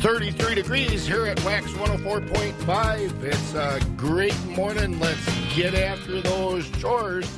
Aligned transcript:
33 0.00 0.54
degrees 0.54 1.06
here 1.06 1.26
at 1.26 1.44
Wax 1.44 1.66
104.5. 1.72 3.22
It's 3.22 3.54
a 3.54 3.78
great 3.98 4.46
morning. 4.46 4.98
Let's 4.98 5.54
get 5.54 5.74
after 5.74 6.22
those 6.22 6.66
chores. 6.70 7.30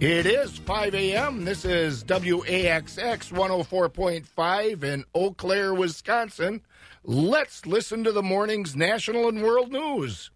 It 0.00 0.24
is 0.24 0.56
5 0.56 0.94
a.m. 0.94 1.44
This 1.44 1.66
is 1.66 2.02
WAXX 2.04 3.30
104.5 3.30 4.84
in 4.84 5.04
Eau 5.14 5.32
Claire, 5.32 5.74
Wisconsin. 5.74 6.62
Let's 7.04 7.66
listen 7.66 8.04
to 8.04 8.12
the 8.12 8.22
morning's 8.22 8.74
national 8.74 9.28
and 9.28 9.42
world 9.42 9.70
news. 9.70 10.30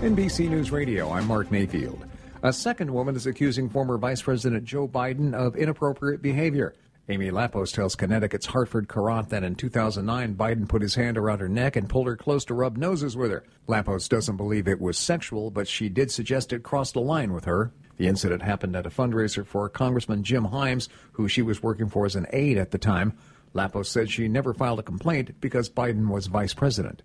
NBC 0.00 0.50
News 0.50 0.72
Radio, 0.72 1.12
I'm 1.12 1.28
Mark 1.28 1.52
Mayfield. 1.52 2.04
A 2.42 2.52
second 2.52 2.92
woman 2.92 3.14
is 3.14 3.26
accusing 3.26 3.70
former 3.70 3.96
Vice 3.96 4.22
President 4.22 4.64
Joe 4.64 4.88
Biden 4.88 5.34
of 5.34 5.54
inappropriate 5.54 6.20
behavior. 6.20 6.74
Amy 7.08 7.30
Lapos 7.30 7.72
tells 7.72 7.94
Connecticut's 7.94 8.46
Hartford 8.46 8.88
Courant 8.88 9.28
that 9.28 9.44
in 9.44 9.54
2009, 9.54 10.34
Biden 10.34 10.68
put 10.68 10.82
his 10.82 10.96
hand 10.96 11.16
around 11.16 11.38
her 11.38 11.48
neck 11.48 11.76
and 11.76 11.88
pulled 11.88 12.08
her 12.08 12.16
close 12.16 12.44
to 12.46 12.54
rub 12.54 12.76
noses 12.76 13.16
with 13.16 13.30
her. 13.30 13.44
Lapos 13.68 14.08
doesn't 14.08 14.36
believe 14.36 14.66
it 14.66 14.80
was 14.80 14.98
sexual, 14.98 15.52
but 15.52 15.68
she 15.68 15.88
did 15.88 16.10
suggest 16.10 16.52
it 16.52 16.64
crossed 16.64 16.96
a 16.96 17.00
line 17.00 17.32
with 17.32 17.44
her. 17.44 17.70
The 17.96 18.08
incident 18.08 18.42
happened 18.42 18.74
at 18.74 18.86
a 18.86 18.90
fundraiser 18.90 19.46
for 19.46 19.68
Congressman 19.68 20.24
Jim 20.24 20.46
Himes, 20.46 20.88
who 21.12 21.28
she 21.28 21.42
was 21.42 21.62
working 21.62 21.88
for 21.88 22.06
as 22.06 22.16
an 22.16 22.26
aide 22.32 22.58
at 22.58 22.72
the 22.72 22.78
time. 22.78 23.16
Lapos 23.54 23.86
said 23.86 24.10
she 24.10 24.26
never 24.26 24.52
filed 24.52 24.80
a 24.80 24.82
complaint 24.82 25.40
because 25.40 25.70
Biden 25.70 26.08
was 26.08 26.26
vice 26.26 26.54
president. 26.54 27.04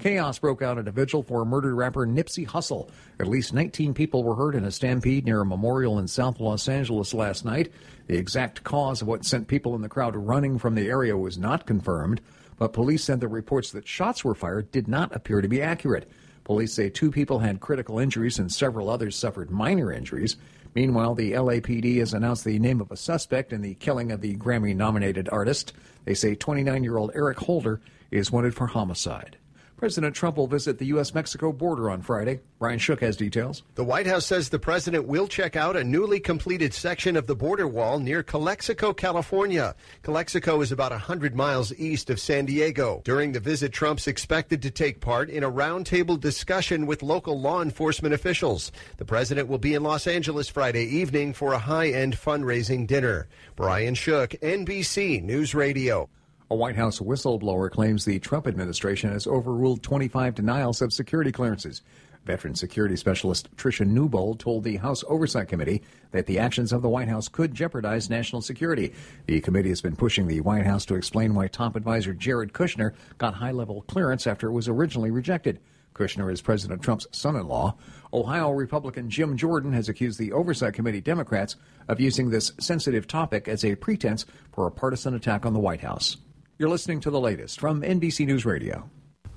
Chaos 0.00 0.38
broke 0.38 0.62
out 0.62 0.78
at 0.78 0.88
a 0.88 0.90
vigil 0.90 1.22
for 1.22 1.44
murdered 1.44 1.74
rapper 1.74 2.06
Nipsey 2.06 2.46
Hussle. 2.46 2.88
At 3.18 3.26
least 3.28 3.52
19 3.52 3.92
people 3.92 4.24
were 4.24 4.34
hurt 4.34 4.54
in 4.54 4.64
a 4.64 4.70
stampede 4.70 5.26
near 5.26 5.42
a 5.42 5.46
memorial 5.46 5.98
in 5.98 6.08
South 6.08 6.40
Los 6.40 6.70
Angeles 6.70 7.12
last 7.12 7.44
night. 7.44 7.70
The 8.06 8.16
exact 8.16 8.64
cause 8.64 9.02
of 9.02 9.08
what 9.08 9.26
sent 9.26 9.46
people 9.46 9.74
in 9.74 9.82
the 9.82 9.90
crowd 9.90 10.16
running 10.16 10.58
from 10.58 10.74
the 10.74 10.88
area 10.88 11.18
was 11.18 11.36
not 11.36 11.66
confirmed, 11.66 12.22
but 12.56 12.72
police 12.72 13.04
said 13.04 13.20
the 13.20 13.28
reports 13.28 13.72
that 13.72 13.86
shots 13.86 14.24
were 14.24 14.34
fired 14.34 14.70
did 14.70 14.88
not 14.88 15.14
appear 15.14 15.42
to 15.42 15.48
be 15.48 15.60
accurate. 15.60 16.10
Police 16.44 16.72
say 16.72 16.88
two 16.88 17.10
people 17.10 17.40
had 17.40 17.60
critical 17.60 17.98
injuries 17.98 18.38
and 18.38 18.50
several 18.50 18.88
others 18.88 19.16
suffered 19.16 19.50
minor 19.50 19.92
injuries. 19.92 20.36
Meanwhile, 20.74 21.14
the 21.16 21.32
LAPD 21.32 21.98
has 21.98 22.14
announced 22.14 22.46
the 22.46 22.58
name 22.58 22.80
of 22.80 22.90
a 22.90 22.96
suspect 22.96 23.52
in 23.52 23.60
the 23.60 23.74
killing 23.74 24.12
of 24.12 24.22
the 24.22 24.34
Grammy 24.36 24.74
nominated 24.74 25.28
artist. 25.30 25.74
They 26.06 26.14
say 26.14 26.34
29 26.34 26.84
year 26.84 26.96
old 26.96 27.10
Eric 27.14 27.38
Holder 27.40 27.82
is 28.10 28.32
wanted 28.32 28.54
for 28.54 28.66
homicide. 28.66 29.36
President 29.80 30.14
Trump 30.14 30.36
will 30.36 30.46
visit 30.46 30.76
the 30.76 30.84
U.S. 30.88 31.14
Mexico 31.14 31.54
border 31.54 31.88
on 31.88 32.02
Friday. 32.02 32.40
Brian 32.58 32.78
Shook 32.78 33.00
has 33.00 33.16
details. 33.16 33.62
The 33.76 33.82
White 33.82 34.06
House 34.06 34.26
says 34.26 34.50
the 34.50 34.58
president 34.58 35.06
will 35.06 35.26
check 35.26 35.56
out 35.56 35.74
a 35.74 35.82
newly 35.82 36.20
completed 36.20 36.74
section 36.74 37.16
of 37.16 37.26
the 37.26 37.34
border 37.34 37.66
wall 37.66 37.98
near 37.98 38.22
Calexico, 38.22 38.92
California. 38.92 39.74
Calexico 40.02 40.60
is 40.60 40.70
about 40.70 40.90
100 40.90 41.34
miles 41.34 41.72
east 41.78 42.10
of 42.10 42.20
San 42.20 42.44
Diego. 42.44 43.00
During 43.06 43.32
the 43.32 43.40
visit, 43.40 43.72
Trump's 43.72 44.06
expected 44.06 44.60
to 44.60 44.70
take 44.70 45.00
part 45.00 45.30
in 45.30 45.42
a 45.42 45.50
roundtable 45.50 46.20
discussion 46.20 46.84
with 46.84 47.02
local 47.02 47.40
law 47.40 47.62
enforcement 47.62 48.12
officials. 48.12 48.72
The 48.98 49.06
president 49.06 49.48
will 49.48 49.56
be 49.56 49.72
in 49.72 49.82
Los 49.82 50.06
Angeles 50.06 50.50
Friday 50.50 50.84
evening 50.84 51.32
for 51.32 51.54
a 51.54 51.58
high 51.58 51.88
end 51.88 52.18
fundraising 52.18 52.86
dinner. 52.86 53.28
Brian 53.56 53.94
Shook, 53.94 54.32
NBC 54.42 55.22
News 55.22 55.54
Radio. 55.54 56.10
A 56.52 56.56
White 56.56 56.74
House 56.74 56.98
whistleblower 56.98 57.70
claims 57.70 58.04
the 58.04 58.18
Trump 58.18 58.48
administration 58.48 59.12
has 59.12 59.24
overruled 59.24 59.84
25 59.84 60.34
denials 60.34 60.82
of 60.82 60.92
security 60.92 61.30
clearances. 61.30 61.80
Veteran 62.24 62.56
security 62.56 62.96
specialist 62.96 63.54
Tricia 63.54 63.86
Newbold 63.86 64.40
told 64.40 64.64
the 64.64 64.78
House 64.78 65.04
Oversight 65.06 65.46
Committee 65.46 65.80
that 66.10 66.26
the 66.26 66.40
actions 66.40 66.72
of 66.72 66.82
the 66.82 66.88
White 66.88 67.06
House 67.06 67.28
could 67.28 67.54
jeopardize 67.54 68.10
national 68.10 68.42
security. 68.42 68.92
The 69.26 69.40
committee 69.40 69.68
has 69.68 69.80
been 69.80 69.94
pushing 69.94 70.26
the 70.26 70.40
White 70.40 70.66
House 70.66 70.84
to 70.86 70.96
explain 70.96 71.36
why 71.36 71.46
top 71.46 71.76
advisor 71.76 72.14
Jared 72.14 72.52
Kushner 72.52 72.94
got 73.16 73.34
high 73.34 73.52
level 73.52 73.82
clearance 73.82 74.26
after 74.26 74.48
it 74.48 74.52
was 74.52 74.66
originally 74.66 75.12
rejected. 75.12 75.60
Kushner 75.94 76.32
is 76.32 76.42
President 76.42 76.82
Trump's 76.82 77.06
son 77.12 77.36
in 77.36 77.46
law. 77.46 77.76
Ohio 78.12 78.50
Republican 78.50 79.08
Jim 79.08 79.36
Jordan 79.36 79.72
has 79.72 79.88
accused 79.88 80.18
the 80.18 80.32
Oversight 80.32 80.74
Committee 80.74 81.00
Democrats 81.00 81.54
of 81.86 82.00
using 82.00 82.30
this 82.30 82.50
sensitive 82.58 83.06
topic 83.06 83.46
as 83.46 83.64
a 83.64 83.76
pretense 83.76 84.26
for 84.52 84.66
a 84.66 84.72
partisan 84.72 85.14
attack 85.14 85.46
on 85.46 85.52
the 85.52 85.60
White 85.60 85.82
House. 85.82 86.16
You're 86.60 86.68
listening 86.68 87.00
to 87.00 87.10
the 87.10 87.18
latest 87.18 87.58
from 87.58 87.80
NBC 87.80 88.26
News 88.26 88.44
Radio. 88.44 88.90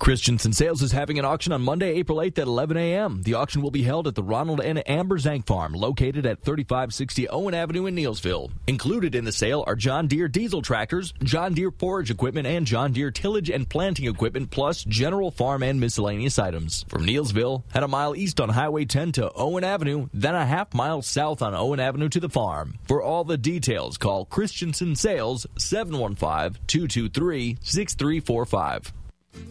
Christensen 0.03 0.51
Sales 0.51 0.81
is 0.81 0.91
having 0.91 1.17
an 1.17 1.23
auction 1.23 1.53
on 1.53 1.61
Monday, 1.61 1.91
April 1.91 2.17
8th 2.17 2.39
at 2.39 2.47
11 2.47 2.75
a.m. 2.75 3.21
The 3.21 3.35
auction 3.35 3.61
will 3.61 3.71
be 3.71 3.83
held 3.83 4.05
at 4.05 4.15
the 4.15 4.21
Ronald 4.21 4.59
and 4.59 4.85
Amber 4.85 5.17
Zank 5.17 5.45
Farm, 5.45 5.71
located 5.71 6.25
at 6.25 6.41
3560 6.41 7.29
Owen 7.29 7.53
Avenue 7.53 7.85
in 7.85 7.95
Neillsville. 7.95 8.51
Included 8.67 9.15
in 9.15 9.23
the 9.23 9.31
sale 9.31 9.63
are 9.65 9.77
John 9.77 10.07
Deere 10.07 10.27
diesel 10.27 10.61
tractors, 10.61 11.13
John 11.23 11.53
Deere 11.53 11.71
forage 11.71 12.11
equipment, 12.11 12.47
and 12.47 12.67
John 12.67 12.91
Deere 12.91 13.11
tillage 13.11 13.49
and 13.49 13.69
planting 13.69 14.05
equipment, 14.05 14.51
plus 14.51 14.83
general 14.83 15.31
farm 15.31 15.63
and 15.63 15.79
miscellaneous 15.79 16.37
items. 16.37 16.83
From 16.89 17.05
Neillsville, 17.05 17.63
head 17.71 17.83
a 17.83 17.87
mile 17.87 18.13
east 18.13 18.41
on 18.41 18.49
Highway 18.49 18.83
10 18.83 19.13
to 19.13 19.31
Owen 19.31 19.63
Avenue, 19.63 20.09
then 20.13 20.35
a 20.35 20.45
half 20.45 20.73
mile 20.73 21.01
south 21.01 21.41
on 21.41 21.55
Owen 21.55 21.79
Avenue 21.79 22.09
to 22.09 22.19
the 22.19 22.27
farm. 22.27 22.77
For 22.89 23.01
all 23.01 23.23
the 23.23 23.37
details, 23.37 23.97
call 23.97 24.25
Christensen 24.25 24.97
Sales 24.97 25.47
715 25.57 26.59
223 26.67 27.57
6345. 27.61 28.93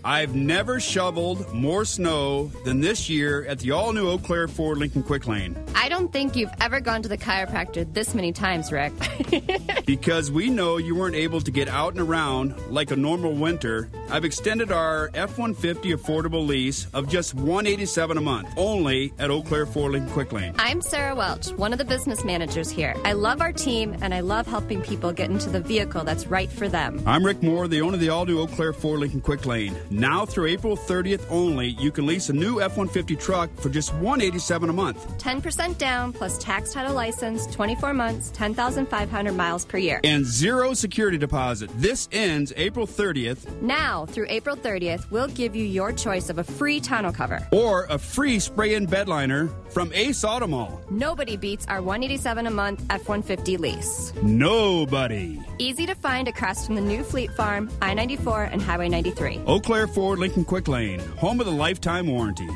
I've 0.04 0.34
never 0.34 0.80
shoveled 0.80 1.52
more 1.52 1.84
snow 1.84 2.46
than 2.64 2.80
this 2.80 3.08
year 3.08 3.44
at 3.46 3.60
the 3.60 3.70
all 3.70 3.92
new 3.92 4.08
Eau 4.08 4.18
Claire 4.18 4.48
Ford 4.48 4.78
Lincoln 4.78 5.02
Quick 5.02 5.28
Lane. 5.28 5.56
I 5.76 5.88
don't 5.88 6.12
think 6.12 6.34
you've 6.34 6.52
ever 6.60 6.80
gone 6.80 7.02
to 7.02 7.08
the 7.08 7.18
chiropractor 7.18 7.92
this 7.92 8.14
many 8.14 8.32
times, 8.32 8.72
Rick. 8.72 8.92
because 9.86 10.30
we 10.30 10.50
know 10.50 10.76
you 10.76 10.94
weren't 10.94 11.14
able 11.14 11.40
to 11.40 11.50
get 11.50 11.68
out 11.68 11.92
and 11.92 12.00
around 12.00 12.54
like 12.68 12.90
a 12.90 12.96
normal 12.96 13.32
winter, 13.32 13.90
I've 14.10 14.24
extended 14.24 14.72
our 14.72 15.10
F 15.14 15.38
150 15.38 15.92
affordable 15.92 16.46
lease 16.46 16.86
of 16.92 17.08
just 17.08 17.34
187 17.34 18.16
a 18.16 18.20
month, 18.20 18.48
only 18.56 19.12
at 19.18 19.30
Eau 19.30 19.42
Claire 19.42 19.66
Ford 19.66 19.92
Lincoln 19.92 20.10
Quick 20.10 20.32
Lane. 20.32 20.54
I'm 20.58 20.80
Sarah 20.80 21.14
Welch, 21.14 21.50
one 21.52 21.72
of 21.72 21.78
the 21.78 21.84
business 21.84 22.24
managers 22.24 22.70
here. 22.70 22.94
I 23.04 23.12
love 23.12 23.40
our 23.40 23.52
team 23.52 23.96
and 24.02 24.12
I 24.12 24.20
love 24.20 24.46
helping 24.46 24.82
people 24.82 25.12
get 25.12 25.30
into 25.30 25.48
the 25.48 25.60
vehicle 25.60 26.04
that's 26.04 26.26
right 26.26 26.50
for 26.50 26.68
them. 26.68 27.02
I'm 27.06 27.24
Rick 27.24 27.42
Moore, 27.42 27.68
the 27.68 27.80
owner 27.80 27.94
of 27.94 28.00
the 28.00 28.08
all 28.08 28.26
new 28.26 28.40
Eau 28.40 28.46
Claire 28.46 28.72
Ford 28.72 29.00
Lincoln 29.00 29.20
Quick 29.20 29.46
Lane. 29.46 29.71
Now 29.90 30.24
through 30.24 30.46
April 30.46 30.76
30th 30.76 31.24
only, 31.30 31.68
you 31.68 31.90
can 31.90 32.06
lease 32.06 32.28
a 32.28 32.32
new 32.32 32.60
F 32.60 32.76
150 32.76 33.16
truck 33.16 33.54
for 33.56 33.68
just 33.68 33.92
187 33.94 34.70
a 34.70 34.72
month. 34.72 35.06
10% 35.18 35.78
down 35.78 36.12
plus 36.12 36.38
tax 36.38 36.72
title 36.72 36.94
license, 36.94 37.46
24 37.46 37.94
months, 37.94 38.30
10,500 38.30 39.32
miles 39.32 39.64
per 39.64 39.78
year. 39.78 40.00
And 40.04 40.24
zero 40.24 40.74
security 40.74 41.18
deposit. 41.18 41.70
This 41.74 42.08
ends 42.12 42.52
April 42.56 42.86
30th. 42.86 43.60
Now 43.60 44.06
through 44.06 44.26
April 44.28 44.56
30th, 44.56 45.10
we'll 45.10 45.28
give 45.28 45.54
you 45.56 45.64
your 45.64 45.92
choice 45.92 46.28
of 46.28 46.38
a 46.38 46.44
free 46.44 46.80
tonneau 46.80 47.12
cover 47.12 47.46
or 47.52 47.86
a 47.90 47.98
free 47.98 48.38
spray 48.38 48.74
in 48.74 48.86
bed 48.86 49.08
liner 49.08 49.48
from 49.70 49.92
Ace 49.94 50.24
Automall. 50.24 50.78
Nobody 50.90 51.36
beats 51.36 51.66
our 51.68 51.80
187 51.82 52.46
a 52.46 52.50
month 52.50 52.84
F 52.90 53.08
150 53.08 53.56
lease. 53.56 54.12
Nobody. 54.22 55.40
Easy 55.58 55.86
to 55.86 55.94
find 55.94 56.28
across 56.28 56.66
from 56.66 56.74
the 56.74 56.80
new 56.80 57.02
Fleet 57.02 57.30
Farm, 57.32 57.70
I 57.80 57.94
94, 57.94 58.44
and 58.44 58.60
Highway 58.60 58.88
93. 58.88 59.40
Eau 59.46 59.60
Claire 59.62 59.86
Ford 59.86 60.18
Lincoln 60.18 60.44
Quick 60.44 60.66
Lane, 60.66 60.98
home 61.16 61.38
of 61.38 61.46
the 61.46 61.52
lifetime 61.52 62.08
warranty. 62.08 62.48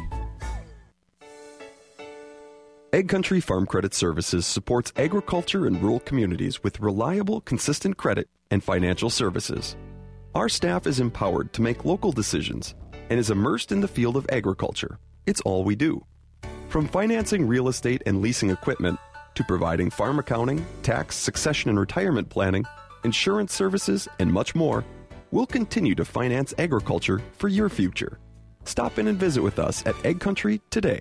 AgCountry 2.93 3.43
Farm 3.43 3.67
Credit 3.67 3.94
Services 3.94 4.47
supports 4.47 4.93
agriculture 4.97 5.66
and 5.66 5.81
rural 5.83 6.00
communities 6.00 6.65
with 6.65 6.81
reliable, 6.81 7.43
consistent 7.43 7.97
credit 7.97 8.28
and 8.50 8.65
financial 8.65 9.11
services. 9.11 9.77
Our 10.34 10.49
staff 10.49 10.87
is 10.87 10.99
empowered 10.99 11.53
to 11.53 11.62
make 11.62 11.84
local 11.84 12.11
decisions 12.11 12.75
and 13.11 13.21
is 13.21 13.31
immersed 13.31 13.71
in 13.71 13.81
the 13.81 13.89
field 13.89 14.16
of 14.16 14.27
agriculture. 14.31 14.99
It's 15.27 15.41
all 15.43 15.62
we 15.62 15.77
do. 15.77 16.05
From 16.69 16.89
financing 16.89 17.47
real 17.47 17.69
estate 17.69 18.03
and 18.06 18.21
leasing 18.21 18.50
equipment 18.50 18.99
to 19.34 19.45
providing 19.45 19.91
farm 19.91 20.19
accounting, 20.19 20.65
tax, 20.83 21.16
succession 21.16 21.71
and 21.71 21.78
retirement 21.78 22.28
planning, 22.31 22.65
insurance 23.04 23.53
services, 23.53 24.09
and 24.19 24.33
much 24.33 24.54
more, 24.54 24.84
we'll 25.31 25.47
continue 25.47 25.95
to 25.95 26.05
finance 26.05 26.55
agriculture 26.59 27.21
for 27.33 27.49
your 27.49 27.69
future. 27.69 28.19
Stop 28.65 28.99
in 28.99 29.09
and 29.09 29.19
visit 29.19 29.43
with 29.43 29.59
us 29.59 29.84
at 29.87 29.95
AgCountry 29.97 30.61
today. 30.71 31.01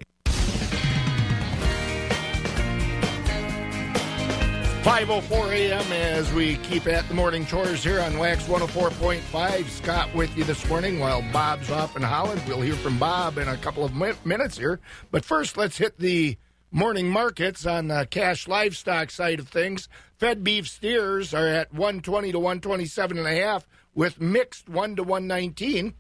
5.04 4.86 5.52
a.m. 5.52 5.92
as 5.94 6.32
we 6.32 6.58
keep 6.58 6.86
at 6.86 7.08
the 7.08 7.16
morning 7.16 7.44
chores 7.48 7.84
here 7.84 8.00
on 8.02 8.20
Wax 8.20 8.44
104.5. 8.44 9.66
Scott 9.68 10.14
with 10.14 10.38
you 10.38 10.44
this 10.44 10.70
morning 10.70 11.00
while 11.00 11.24
Bob's 11.34 11.72
off 11.72 11.96
in 11.96 12.04
Holland. 12.04 12.40
We'll 12.48 12.62
hear 12.62 12.76
from 12.76 13.00
Bob 13.00 13.40
in 13.40 13.48
a 13.48 13.58
couple 13.58 13.84
of 13.84 13.96
mi- 13.96 14.14
minutes 14.24 14.60
here. 14.60 14.80
But 15.10 15.26
first, 15.26 15.58
let's 15.58 15.80
hit 15.80 15.98
the 15.98 16.38
morning 16.72 17.10
markets 17.10 17.66
on 17.66 17.88
the 17.88 18.08
cash 18.12 18.48
livestock 18.48 19.10
side 19.10 19.40
of 19.40 19.48
things. 19.48 19.90
Fed 20.20 20.44
beef 20.44 20.68
steers 20.68 21.34
are 21.34 21.48
at 21.48 21.74
120 21.74 22.32
to 22.32 22.38
127 22.38 23.18
and 23.18 23.26
a 23.26 23.36
half 23.36 23.66
with 23.96 24.22
mixed 24.22 24.70
1 24.70 24.98
to 24.98 25.04
119. 25.04 25.96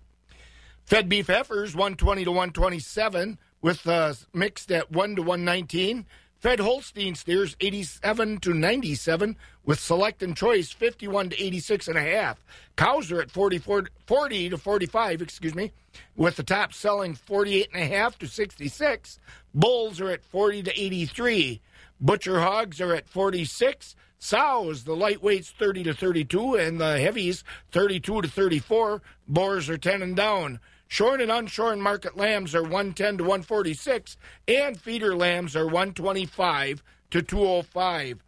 Fed 0.84 1.10
beef 1.10 1.28
heifers 1.28 1.74
120 1.74 2.26
to 2.26 2.32
127 2.32 3.40
with 3.62 3.88
uh, 3.88 4.14
mixed 4.34 4.72
at 4.72 4.92
1 4.92 5.16
to 5.16 5.22
119. 5.24 6.06
Fed 6.40 6.60
Holstein 6.60 7.16
steers 7.16 7.56
87 7.60 8.38
to 8.42 8.54
97 8.54 9.36
with 9.64 9.80
select 9.80 10.22
and 10.22 10.38
choice 10.38 10.72
51 10.72 11.32
to 11.32 11.44
86 11.44 11.88
and 11.88 11.98
a 11.98 12.02
half. 12.02 12.46
Cows 12.76 13.12
are 13.12 13.20
at 13.20 13.32
44, 13.32 13.88
40 14.06 14.50
to 14.50 14.58
45, 14.60 15.24
excuse 15.24 15.56
me, 15.56 15.72
with 16.16 16.36
the 16.36 16.44
top 16.44 16.72
selling 16.72 17.16
48 17.16 17.70
and 17.74 17.82
a 17.82 17.88
half 17.88 18.20
to 18.20 18.28
66. 18.28 19.20
Bulls 19.56 20.00
are 20.00 20.12
at 20.12 20.24
40 20.24 20.64
to 20.64 20.80
83. 20.80 21.62
Butcher 22.00 22.42
hogs 22.42 22.80
are 22.80 22.94
at 22.94 23.10
46. 23.10 23.96
Sows, 24.26 24.86
the 24.86 24.96
lightweights 24.96 25.52
30 25.52 25.84
to 25.84 25.94
32 25.94 26.56
and 26.56 26.82
the 26.82 27.00
heavies 27.00 27.44
32 27.72 28.24
to 28.24 28.28
34. 28.28 29.04
Boars 29.28 29.70
are 29.70 29.78
10 29.78 30.02
and 30.02 30.16
down. 30.16 30.60
Shorn 30.88 31.22
and 31.22 31.30
unshorn 31.30 31.80
market 31.80 32.18
lambs 32.18 32.56
are 32.56 32.64
110 32.64 33.20
to 33.20 33.24
146, 33.24 34.18
and 34.48 34.82
feeder 34.82 35.16
lambs 35.16 35.56
are 35.56 35.66
125 35.66 36.84
to 37.12 37.22
205. 37.22 38.24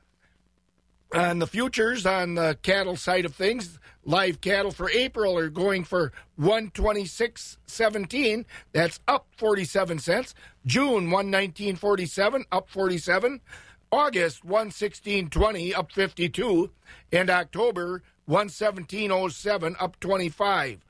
On 1.16 1.40
the 1.40 1.48
futures 1.48 2.06
on 2.06 2.36
the 2.36 2.60
cattle 2.62 2.96
side 2.96 3.26
of 3.26 3.34
things, 3.34 3.80
live 4.06 4.40
cattle 4.40 4.72
for 4.72 4.92
April 4.92 5.36
are 5.36 5.50
going 5.50 5.84
for 5.84 6.12
126.17. 6.40 8.46
That's 8.72 9.00
up 9.08 9.26
47 9.38 9.98
cents. 9.98 10.36
June 10.66 11.10
119.47, 11.10 12.44
up 12.52 12.70
47. 12.70 13.42
August 13.92 14.46
116.20, 14.46 15.76
up 15.76 15.92
52, 15.92 16.70
and 17.12 17.30
October 17.30 18.04
117.07, 18.30 19.76
up 19.80 20.00
25. 20.00 20.86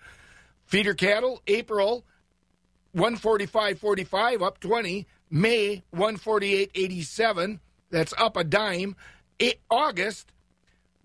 Feeder 0.65 0.94
cattle, 0.94 1.41
April 1.47 2.03
145.45, 2.95 4.41
up 4.41 4.59
20. 4.59 5.07
May 5.29 5.83
148.87, 5.94 7.59
that's 7.89 8.13
up 8.17 8.38
a 8.38 8.44
dime. 8.44 8.95
August 9.69 10.31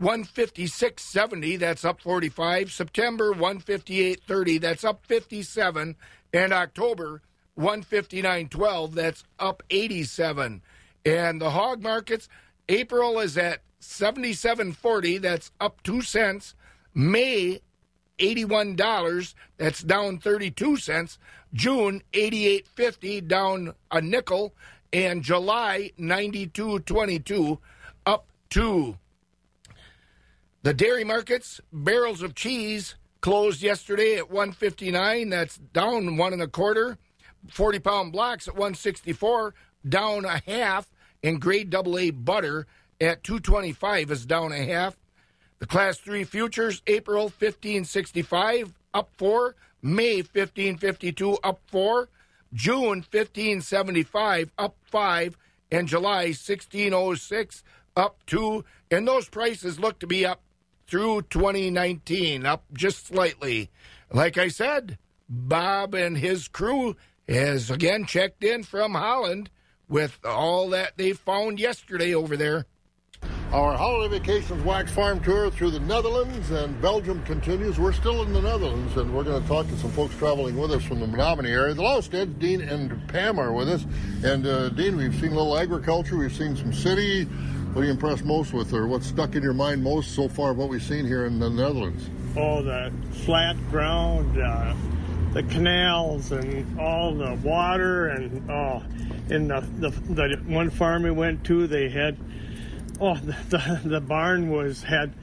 156.70, 0.01 1.59
that's 1.59 1.85
up 1.85 2.01
45. 2.01 2.73
September 2.73 3.35
158.30, 3.35 4.61
that's 4.61 4.85
up 4.85 5.05
57. 5.07 5.97
And 6.33 6.53
October 6.53 7.21
159.12, 7.59 8.93
that's 8.95 9.25
up 9.39 9.63
87. 9.71 10.63
And 11.05 11.41
the 11.41 11.51
hog 11.51 11.83
markets, 11.83 12.29
April 12.69 13.19
is 13.19 13.37
at 13.37 13.61
77.40, 13.81 15.21
that's 15.21 15.51
up 15.61 15.83
2 15.83 16.03
cents. 16.03 16.55
May 16.95 17.61
$81. 18.19 19.35
That's 19.57 19.83
down 19.83 20.19
32 20.19 20.77
cents. 20.77 21.19
June 21.53 22.03
88.50 22.13 23.27
down 23.27 23.75
a 23.91 24.01
nickel 24.01 24.55
and 24.93 25.23
July 25.23 25.91
92.22 25.99 27.59
up 28.07 28.27
2. 28.51 28.97
The 30.63 30.75
dairy 30.75 31.05
markets, 31.05 31.61
barrels 31.73 32.23
of 32.23 32.35
cheese 32.35 32.95
closed 33.21 33.63
yesterday 33.63 34.17
at 34.17 34.31
159. 34.31 35.31
That's 35.31 35.59
down 35.59 36.17
one 36.17 36.33
and 36.33 36.43
a 36.43 36.47
quarter. 36.47 36.99
40 37.51 37.81
pound 37.81 38.13
blocks 38.13 38.47
at 38.47 38.55
164, 38.55 39.55
down 39.89 40.25
a 40.25 40.41
half. 40.47 40.92
And 41.23 41.41
grade 41.41 41.75
AA 41.75 42.11
butter 42.13 42.67
at 43.01 43.23
225 43.23 44.11
is 44.11 44.27
down 44.27 44.53
a 44.53 44.65
half. 44.65 44.97
The 45.59 45.67
Class 45.67 45.99
3 45.99 46.25
futures, 46.25 46.83
April 46.87 47.25
1565, 47.25 48.73
up 48.93 49.11
4. 49.17 49.55
May 49.83 50.17
1552, 50.17 51.39
up 51.43 51.61
4. 51.67 52.09
June 52.53 53.05
1575, 53.09 54.51
up 54.59 54.77
5. 54.85 55.37
And 55.71 55.89
July 55.89 56.27
1606, 56.27 57.63
up 57.97 58.19
2. 58.27 58.65
And 58.91 59.07
those 59.07 59.29
prices 59.29 59.79
look 59.79 59.99
to 60.01 60.07
be 60.07 60.27
up 60.27 60.43
through 60.87 61.23
2019, 61.23 62.45
up 62.45 62.65
just 62.73 63.07
slightly. 63.07 63.71
Like 64.13 64.37
I 64.37 64.49
said, 64.49 64.99
Bob 65.29 65.95
and 65.95 66.19
his 66.19 66.49
crew 66.49 66.97
has 67.29 67.71
again 67.71 68.05
checked 68.05 68.45
in 68.45 68.65
from 68.65 68.93
Holland 68.93 69.49
with 69.93 70.19
all 70.25 70.71
that 70.71 70.97
they 70.97 71.13
found 71.13 71.61
yesterday 71.61 72.15
over 72.15 72.35
there. 72.35 72.65
Our 73.53 73.77
holiday 73.77 74.19
vacations 74.19 74.65
wax 74.65 74.91
farm 74.91 75.21
tour 75.21 75.51
through 75.51 75.73
the 75.73 75.81
Netherlands 75.81 76.51
and 76.51 76.81
Belgium 76.81 77.23
continues. 77.25 77.79
We're 77.79 77.93
still 77.93 78.23
in 78.23 78.33
the 78.33 78.41
Netherlands, 78.41 78.97
and 78.97 79.15
we're 79.15 79.25
going 79.25 79.43
to 79.43 79.47
talk 79.47 79.69
to 79.69 79.77
some 79.77 79.91
folks 79.91 80.17
traveling 80.17 80.57
with 80.57 80.73
us 80.73 80.83
from 80.83 81.01
the 81.01 81.07
Menominee 81.07 81.51
area. 81.51 81.75
The 81.75 81.83
Lausteds, 81.83 82.39
Dean 82.39 82.63
and 82.63 83.07
Pam 83.09 83.39
are 83.39 83.53
with 83.53 83.69
us. 83.69 83.85
And 84.25 84.47
uh, 84.47 84.71
Dean, 84.71 84.97
we've 84.97 85.15
seen 85.15 85.33
a 85.33 85.37
little 85.37 85.59
agriculture, 85.59 86.17
we've 86.17 86.33
seen 86.33 86.57
some 86.57 86.73
city. 86.73 87.25
What 87.25 87.83
are 87.83 87.85
you 87.85 87.91
impressed 87.91 88.25
most 88.25 88.55
with, 88.55 88.73
or 88.73 88.87
what's 88.87 89.07
stuck 89.07 89.37
in 89.37 89.43
your 89.43 89.53
mind 89.53 89.85
most 89.85 90.15
so 90.15 90.27
far 90.27 90.53
of 90.53 90.57
what 90.57 90.71
we've 90.71 90.83
seen 90.83 91.07
here 91.07 91.27
in 91.27 91.39
the 91.39 91.51
Netherlands? 91.51 92.09
Oh, 92.35 92.63
the 92.63 92.91
flat 93.27 93.57
ground, 93.71 94.41
uh, 94.41 94.75
the 95.35 95.43
canals, 95.43 96.33
and 96.33 96.81
all 96.81 97.15
the 97.15 97.35
water, 97.43 98.09
and 98.09 98.51
oh, 98.51 98.83
in 99.33 99.49
the, 99.49 99.61
the 99.61 99.91
the 99.91 100.37
one 100.47 100.71
farm 100.71 101.03
we 101.03 101.11
went 101.11 101.45
to, 101.45 101.67
they 101.67 101.89
had 101.89 102.17
oh, 103.01 103.17
the, 103.17 103.37
the, 103.49 103.81
the 103.85 104.01
barn 104.01 104.51
was 104.51 104.83
had 104.83 105.15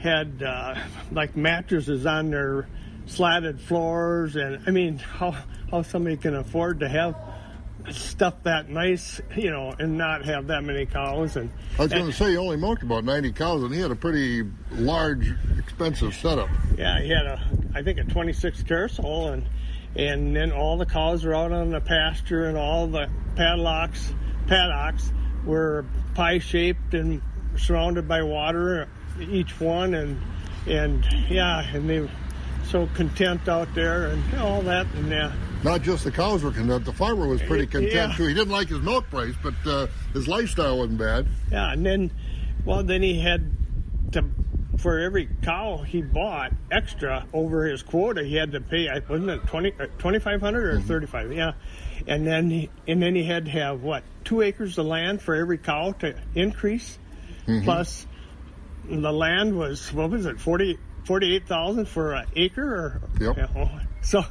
had 0.00 0.42
uh, 0.42 0.76
like 1.10 1.36
mattresses 1.36 2.06
on 2.06 2.30
their 2.30 2.68
slatted 3.06 3.60
floors, 3.60 4.36
and 4.36 4.62
I 4.66 4.70
mean, 4.70 4.98
how 4.98 5.36
how 5.70 5.82
somebody 5.82 6.16
can 6.16 6.34
afford 6.34 6.80
to 6.80 6.88
have 6.88 7.16
stuff 7.90 8.34
that 8.44 8.68
nice, 8.68 9.20
you 9.36 9.50
know, 9.50 9.74
and 9.78 9.96
not 9.96 10.24
have 10.24 10.48
that 10.48 10.64
many 10.64 10.86
cows. 10.86 11.36
And 11.36 11.50
I 11.78 11.82
was 11.82 11.92
going 11.92 12.06
to 12.06 12.12
say, 12.12 12.32
you 12.32 12.38
only 12.38 12.56
milked 12.56 12.82
about 12.82 13.04
90 13.04 13.32
cows, 13.32 13.62
and 13.62 13.72
he 13.72 13.80
had 13.80 13.90
a 13.90 13.96
pretty 13.96 14.44
large, 14.72 15.32
expensive 15.58 16.14
setup. 16.14 16.48
Yeah, 16.76 17.00
he 17.00 17.10
had 17.10 17.26
a, 17.26 17.40
I 17.74 17.82
think, 17.82 17.98
a 17.98 18.04
26 18.04 18.64
carousel, 18.64 19.28
and 19.28 19.44
and 19.96 20.34
then 20.36 20.52
all 20.52 20.76
the 20.76 20.86
cows 20.86 21.24
were 21.24 21.34
out 21.34 21.52
on 21.52 21.70
the 21.70 21.80
pasture, 21.80 22.44
and 22.46 22.56
all 22.56 22.86
the 22.86 23.08
padlocks, 23.34 24.14
paddocks 24.46 25.12
were 25.44 25.84
pie 26.14 26.38
shaped 26.38 26.94
and 26.94 27.22
surrounded 27.56 28.06
by 28.08 28.22
water, 28.22 28.88
each 29.20 29.58
one, 29.60 29.94
and 29.94 30.20
and 30.66 31.06
yeah, 31.28 31.60
and 31.74 31.88
they 31.88 32.00
were 32.00 32.10
so 32.64 32.88
content 32.94 33.48
out 33.48 33.72
there 33.74 34.06
and 34.08 34.34
all 34.38 34.62
that, 34.62 34.86
and 34.96 35.08
yeah. 35.08 35.32
Not 35.62 35.82
just 35.82 36.04
the 36.04 36.10
cows 36.10 36.42
were 36.42 36.50
content; 36.50 36.84
the 36.84 36.92
farmer 36.92 37.26
was 37.26 37.40
pretty 37.42 37.66
content 37.66 37.92
Yeah. 37.92 38.12
too. 38.16 38.26
He 38.26 38.34
didn't 38.34 38.52
like 38.52 38.68
his 38.68 38.80
milk 38.80 39.08
price, 39.10 39.34
but 39.42 39.54
uh, 39.64 39.86
his 40.12 40.28
lifestyle 40.28 40.78
wasn't 40.78 40.98
bad. 40.98 41.26
Yeah, 41.50 41.72
and 41.72 41.84
then, 41.86 42.10
well, 42.64 42.82
then 42.82 43.02
he 43.02 43.18
had 43.18 43.50
to, 44.12 44.24
for 44.78 44.98
every 44.98 45.28
cow 45.42 45.78
he 45.78 46.02
bought 46.02 46.52
extra 46.70 47.26
over 47.32 47.64
his 47.66 47.82
quota, 47.82 48.24
he 48.24 48.34
had 48.34 48.52
to 48.52 48.60
pay. 48.60 48.88
I 48.88 49.00
wasn't 49.08 49.30
it 49.30 49.46
twenty 49.46 49.72
uh, 49.78 49.86
twenty 49.98 50.18
five 50.18 50.40
hundred 50.40 50.74
or 50.74 50.78
mm-hmm. 50.78 50.88
thirty 50.88 51.06
five? 51.06 51.32
Yeah, 51.32 51.52
and 52.06 52.26
then 52.26 52.50
he, 52.50 52.70
and 52.86 53.02
then 53.02 53.14
he 53.14 53.24
had 53.24 53.46
to 53.46 53.50
have 53.52 53.82
what 53.82 54.02
two 54.24 54.42
acres 54.42 54.78
of 54.78 54.86
land 54.86 55.22
for 55.22 55.34
every 55.34 55.58
cow 55.58 55.92
to 55.92 56.14
increase, 56.34 56.98
mm-hmm. 57.46 57.64
plus 57.64 58.06
the 58.88 59.12
land 59.12 59.56
was 59.56 59.92
what 59.92 60.10
was 60.10 60.26
it 60.26 60.40
40 60.40 60.78
48,000 61.06 61.86
for 61.86 62.14
an 62.14 62.26
acre 62.34 62.74
or 62.74 63.00
Yep. 63.20 63.36
Yeah, 63.36 63.46
oh, 63.56 63.80
so. 64.02 64.24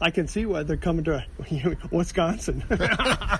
I 0.00 0.10
can 0.10 0.26
see 0.26 0.44
why 0.44 0.64
they're 0.64 0.76
coming 0.76 1.04
to 1.04 1.24
Wisconsin. 1.90 2.64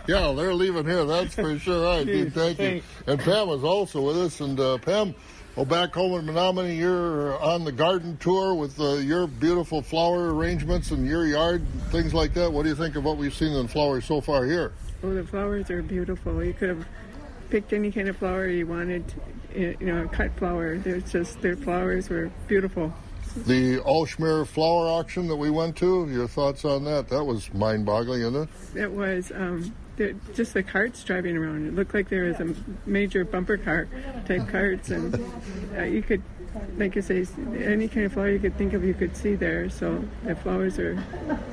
Yeah, 0.07 0.33
they're 0.37 0.55
leaving 0.55 0.85
here, 0.85 1.05
that's 1.05 1.35
for 1.35 1.59
sure. 1.59 1.87
All 1.87 1.97
right, 1.99 2.07
Dean, 2.07 2.31
thank 2.31 2.59
you. 2.59 2.83
Thanks. 2.83 2.87
And 3.07 3.19
Pam 3.21 3.49
is 3.49 3.65
also 3.65 4.03
with 4.03 4.19
us. 4.19 4.41
And 4.41 4.61
uh, 4.61 4.77
Pam, 4.79 5.15
well, 5.57 5.65
back 5.65 5.95
home 5.95 6.19
in 6.19 6.27
Menominee, 6.27 6.77
you're 6.77 7.39
on 7.41 7.65
the 7.65 7.73
garden 7.73 8.17
tour 8.19 8.55
with 8.55 8.81
uh, 8.81 8.95
your 8.95 9.27
beautiful 9.27 9.83
flower 9.83 10.35
arrangements 10.35 10.91
and 10.91 11.07
your 11.07 11.27
yard, 11.27 11.65
things 11.91 12.13
like 12.13 12.35
that. 12.35 12.53
What 12.53 12.65
do 12.65 12.71
you 12.71 12.75
think 12.75 12.97
of 12.97 13.05
what 13.05 13.17
we've 13.17 13.35
seen 13.35 13.53
in 13.53 13.69
flowers 13.69 14.05
so 14.05 14.21
far 14.21 14.45
here? 14.45 14.73
Oh, 15.03 15.15
the 15.15 15.23
flowers 15.23 15.71
are 15.71 15.83
beautiful. 15.83 16.43
You 16.43 16.55
could 16.55 16.71
have 16.71 16.87
picked 17.51 17.73
any 17.73 17.93
kind 17.93 18.09
of 18.09 18.17
flower 18.17 18.49
you 18.49 18.67
wanted, 18.67 19.05
you 19.55 19.77
know, 19.81 20.05
a 20.05 20.09
cut 20.09 20.37
flower. 20.37 20.77
They're 20.79 21.01
just 21.01 21.41
their 21.41 21.57
flowers 21.57 22.09
were 22.09 22.31
beautiful. 22.49 22.93
The 23.37 23.79
Aalsmeer 23.79 24.47
flower 24.47 24.87
auction 24.87 25.29
that 25.29 25.37
we 25.37 25.51
went 25.51 25.77
to, 25.77 26.09
your 26.09 26.29
thoughts 26.29 26.65
on 26.65 26.85
that? 26.85 27.09
That 27.09 27.25
was 27.25 27.53
mind 27.53 27.85
boggling, 27.85 28.23
isn't 28.23 28.49
it? 28.75 28.81
It 28.81 28.93
was 28.93 29.33
um, 29.33 29.75
just 30.35 30.55
the 30.55 30.63
carts 30.63 31.03
driving 31.05 31.37
around. 31.37 31.67
It 31.67 31.75
looked 31.75 31.95
like 31.95 32.09
there 32.09 32.25
was 32.25 32.41
a 32.41 32.55
major 32.87 33.25
bumper 33.25 33.57
car 33.57 33.89
type 34.27 34.49
carts, 34.49 34.91
and 34.91 35.15
uh, 35.77 35.83
you 35.83 36.03
could, 36.03 36.23
like 36.77 36.97
you 36.97 37.03
say, 37.03 37.27
any 37.59 37.89
kind 37.89 38.07
of 38.07 38.13
flower 38.13 38.31
you 38.31 38.39
could 38.39 38.57
think 38.57 38.73
of, 38.73 38.85
you 38.85 38.95
could 38.95 39.17
see 39.17 39.35
there. 39.35 39.71
So 39.71 40.05
the 40.25 40.35
flowers 40.35 40.79
are, 40.79 41.03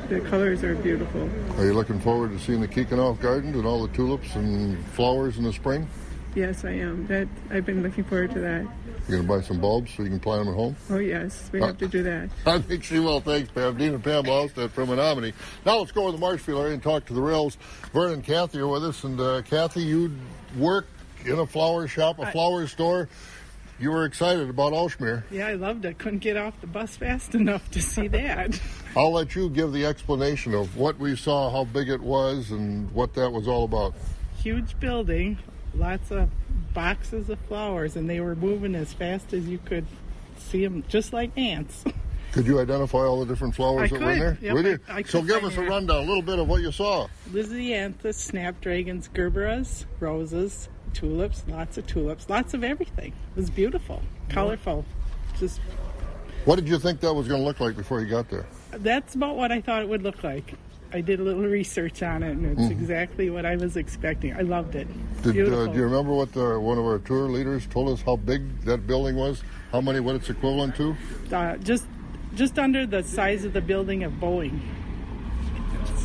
the 0.10 0.22
colors 0.22 0.64
are 0.64 0.76
beautiful. 0.76 1.30
Are 1.58 1.66
you 1.66 1.74
looking 1.74 2.00
forward 2.00 2.32
to 2.32 2.40
seeing 2.40 2.62
the 2.62 2.68
Keukenhof 2.68 3.20
Gardens 3.20 3.56
and 3.56 3.66
all 3.66 3.86
the 3.86 3.94
tulips 3.94 4.36
and 4.36 4.84
flowers 4.88 5.38
in 5.38 5.44
the 5.44 5.54
spring? 5.54 5.88
Yes, 6.34 6.64
I 6.64 6.72
am. 6.72 7.08
That 7.08 7.28
I've 7.50 7.66
been 7.66 7.84
looking 7.84 8.06
forward 8.06 8.32
to 8.32 8.40
that. 8.40 8.66
You're 9.08 9.18
going 9.18 9.28
to 9.28 9.34
buy 9.40 9.42
some 9.42 9.60
bulbs 9.60 9.92
so 9.96 10.04
you 10.04 10.10
can 10.10 10.20
plant 10.20 10.46
them 10.46 10.54
at 10.54 10.58
home? 10.58 10.76
Oh 10.90 10.98
yes, 10.98 11.50
we 11.52 11.60
have 11.62 11.78
to 11.80 11.88
do 11.88 12.04
that. 12.04 12.30
I 12.46 12.60
think 12.60 12.84
she 12.84 13.00
will. 13.00 13.20
Thanks, 13.20 13.50
Pam. 13.52 13.78
Dean 13.78 13.94
and 13.94 14.04
Pam 14.04 14.24
Laustad 14.24 14.72
from 14.72 14.90
Menominee. 14.90 15.34
Now 15.66 15.80
let's 15.80 15.92
go 15.92 16.04
over 16.04 16.12
the 16.12 16.18
Marshfield 16.18 16.62
area 16.62 16.74
and 16.74 16.84
talk 16.84 17.06
to 17.06 17.14
the 17.14 17.22
rails. 17.22 17.58
Vern 17.94 18.14
and 18.14 18.24
Kathy 18.24 18.60
are 18.60 18.68
with 18.68 18.86
us. 18.86 19.04
And 19.04 19.20
uh, 19.20 19.42
Kathy, 19.42 19.82
you 19.82 20.16
work 20.58 20.88
in 21.26 21.40
a 21.40 21.46
flower 21.46 21.88
shop, 21.88 22.20
a 22.20 22.32
flower 22.32 22.68
store. 22.68 23.10
You 23.80 23.90
were 23.90 24.06
excited 24.06 24.48
about 24.48 24.74
Aalsmeer. 24.74 25.24
Yeah, 25.32 25.48
I 25.48 25.54
loved 25.54 25.86
it. 25.86 25.98
Couldn't 25.98 26.20
get 26.20 26.38
off 26.38 26.60
the 26.62 26.68
bus 26.68 26.96
fast 26.98 27.34
enough 27.36 27.70
to 27.72 27.82
see 27.82 28.08
that. 28.10 28.60
I'll 28.96 29.12
let 29.12 29.36
you 29.36 29.50
give 29.50 29.74
the 29.74 29.86
explanation 29.86 30.54
of 30.54 30.78
what 30.78 31.00
we 31.00 31.16
saw, 31.16 31.50
how 31.50 31.64
big 31.64 31.90
it 31.90 32.02
was, 32.02 32.52
and 32.52 32.92
what 32.92 33.16
that 33.16 33.32
was 33.32 33.48
all 33.48 33.64
about. 33.64 33.96
Huge 34.38 34.80
building, 34.80 35.40
lots 35.74 36.12
of 36.12 36.30
boxes 36.74 37.30
of 37.30 37.40
flowers, 37.48 37.96
and 37.96 38.10
they 38.10 38.20
were 38.20 38.36
moving 38.36 38.76
as 38.76 38.94
fast 38.94 39.34
as 39.34 39.48
you 39.48 39.58
could 39.60 39.86
see 40.38 40.64
them, 40.66 40.84
just 40.88 41.14
like 41.14 41.32
ants. 41.38 41.84
Could 42.32 42.48
you 42.48 42.60
identify 42.62 43.00
all 43.00 43.20
the 43.20 43.26
different 43.26 43.56
flowers 43.56 43.92
I 43.92 43.98
that 43.98 44.06
were 44.06 44.12
in 44.14 44.20
there? 44.20 44.38
Yep, 44.42 44.54
Would 44.54 44.66
you? 44.66 44.80
I- 44.88 44.98
I 44.98 45.02
could 45.04 45.12
so 45.12 45.22
give 45.22 45.44
us 45.44 45.58
a 45.58 45.62
rundown, 45.64 45.98
a 45.98 46.08
little 46.08 46.22
bit 46.22 46.40
of 46.40 46.48
what 46.48 46.62
you 46.62 46.72
saw. 46.72 47.08
Lisianthus, 47.32 48.16
snapdragons, 48.16 49.10
gerberas, 49.14 49.86
roses, 50.00 50.70
tulips, 50.94 51.44
lots 51.50 51.78
of 51.78 51.88
tulips, 51.88 52.30
lots 52.30 52.54
of 52.54 52.64
everything. 52.64 53.14
It 53.36 53.40
was 53.40 53.50
beautiful, 53.50 54.02
colorful. 54.30 54.86
Just 55.40 55.60
What 56.46 56.56
did 56.56 56.70
you 56.70 56.80
think 56.80 57.02
that 57.02 57.14
was 57.14 57.28
going 57.28 57.42
to 57.42 57.46
look 57.46 57.60
like 57.60 57.76
before 57.76 58.00
you 58.02 58.08
got 58.08 58.30
there? 58.30 58.46
that's 58.72 59.16
about 59.16 59.36
what 59.36 59.52
I 59.52 59.60
thought 59.60 59.82
it 59.82 59.90
would 59.90 60.02
look 60.02 60.24
like. 60.24 60.54
I 60.94 61.02
did 61.02 61.20
a 61.20 61.24
little 61.24 61.44
research 61.44 62.04
on 62.04 62.22
it, 62.24 62.32
and 62.32 62.46
it's 62.46 62.68
Mhm. 62.68 62.72
exactly 62.72 63.30
what 63.30 63.46
I 63.46 63.56
was 63.56 63.78
expecting. 63.78 64.34
I 64.36 64.42
loved 64.42 64.76
it. 64.76 64.88
Did, 65.24 65.52
uh, 65.54 65.68
do 65.68 65.78
you 65.78 65.84
remember 65.86 66.14
what 66.14 66.34
the, 66.34 66.60
one 66.60 66.78
of 66.78 66.86
our 66.86 67.00
tour 67.00 67.30
leaders 67.30 67.66
told 67.68 67.90
us 67.90 68.02
how 68.02 68.18
big 68.18 68.62
that 68.66 68.86
building 68.88 69.16
was? 69.16 69.42
How 69.72 69.80
many, 69.82 70.00
what 70.02 70.16
it's 70.16 70.30
equivalent 70.30 70.76
to? 70.76 70.96
uh, 71.32 71.58
just 71.58 71.86
just 72.36 72.58
under 72.58 72.86
the 72.86 73.04
size 73.04 73.44
of 73.44 73.52
the 73.54 73.60
building 73.62 74.04
of 74.04 74.14
Boeing. 74.14 74.60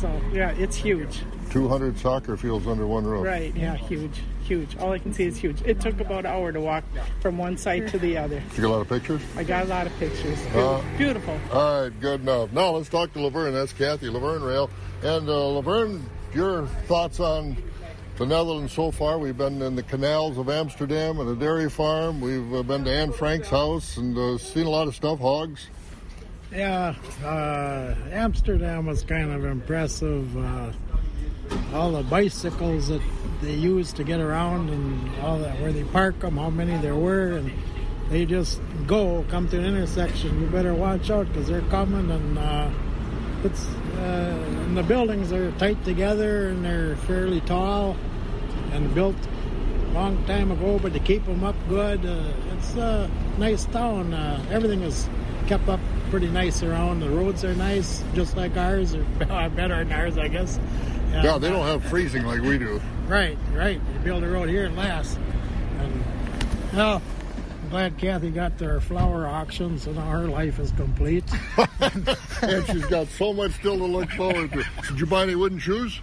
So 0.01 0.09
yeah, 0.33 0.51
it's 0.51 0.75
huge. 0.75 1.21
200 1.51 1.97
soccer 1.97 2.37
fields 2.37 2.67
under 2.67 2.85
one 2.85 3.05
roof. 3.05 3.25
Right? 3.25 3.55
Yeah, 3.55 3.75
huge, 3.75 4.21
huge. 4.43 4.77
All 4.77 4.91
I 4.91 4.99
can 4.99 5.13
see 5.13 5.25
is 5.25 5.37
huge. 5.37 5.61
It 5.63 5.79
took 5.79 5.99
about 5.99 6.19
an 6.19 6.27
hour 6.27 6.51
to 6.51 6.59
walk 6.59 6.83
from 7.21 7.37
one 7.37 7.57
side 7.57 7.87
to 7.89 7.99
the 7.99 8.17
other. 8.17 8.35
You 8.35 8.55
get 8.55 8.65
a 8.65 8.69
lot 8.69 8.81
of 8.81 8.89
pictures? 8.89 9.21
I 9.35 9.43
got 9.43 9.65
a 9.65 9.69
lot 9.69 9.87
of 9.87 9.97
pictures. 9.97 10.39
Uh, 10.47 10.83
Beautiful. 10.97 11.39
All 11.51 11.83
right, 11.83 11.99
good 11.99 12.21
enough. 12.21 12.51
Now 12.51 12.71
let's 12.71 12.89
talk 12.89 13.13
to 13.13 13.19
Laverne. 13.19 13.53
That's 13.53 13.73
Kathy 13.73 14.09
Laverne 14.09 14.43
Rail. 14.43 14.69
And 15.03 15.29
uh, 15.29 15.47
Laverne, 15.49 16.03
your 16.33 16.67
thoughts 16.87 17.19
on 17.19 17.57
the 18.17 18.25
Netherlands 18.25 18.73
so 18.73 18.91
far? 18.91 19.19
We've 19.19 19.37
been 19.37 19.61
in 19.61 19.75
the 19.75 19.83
canals 19.83 20.37
of 20.37 20.49
Amsterdam 20.49 21.19
and 21.19 21.29
a 21.29 21.35
dairy 21.35 21.69
farm. 21.69 22.19
We've 22.19 22.53
uh, 22.53 22.63
been 22.63 22.83
to 22.85 22.91
Anne 22.91 23.11
Frank's 23.11 23.49
house 23.49 23.97
and 23.97 24.17
uh, 24.17 24.37
seen 24.37 24.65
a 24.65 24.69
lot 24.69 24.87
of 24.87 24.95
stuff, 24.95 25.19
hogs. 25.19 25.67
Yeah, 26.51 26.95
uh, 27.23 27.93
Amsterdam 28.11 28.85
was 28.85 29.03
kind 29.03 29.31
of 29.31 29.43
impressive. 29.43 30.35
All 31.73 31.91
the 31.91 32.03
bicycles 32.03 32.87
that 32.87 33.01
they 33.41 33.53
use 33.53 33.93
to 33.93 34.03
get 34.03 34.19
around 34.19 34.69
and 34.69 35.21
all 35.21 35.37
that, 35.39 35.59
where 35.61 35.71
they 35.71 35.83
park 35.83 36.19
them, 36.19 36.37
how 36.37 36.49
many 36.49 36.77
there 36.77 36.95
were, 36.95 37.33
and 37.33 37.51
they 38.09 38.25
just 38.25 38.61
go, 38.85 39.25
come 39.29 39.47
to 39.49 39.59
an 39.59 39.65
intersection. 39.65 40.41
You 40.41 40.47
better 40.47 40.73
watch 40.73 41.09
out 41.09 41.27
because 41.27 41.47
they're 41.47 41.61
coming, 41.63 42.09
and 42.09 42.39
uh, 42.39 42.69
it's 43.43 43.67
uh, 43.97 44.47
and 44.65 44.77
the 44.77 44.83
buildings 44.83 45.31
are 45.31 45.51
tight 45.53 45.83
together 45.85 46.49
and 46.49 46.63
they're 46.63 46.95
fairly 46.95 47.41
tall 47.41 47.95
and 48.71 48.93
built 48.93 49.15
a 49.89 49.93
long 49.93 50.23
time 50.25 50.51
ago, 50.51 50.79
but 50.79 50.93
to 50.93 50.99
keep 50.99 51.25
them 51.25 51.43
up 51.43 51.55
good, 51.69 52.05
uh, 52.05 52.31
it's 52.53 52.75
a 52.75 53.09
nice 53.37 53.65
town. 53.65 54.13
Uh, 54.13 54.45
everything 54.49 54.81
is 54.81 55.07
kept 55.47 55.67
up 55.69 55.79
pretty 56.09 56.27
nice 56.29 56.61
around. 56.61 56.99
The 56.99 57.09
roads 57.09 57.43
are 57.45 57.55
nice, 57.55 58.03
just 58.13 58.35
like 58.35 58.57
ours, 58.57 58.93
or 58.95 59.03
better 59.19 59.83
than 59.83 59.91
ours, 59.91 60.17
I 60.17 60.27
guess. 60.27 60.59
Yeah, 61.11 61.37
they 61.37 61.49
don't 61.49 61.65
have 61.65 61.83
freezing 61.85 62.23
like 62.25 62.41
we 62.41 62.57
do. 62.57 62.81
Right, 63.07 63.37
right. 63.53 63.79
You 63.93 63.99
build 63.99 64.23
a 64.23 64.27
road 64.27 64.49
here 64.49 64.65
at 64.65 64.75
last. 64.75 65.17
And, 65.79 66.03
well, 66.73 67.01
I'm 67.63 67.69
glad 67.69 67.97
Kathy 67.97 68.29
got 68.29 68.57
their 68.57 68.79
flower 68.81 69.27
auction, 69.27 69.79
so 69.79 69.91
now 69.91 70.09
her 70.09 70.27
life 70.27 70.59
is 70.59 70.71
complete. 70.71 71.23
and 71.79 72.65
she's 72.67 72.85
got 72.85 73.07
so 73.07 73.33
much 73.33 73.51
still 73.53 73.77
to 73.77 73.85
look 73.85 74.09
forward 74.11 74.51
to. 74.53 74.63
Did 74.87 74.99
you 74.99 75.05
buy 75.05 75.23
any 75.23 75.35
wooden 75.35 75.59
shoes? 75.59 75.99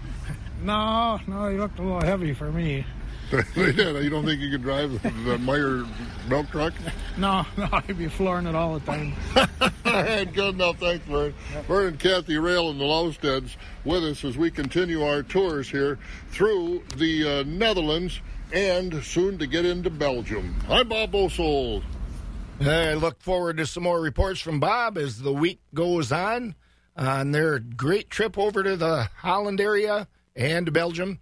no, 0.63 1.21
no, 1.27 1.51
they 1.51 1.59
looked 1.59 1.79
a 1.79 1.83
little 1.83 2.01
heavy 2.03 2.33
for 2.33 2.51
me. 2.51 2.87
they 3.55 3.73
did. 3.73 4.03
You 4.05 4.11
don't 4.11 4.25
think 4.25 4.41
you 4.41 4.51
could 4.51 4.63
drive 4.63 5.03
the, 5.03 5.11
the 5.11 5.39
Meyer 5.39 5.85
milk 6.29 6.51
truck? 6.51 6.73
No, 7.17 7.45
no, 7.57 7.69
I'd 7.73 7.99
be 7.99 8.09
flooring 8.09 8.47
it 8.47 8.55
all 8.55 8.79
the 8.79 8.87
time. 8.87 9.15
All 9.85 10.03
right, 10.03 10.33
good 10.33 10.55
enough. 10.55 10.79
Thanks, 10.79 11.05
Vern. 11.07 11.35
Vern 11.69 11.87
and 11.89 11.99
Kathy 11.99 12.37
Rail 12.37 12.71
and 12.71 12.81
the 12.81 12.85
Lowsteads 12.85 13.57
with 13.85 14.05
us 14.05 14.25
as 14.25 14.37
we 14.37 14.51
continue 14.51 15.05
our 15.05 15.23
tours 15.23 15.69
here 15.69 15.99
through 16.31 16.83
the 16.97 17.41
uh, 17.41 17.43
Netherlands 17.47 18.21
and 18.53 19.03
soon 19.05 19.39
to 19.39 19.47
get 19.47 19.65
into 19.65 19.91
Belgium. 19.91 20.55
I'm 20.69 20.89
Bob 20.89 21.13
Bosold. 21.13 21.85
I 22.61 22.95
look 22.95 23.21
forward 23.21 23.57
to 23.59 23.67
some 23.67 23.83
more 23.83 24.01
reports 24.01 24.41
from 24.41 24.61
Bob 24.61 24.97
as 24.97 25.21
the 25.21 25.33
week 25.33 25.61
goes 25.75 26.13
on 26.13 26.55
on 26.97 27.33
their 27.33 27.59
great 27.59 28.11
trip 28.11 28.39
over 28.39 28.63
to 28.63 28.77
the 28.77 29.09
Holland 29.17 29.61
area 29.61 30.07
and 30.37 30.73
Belgium. 30.73 31.19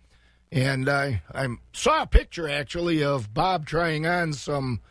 And 0.52 0.86
I, 0.86 1.22
I 1.34 1.48
saw 1.72 2.02
a 2.02 2.06
picture 2.06 2.46
actually 2.46 3.02
of 3.02 3.32
Bob 3.32 3.64
trying 3.66 4.06
on 4.06 4.34
some 4.34 4.82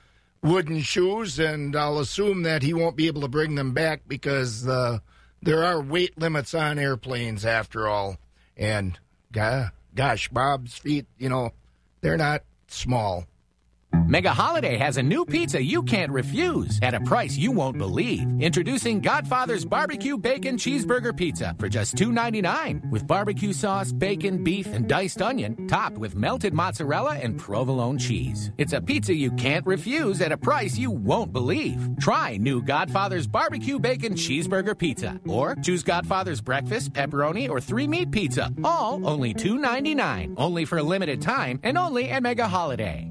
wooden 0.41 0.81
shoes, 0.81 1.37
and 1.37 1.75
I'll 1.75 1.99
assume 1.99 2.41
that 2.43 2.63
he 2.63 2.73
won't 2.73 2.95
be 2.95 3.05
able 3.05 3.21
to 3.21 3.27
bring 3.27 3.53
them 3.53 3.71
back 3.71 4.01
because 4.07 4.67
uh, 4.67 4.97
there 5.39 5.63
are 5.63 5.79
weight 5.79 6.17
limits 6.17 6.55
on 6.55 6.79
airplanes 6.79 7.45
after 7.45 7.87
all. 7.87 8.17
And 8.57 8.97
gosh, 9.31 10.29
Bob's 10.29 10.79
feet, 10.79 11.05
you 11.19 11.29
know, 11.29 11.51
they're 12.01 12.17
not 12.17 12.41
small. 12.67 13.27
Mega 14.11 14.33
Holiday 14.33 14.75
has 14.75 14.97
a 14.97 15.01
new 15.03 15.23
pizza 15.23 15.63
you 15.63 15.81
can't 15.83 16.11
refuse 16.11 16.77
at 16.81 16.93
a 16.93 16.99
price 16.99 17.37
you 17.37 17.49
won't 17.49 17.77
believe. 17.77 18.27
Introducing 18.41 18.99
Godfather's 18.99 19.63
Barbecue 19.63 20.17
Bacon 20.17 20.57
Cheeseburger 20.57 21.15
Pizza 21.15 21.55
for 21.57 21.69
just 21.69 21.95
$2.99 21.95 22.89
with 22.91 23.07
barbecue 23.07 23.53
sauce, 23.53 23.93
bacon, 23.93 24.43
beef, 24.43 24.67
and 24.67 24.85
diced 24.85 25.21
onion, 25.21 25.65
topped 25.65 25.97
with 25.97 26.17
melted 26.17 26.53
mozzarella 26.53 27.15
and 27.19 27.39
provolone 27.39 27.97
cheese. 27.97 28.51
It's 28.57 28.73
a 28.73 28.81
pizza 28.81 29.13
you 29.13 29.31
can't 29.31 29.65
refuse 29.65 30.19
at 30.19 30.33
a 30.33 30.37
price 30.37 30.77
you 30.77 30.91
won't 30.91 31.31
believe. 31.31 31.81
Try 32.01 32.35
new 32.35 32.61
Godfather's 32.61 33.27
Barbecue 33.27 33.79
Bacon 33.79 34.15
Cheeseburger 34.15 34.77
Pizza 34.77 35.21
or 35.25 35.55
choose 35.55 35.83
Godfather's 35.83 36.41
Breakfast, 36.41 36.91
Pepperoni, 36.91 37.49
or 37.49 37.61
Three 37.61 37.87
Meat 37.87 38.11
Pizza. 38.11 38.51
All 38.61 39.07
only 39.07 39.33
$2.99. 39.33 40.33
Only 40.35 40.65
for 40.65 40.79
a 40.79 40.83
limited 40.83 41.21
time 41.21 41.61
and 41.63 41.77
only 41.77 42.09
at 42.09 42.23
Mega 42.23 42.47
Holiday. 42.47 43.09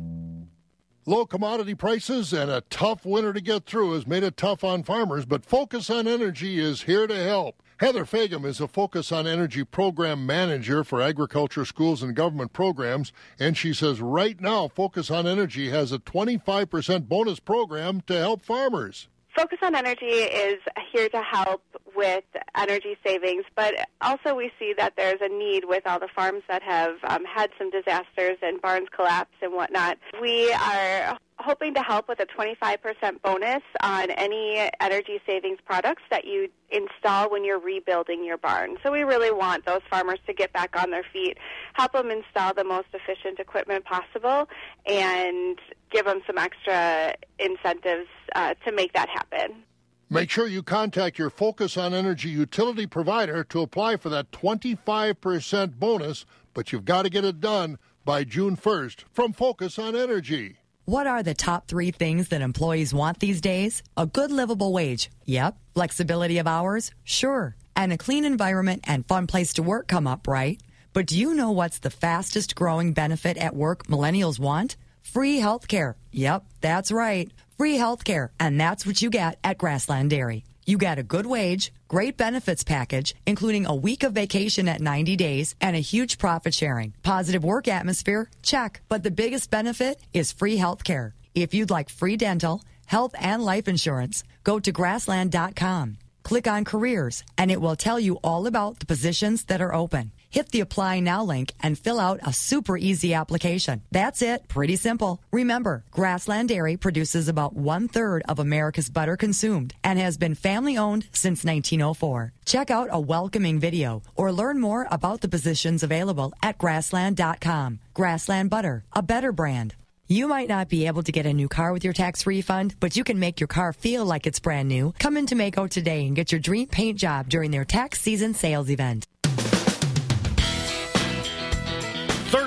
Low 1.10 1.26
commodity 1.26 1.74
prices 1.74 2.32
and 2.32 2.48
a 2.52 2.60
tough 2.70 3.04
winter 3.04 3.32
to 3.32 3.40
get 3.40 3.66
through 3.66 3.94
has 3.94 4.06
made 4.06 4.22
it 4.22 4.36
tough 4.36 4.62
on 4.62 4.84
farmers, 4.84 5.26
but 5.26 5.44
Focus 5.44 5.90
on 5.90 6.06
Energy 6.06 6.60
is 6.60 6.82
here 6.82 7.08
to 7.08 7.16
help. 7.16 7.64
Heather 7.80 8.04
Fagum 8.04 8.46
is 8.46 8.60
a 8.60 8.68
Focus 8.68 9.10
on 9.10 9.26
Energy 9.26 9.64
program 9.64 10.24
manager 10.24 10.84
for 10.84 11.02
agriculture 11.02 11.64
schools 11.64 12.04
and 12.04 12.14
government 12.14 12.52
programs, 12.52 13.12
and 13.40 13.56
she 13.56 13.74
says 13.74 14.00
right 14.00 14.40
now 14.40 14.68
Focus 14.68 15.10
on 15.10 15.26
Energy 15.26 15.70
has 15.70 15.90
a 15.90 15.98
25% 15.98 17.08
bonus 17.08 17.40
program 17.40 18.02
to 18.02 18.16
help 18.16 18.44
farmers. 18.44 19.08
Focus 19.34 19.58
on 19.62 19.74
Energy 19.74 20.06
is 20.06 20.60
here 20.92 21.08
to 21.08 21.22
help 21.22 21.60
with 22.00 22.24
energy 22.56 22.96
savings, 23.06 23.44
but 23.54 23.74
also 24.00 24.34
we 24.34 24.50
see 24.58 24.72
that 24.78 24.94
there's 24.96 25.20
a 25.20 25.28
need 25.28 25.66
with 25.66 25.86
all 25.86 26.00
the 26.00 26.08
farms 26.16 26.42
that 26.48 26.62
have 26.62 26.94
um, 27.06 27.26
had 27.26 27.50
some 27.58 27.70
disasters 27.70 28.38
and 28.40 28.60
barns 28.62 28.88
collapse 28.90 29.34
and 29.42 29.52
whatnot. 29.52 29.98
We 30.18 30.50
are 30.50 31.18
hoping 31.38 31.74
to 31.74 31.82
help 31.82 32.08
with 32.08 32.18
a 32.20 32.26
25% 32.26 33.20
bonus 33.20 33.62
on 33.82 34.10
any 34.12 34.70
energy 34.80 35.20
savings 35.26 35.58
products 35.66 36.02
that 36.10 36.24
you 36.24 36.48
install 36.70 37.30
when 37.30 37.44
you're 37.44 37.60
rebuilding 37.60 38.24
your 38.24 38.38
barn. 38.38 38.76
So 38.82 38.90
we 38.90 39.02
really 39.02 39.30
want 39.30 39.66
those 39.66 39.82
farmers 39.90 40.20
to 40.26 40.32
get 40.32 40.54
back 40.54 40.80
on 40.82 40.90
their 40.90 41.04
feet, 41.12 41.36
help 41.74 41.92
them 41.92 42.10
install 42.10 42.54
the 42.54 42.64
most 42.64 42.88
efficient 42.94 43.38
equipment 43.38 43.84
possible, 43.84 44.48
and 44.86 45.58
give 45.90 46.06
them 46.06 46.22
some 46.26 46.38
extra 46.38 47.14
incentives 47.38 48.08
uh, 48.34 48.54
to 48.64 48.72
make 48.72 48.94
that 48.94 49.10
happen. 49.10 49.64
Make 50.12 50.28
sure 50.28 50.48
you 50.48 50.64
contact 50.64 51.20
your 51.20 51.30
Focus 51.30 51.76
on 51.76 51.94
Energy 51.94 52.30
utility 52.30 52.84
provider 52.84 53.44
to 53.44 53.60
apply 53.60 53.96
for 53.96 54.08
that 54.08 54.32
25% 54.32 55.78
bonus, 55.78 56.26
but 56.52 56.72
you've 56.72 56.84
got 56.84 57.02
to 57.02 57.10
get 57.10 57.24
it 57.24 57.40
done 57.40 57.78
by 58.04 58.24
June 58.24 58.56
1st 58.56 59.04
from 59.12 59.32
Focus 59.32 59.78
on 59.78 59.94
Energy. 59.94 60.56
What 60.84 61.06
are 61.06 61.22
the 61.22 61.32
top 61.32 61.68
three 61.68 61.92
things 61.92 62.26
that 62.30 62.42
employees 62.42 62.92
want 62.92 63.20
these 63.20 63.40
days? 63.40 63.84
A 63.96 64.04
good 64.04 64.32
livable 64.32 64.72
wage. 64.72 65.10
Yep. 65.26 65.56
Flexibility 65.74 66.38
of 66.38 66.48
hours? 66.48 66.90
Sure. 67.04 67.54
And 67.76 67.92
a 67.92 67.96
clean 67.96 68.24
environment 68.24 68.82
and 68.88 69.06
fun 69.06 69.28
place 69.28 69.52
to 69.52 69.62
work 69.62 69.86
come 69.86 70.08
up, 70.08 70.26
right? 70.26 70.60
But 70.92 71.06
do 71.06 71.16
you 71.16 71.34
know 71.34 71.52
what's 71.52 71.78
the 71.78 71.88
fastest 71.88 72.56
growing 72.56 72.94
benefit 72.94 73.36
at 73.36 73.54
work 73.54 73.86
millennials 73.86 74.40
want? 74.40 74.76
Free 75.02 75.38
health 75.38 75.68
care. 75.68 75.96
Yep, 76.10 76.46
that's 76.60 76.90
right. 76.90 77.30
Free 77.60 77.76
health 77.76 78.04
care. 78.04 78.32
And 78.40 78.58
that's 78.58 78.86
what 78.86 79.02
you 79.02 79.10
get 79.10 79.38
at 79.44 79.58
Grassland 79.58 80.08
Dairy. 80.08 80.44
You 80.64 80.78
get 80.78 80.98
a 80.98 81.02
good 81.02 81.26
wage, 81.26 81.74
great 81.88 82.16
benefits 82.16 82.64
package, 82.64 83.14
including 83.26 83.66
a 83.66 83.74
week 83.74 84.02
of 84.02 84.14
vacation 84.14 84.66
at 84.66 84.80
90 84.80 85.14
days 85.16 85.54
and 85.60 85.76
a 85.76 85.88
huge 85.92 86.16
profit 86.16 86.54
sharing. 86.54 86.94
Positive 87.02 87.44
work 87.44 87.68
atmosphere? 87.68 88.30
Check. 88.42 88.80
But 88.88 89.02
the 89.02 89.10
biggest 89.10 89.50
benefit 89.50 90.00
is 90.14 90.32
free 90.32 90.56
health 90.56 90.84
care. 90.84 91.14
If 91.34 91.52
you'd 91.52 91.68
like 91.68 91.90
free 91.90 92.16
dental, 92.16 92.62
health, 92.86 93.14
and 93.18 93.44
life 93.44 93.68
insurance, 93.68 94.24
go 94.42 94.58
to 94.58 94.72
grassland.com. 94.72 95.98
Click 96.22 96.46
on 96.48 96.64
careers 96.64 97.24
and 97.36 97.50
it 97.50 97.60
will 97.60 97.76
tell 97.76 98.00
you 98.00 98.18
all 98.24 98.46
about 98.46 98.78
the 98.78 98.86
positions 98.86 99.44
that 99.44 99.60
are 99.60 99.74
open. 99.74 100.12
Hit 100.30 100.52
the 100.52 100.60
apply 100.60 101.00
now 101.00 101.24
link 101.24 101.52
and 101.60 101.76
fill 101.76 101.98
out 101.98 102.20
a 102.24 102.32
super 102.32 102.76
easy 102.76 103.14
application. 103.14 103.82
That's 103.90 104.22
it. 104.22 104.46
Pretty 104.46 104.76
simple. 104.76 105.20
Remember, 105.32 105.82
Grassland 105.90 106.50
Dairy 106.50 106.76
produces 106.76 107.28
about 107.28 107.54
one 107.54 107.88
third 107.88 108.22
of 108.28 108.38
America's 108.38 108.88
butter 108.88 109.16
consumed 109.16 109.74
and 109.82 109.98
has 109.98 110.16
been 110.16 110.36
family 110.36 110.78
owned 110.78 111.08
since 111.12 111.44
1904. 111.44 112.32
Check 112.44 112.70
out 112.70 112.88
a 112.92 113.00
welcoming 113.00 113.58
video 113.58 114.02
or 114.14 114.30
learn 114.30 114.60
more 114.60 114.86
about 114.88 115.20
the 115.20 115.28
positions 115.28 115.82
available 115.82 116.32
at 116.44 116.58
grassland.com. 116.58 117.80
Grassland 117.92 118.50
Butter, 118.50 118.84
a 118.92 119.02
better 119.02 119.32
brand. 119.32 119.74
You 120.06 120.28
might 120.28 120.48
not 120.48 120.68
be 120.68 120.86
able 120.86 121.04
to 121.04 121.12
get 121.12 121.26
a 121.26 121.32
new 121.32 121.48
car 121.48 121.72
with 121.72 121.84
your 121.84 121.92
tax 121.92 122.26
refund, 122.26 122.74
but 122.80 122.96
you 122.96 123.02
can 123.02 123.18
make 123.18 123.40
your 123.40 123.46
car 123.48 123.72
feel 123.72 124.04
like 124.04 124.26
it's 124.26 124.40
brand 124.40 124.68
new. 124.68 124.92
Come 124.98 125.16
into 125.16 125.34
Maaco 125.34 125.68
today 125.68 126.06
and 126.06 126.16
get 126.16 126.30
your 126.30 126.40
dream 126.40 126.66
paint 126.68 126.98
job 126.98 127.28
during 127.28 127.50
their 127.50 127.64
tax 127.64 128.00
season 128.00 128.34
sales 128.34 128.70
event. 128.70 129.06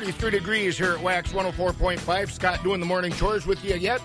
33 0.04 0.32
degrees 0.32 0.78
here 0.78 0.92
at 0.92 1.02
Wax 1.02 1.32
104.5. 1.32 2.30
Scott 2.30 2.62
doing 2.62 2.82
the 2.82 2.86
morning 2.86 3.14
chores 3.14 3.46
with 3.46 3.64
you 3.64 3.76
yet? 3.76 4.02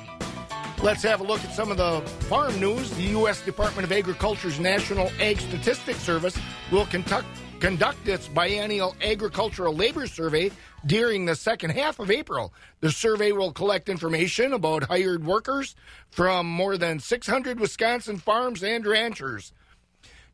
Let's 0.81 1.02
have 1.02 1.21
a 1.21 1.25
look 1.25 1.45
at 1.45 1.52
some 1.52 1.73
of 1.73 1.76
the 1.76 2.02
farm 2.26 2.61
news. 2.61 2.90
The 2.93 3.02
U.S. 3.02 3.45
Department 3.45 3.85
of 3.85 3.90
Agriculture's 3.90 4.61
National 4.61 5.11
Ag 5.19 5.40
Statistics 5.40 5.99
Service 5.99 6.38
will 6.71 6.87
conduct, 6.87 7.26
conduct 7.59 8.07
its 8.07 8.28
biennial 8.28 8.95
agricultural 9.02 9.75
labor 9.75 10.07
survey 10.07 10.52
during 10.87 11.25
the 11.25 11.35
second 11.35 11.71
half 11.71 11.99
of 11.99 12.12
April. 12.12 12.52
The 12.78 12.93
survey 12.93 13.33
will 13.33 13.50
collect 13.50 13.88
information 13.88 14.52
about 14.52 14.85
hired 14.85 15.26
workers 15.26 15.75
from 16.11 16.47
more 16.47 16.78
than 16.78 17.00
600 17.00 17.59
Wisconsin 17.59 18.19
farms 18.19 18.62
and 18.62 18.87
ranchers. 18.87 19.52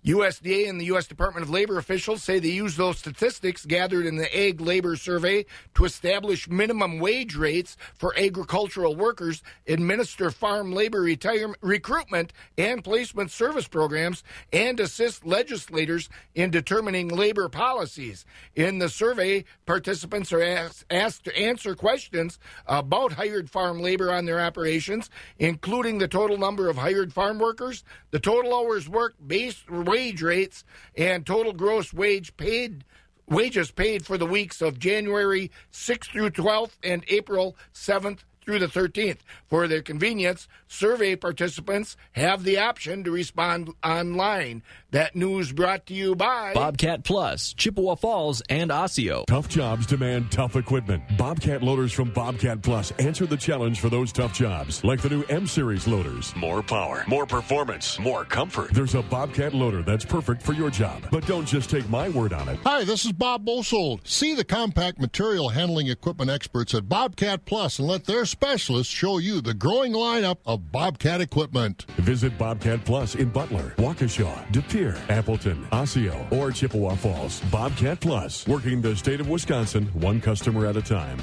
USDA 0.05 0.69
and 0.69 0.79
the 0.79 0.85
U.S. 0.87 1.07
Department 1.07 1.45
of 1.45 1.51
Labor 1.51 1.79
officials 1.79 2.23
say 2.23 2.39
they 2.39 2.49
use 2.49 2.77
those 2.77 2.99
statistics 2.99 3.65
gathered 3.65 4.05
in 4.05 4.17
the 4.17 4.39
Ag 4.39 4.61
Labor 4.61 4.97
Survey 4.97 5.47
to 5.75 5.87
establish 5.87 6.47
minimum 6.47 6.99
wage 6.99 7.35
rates 7.35 7.79
for 7.95 8.15
agricultural 8.19 8.95
workers, 8.95 9.43
administer 9.67 10.31
farm 10.31 10.73
labor 10.73 11.01
retirement, 11.01 11.57
recruitment 11.63 12.35
and 12.59 12.85
placement 12.85 13.31
service 13.31 13.67
programs, 13.67 14.23
and 14.53 14.79
assist 14.79 15.25
legislators 15.25 16.11
in 16.35 16.51
determining 16.51 17.09
labor 17.09 17.49
policies. 17.49 18.27
In 18.55 18.81
the 18.81 18.91
survey, 18.91 19.45
participants 19.65 20.35
are 20.35 20.43
asked, 20.43 20.85
asked 20.91 21.25
to 21.25 21.39
answer 21.39 21.75
questions 21.75 22.39
about 22.67 23.13
hired 23.13 23.49
farm 23.49 23.81
labor 23.81 24.13
on 24.13 24.27
their 24.27 24.41
operations, 24.41 25.09
including 25.39 25.97
the 25.97 26.09
total 26.09 26.37
number 26.37 26.69
of 26.69 26.77
hired 26.77 27.11
farm 27.11 27.39
workers, 27.39 27.85
the 28.11 28.21
total 28.21 28.55
hours 28.55 28.87
worked, 28.87 29.27
base 29.27 29.63
wage 29.95 30.23
rates 30.23 30.65
and 30.97 31.25
total 31.25 31.53
gross 31.53 31.95
wage 31.95 32.37
paid 32.37 32.83
wages 33.29 33.71
paid 33.71 34.05
for 34.05 34.19
the 34.19 34.27
weeks 34.27 34.61
of 34.61 34.77
January 34.77 35.53
6th 35.73 36.11
through 36.11 36.31
12th 36.31 36.73
and 36.83 37.05
April 37.07 37.57
7th 37.73 38.19
through 38.45 38.59
the 38.59 38.67
13th. 38.67 39.19
For 39.47 39.67
their 39.67 39.83
convenience, 39.83 40.49
survey 40.69 41.17
participants 41.17 41.97
have 42.13 42.45
the 42.45 42.59
option 42.59 43.05
to 43.05 43.11
respond 43.11 43.71
online. 43.83 44.63
That 44.91 45.17
news 45.17 45.53
brought 45.53 45.87
to 45.87 45.95
you 45.95 46.15
by 46.15 46.55
Bobcat 46.55 47.05
Plus, 47.05 47.53
Chippewa 47.55 47.97
Falls, 47.97 48.43
and 48.49 48.71
Osseo. 48.71 49.25
Tough 49.27 49.49
jobs 49.49 49.87
demand 49.87 50.31
tough 50.31 50.57
equipment. 50.57 51.03
Bobcat 51.19 51.63
loaders 51.63 51.93
from 51.93 52.11
Bobcat 52.11 52.63
Plus 52.63 52.93
answer 52.93 53.27
the 53.27 53.37
challenge 53.37 53.81
for 53.81 53.89
those 53.89 54.13
tough 54.13 54.33
jobs, 54.33 54.85
like 54.85 55.01
the 55.01 55.11
new 55.11 55.25
M 55.25 55.47
Series 55.47 55.89
loaders. 55.89 56.35
More 56.37 56.63
power, 56.63 57.05
more 57.09 57.27
performance, 57.27 57.99
more 57.99 58.25
comfort. 58.25 58.73
There's 58.73 58.95
a 58.95 59.03
Bobcat 59.03 59.55
loader 59.55 59.83
that's 59.83 60.05
perfect 60.05 60.43
for 60.43 60.53
your 60.53 60.71
job. 60.71 61.03
But 61.11 61.27
don't 61.27 61.47
just 61.47 61.71
take 61.71 61.89
my 61.89 62.09
word 62.09 62.33
on 62.33 62.49
it. 62.49 62.59
Hi, 62.65 62.85
this 62.85 63.05
is 63.05 63.13
Bob 63.13 63.45
Bosold. 63.45 64.07
See 64.07 64.35
the 64.35 64.45
compact 64.45 65.01
material 65.01 65.49
handling 65.49 65.89
equipment 65.89 66.31
experts 66.31 66.75
at 66.75 66.89
Bobcat 66.89 67.45
Plus 67.45 67.79
and 67.79 67.89
let 67.89 68.05
their 68.05 68.25
specialists 68.35 68.93
show 68.93 69.19
you 69.19 69.41
the 69.41 69.55
growing 69.55 69.93
lineup 69.93 70.39
of 70.45 70.73
Bobcat 70.73 71.21
equipment. 71.21 71.87
Visit 71.99 72.37
Bobcat 72.37 72.85
Plus 72.85 73.15
in 73.15 73.29
Butler, 73.29 73.75
Waukesha, 73.79 74.51
De 74.51 74.61
Pere, 74.61 75.01
Appleton, 75.09 75.65
Osseo, 75.71 76.27
or 76.33 76.51
Chippewa 76.51 76.97
Falls. 76.97 77.41
Bobcat 77.43 78.01
Plus, 78.01 78.45
working 78.49 78.83
the 78.83 78.97
state 78.97 79.21
of 79.21 79.29
Wisconsin 79.29 79.87
one 79.95 80.21
customer 80.21 80.67
at 80.67 80.77
a 80.77 80.83
time. 80.83 81.19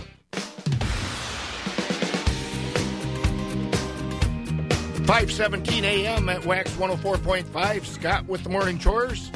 517 5.03 5.83
a.m. 5.83 6.29
at 6.29 6.45
Wax 6.45 6.71
104.5. 6.75 7.85
Scott 7.85 8.25
with 8.25 8.41
the 8.43 8.49
morning 8.49 8.79
chores. 8.79 9.29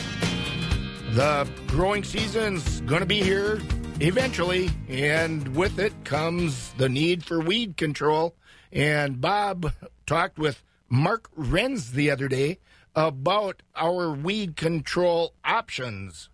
The 1.11 1.45
growing 1.67 2.05
season's 2.05 2.79
going 2.81 3.01
to 3.01 3.05
be 3.05 3.21
here 3.21 3.59
eventually, 3.99 4.69
and 4.89 5.55
with 5.55 5.79
it 5.79 6.03
comes 6.03 6.73
the 6.73 6.89
need 6.89 7.23
for 7.23 7.39
weed 7.39 7.77
control. 7.77 8.35
And 8.71 9.21
Bob 9.21 9.71
talked 10.05 10.37
with 10.37 10.63
Mark 10.89 11.29
Renz 11.35 11.91
the 11.91 12.11
other 12.11 12.27
day 12.27 12.59
about 12.95 13.61
our 13.75 14.11
weed 14.11 14.55
control 14.55 15.33
options. 15.43 16.29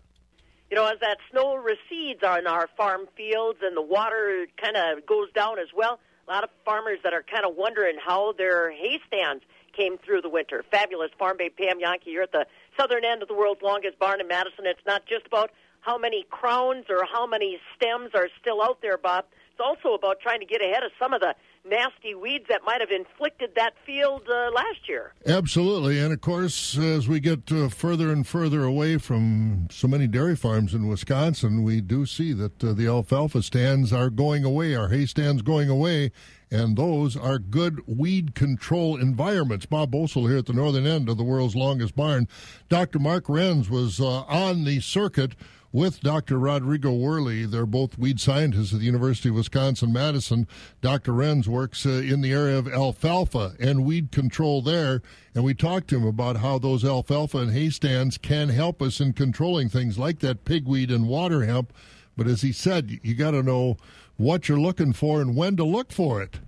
You 0.70 0.76
know, 0.76 0.86
as 0.86 1.00
that 1.00 1.18
snow 1.30 1.56
recedes 1.56 2.22
on 2.22 2.46
our 2.46 2.68
farm 2.76 3.06
fields 3.16 3.58
and 3.62 3.76
the 3.76 3.82
water 3.82 4.46
kind 4.60 4.76
of 4.76 5.06
goes 5.06 5.30
down 5.32 5.58
as 5.58 5.68
well, 5.76 6.00
a 6.26 6.32
lot 6.32 6.44
of 6.44 6.50
farmers 6.64 6.98
that 7.04 7.12
are 7.12 7.22
kind 7.22 7.44
of 7.44 7.56
wondering 7.56 7.96
how 8.02 8.32
their 8.32 8.70
hay 8.70 8.98
stands 9.06 9.44
came 9.76 9.98
through 9.98 10.22
the 10.22 10.28
winter. 10.28 10.64
Fabulous 10.70 11.10
farm 11.18 11.36
babe 11.38 11.52
Pam 11.56 11.78
Jahnke 11.80 12.06
You're 12.06 12.22
at 12.22 12.32
the 12.32 12.46
southern 12.78 13.04
end 13.04 13.22
of 13.22 13.28
the 13.28 13.34
world's 13.34 13.62
longest 13.62 13.98
barn 13.98 14.20
in 14.20 14.28
Madison. 14.28 14.64
It's 14.64 14.80
not 14.86 15.04
just 15.06 15.26
about 15.26 15.50
how 15.82 15.98
many 15.98 16.24
crowns 16.30 16.86
or 16.88 17.04
how 17.12 17.26
many 17.26 17.58
stems 17.76 18.10
are 18.14 18.28
still 18.40 18.62
out 18.62 18.78
there, 18.80 18.96
Bob. 18.96 19.26
It's 19.50 19.60
also 19.60 19.94
about 19.94 20.20
trying 20.20 20.40
to 20.40 20.46
get 20.46 20.62
ahead 20.62 20.82
of 20.82 20.92
some 20.98 21.12
of 21.12 21.20
the 21.20 21.34
nasty 21.68 22.14
weeds 22.14 22.46
that 22.48 22.62
might 22.64 22.80
have 22.80 22.90
inflicted 22.90 23.50
that 23.54 23.74
field 23.84 24.22
uh, 24.28 24.50
last 24.52 24.88
year. 24.88 25.12
Absolutely. 25.26 26.00
And 26.00 26.12
of 26.12 26.20
course, 26.20 26.76
as 26.78 27.06
we 27.06 27.20
get 27.20 27.52
uh, 27.52 27.68
further 27.68 28.10
and 28.10 28.26
further 28.26 28.64
away 28.64 28.98
from 28.98 29.68
so 29.70 29.86
many 29.86 30.06
dairy 30.06 30.36
farms 30.36 30.72
in 30.74 30.88
Wisconsin, 30.88 31.62
we 31.62 31.80
do 31.80 32.06
see 32.06 32.32
that 32.32 32.64
uh, 32.64 32.72
the 32.72 32.86
alfalfa 32.86 33.42
stands 33.42 33.92
are 33.92 34.10
going 34.10 34.44
away, 34.44 34.74
our 34.74 34.88
hay 34.88 35.06
stands 35.06 35.42
going 35.42 35.68
away. 35.68 36.12
And 36.50 36.76
those 36.76 37.16
are 37.16 37.38
good 37.38 37.80
weed 37.86 38.34
control 38.34 39.00
environments. 39.00 39.64
Bob 39.64 39.90
Bosold 39.90 40.28
here 40.28 40.38
at 40.38 40.46
the 40.46 40.52
northern 40.52 40.86
end 40.86 41.08
of 41.08 41.16
the 41.16 41.24
world's 41.24 41.56
longest 41.56 41.96
barn. 41.96 42.28
Dr. 42.68 42.98
Mark 42.98 43.24
Renz 43.24 43.70
was 43.70 44.00
uh, 44.00 44.22
on 44.24 44.64
the 44.64 44.80
circuit 44.80 45.34
with 45.72 46.00
Dr. 46.00 46.38
Rodrigo 46.38 46.90
Werle. 46.90 47.50
They're 47.50 47.66
both 47.66 47.98
weed 47.98 48.20
scientists 48.20 48.72
at 48.72 48.80
the 48.80 48.86
University 48.86 49.30
of 49.30 49.36
Wisconsin 49.36 49.92
Madison. 49.92 50.46
Dr. 50.80 51.12
Renz 51.12 51.46
works 51.46 51.86
uh, 51.86 51.90
in 51.90 52.20
the 52.20 52.32
area 52.32 52.58
of 52.58 52.68
alfalfa 52.68 53.54
and 53.58 53.84
weed 53.84 54.12
control 54.12 54.60
there. 54.60 55.02
And 55.34 55.44
we 55.44 55.54
talked 55.54 55.88
to 55.88 55.96
him 55.96 56.06
about 56.06 56.36
how 56.36 56.58
those 56.58 56.84
alfalfa 56.84 57.38
and 57.38 57.52
hay 57.52 57.70
stands 57.70 58.18
can 58.18 58.50
help 58.50 58.82
us 58.82 59.00
in 59.00 59.14
controlling 59.14 59.68
things 59.68 59.98
like 59.98 60.18
that 60.20 60.44
pigweed 60.44 60.90
and 60.90 61.08
water 61.08 61.44
hemp. 61.44 61.72
But 62.16 62.26
as 62.26 62.42
he 62.42 62.52
said, 62.52 63.00
you 63.02 63.14
got 63.14 63.30
to 63.30 63.42
know 63.42 63.78
what 64.18 64.48
you're 64.48 64.60
looking 64.60 64.92
for 64.92 65.20
and 65.20 65.34
when 65.34 65.56
to 65.56 65.64
look 65.64 65.90
for 65.90 66.22
it. 66.22 66.40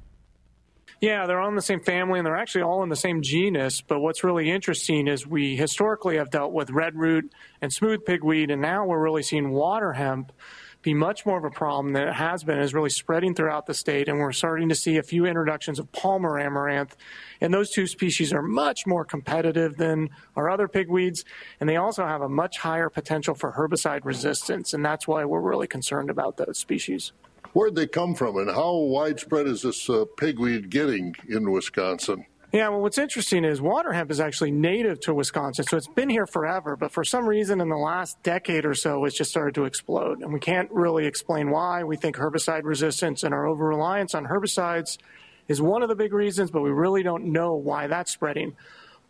Yeah, 1.04 1.26
they're 1.26 1.38
all 1.38 1.50
in 1.50 1.54
the 1.54 1.60
same 1.60 1.80
family 1.80 2.18
and 2.18 2.24
they're 2.24 2.34
actually 2.34 2.62
all 2.62 2.82
in 2.82 2.88
the 2.88 2.96
same 2.96 3.20
genus. 3.20 3.82
But 3.82 4.00
what's 4.00 4.24
really 4.24 4.50
interesting 4.50 5.06
is 5.06 5.26
we 5.26 5.54
historically 5.54 6.16
have 6.16 6.30
dealt 6.30 6.54
with 6.54 6.70
red 6.70 6.94
root 6.96 7.30
and 7.60 7.70
smooth 7.70 8.06
pigweed, 8.06 8.50
and 8.50 8.62
now 8.62 8.86
we're 8.86 9.02
really 9.02 9.22
seeing 9.22 9.50
water 9.50 9.92
hemp 9.92 10.32
be 10.80 10.94
much 10.94 11.26
more 11.26 11.36
of 11.36 11.44
a 11.44 11.50
problem 11.50 11.92
than 11.92 12.08
it 12.08 12.14
has 12.14 12.42
been, 12.42 12.58
is 12.58 12.72
really 12.72 12.88
spreading 12.88 13.34
throughout 13.34 13.66
the 13.66 13.74
state. 13.74 14.08
And 14.08 14.18
we're 14.18 14.32
starting 14.32 14.70
to 14.70 14.74
see 14.74 14.96
a 14.96 15.02
few 15.02 15.26
introductions 15.26 15.78
of 15.78 15.92
Palmer 15.92 16.38
amaranth. 16.38 16.96
And 17.38 17.52
those 17.52 17.70
two 17.70 17.86
species 17.86 18.32
are 18.32 18.42
much 18.42 18.86
more 18.86 19.04
competitive 19.04 19.76
than 19.76 20.08
our 20.36 20.48
other 20.48 20.68
pigweeds. 20.68 21.24
And 21.60 21.68
they 21.68 21.76
also 21.76 22.06
have 22.06 22.22
a 22.22 22.28
much 22.30 22.58
higher 22.58 22.88
potential 22.88 23.34
for 23.34 23.52
herbicide 23.52 24.04
resistance. 24.04 24.72
And 24.72 24.84
that's 24.84 25.06
why 25.06 25.24
we're 25.26 25.40
really 25.40 25.66
concerned 25.66 26.08
about 26.08 26.38
those 26.38 26.58
species. 26.58 27.12
Where'd 27.54 27.76
they 27.76 27.86
come 27.86 28.16
from, 28.16 28.36
and 28.36 28.50
how 28.50 28.74
widespread 28.74 29.46
is 29.46 29.62
this 29.62 29.88
uh, 29.88 30.06
pigweed 30.16 30.70
getting 30.70 31.14
in 31.28 31.52
Wisconsin? 31.52 32.26
Yeah, 32.52 32.68
well, 32.68 32.80
what's 32.80 32.98
interesting 32.98 33.44
is 33.44 33.60
water 33.60 33.92
hemp 33.92 34.10
is 34.10 34.18
actually 34.18 34.50
native 34.50 34.98
to 35.02 35.14
Wisconsin, 35.14 35.64
so 35.64 35.76
it's 35.76 35.86
been 35.86 36.08
here 36.08 36.26
forever. 36.26 36.74
But 36.74 36.90
for 36.90 37.04
some 37.04 37.26
reason, 37.26 37.60
in 37.60 37.68
the 37.68 37.76
last 37.76 38.20
decade 38.24 38.64
or 38.64 38.74
so, 38.74 39.04
it's 39.04 39.16
just 39.16 39.30
started 39.30 39.54
to 39.54 39.66
explode, 39.66 40.20
and 40.20 40.32
we 40.32 40.40
can't 40.40 40.68
really 40.72 41.06
explain 41.06 41.50
why. 41.50 41.84
We 41.84 41.96
think 41.96 42.16
herbicide 42.16 42.64
resistance 42.64 43.22
and 43.22 43.32
our 43.32 43.46
over 43.46 43.68
reliance 43.68 44.16
on 44.16 44.26
herbicides 44.26 44.98
is 45.46 45.62
one 45.62 45.84
of 45.84 45.88
the 45.88 45.96
big 45.96 46.12
reasons, 46.12 46.50
but 46.50 46.60
we 46.60 46.70
really 46.70 47.04
don't 47.04 47.26
know 47.26 47.54
why 47.54 47.86
that's 47.86 48.10
spreading. 48.10 48.56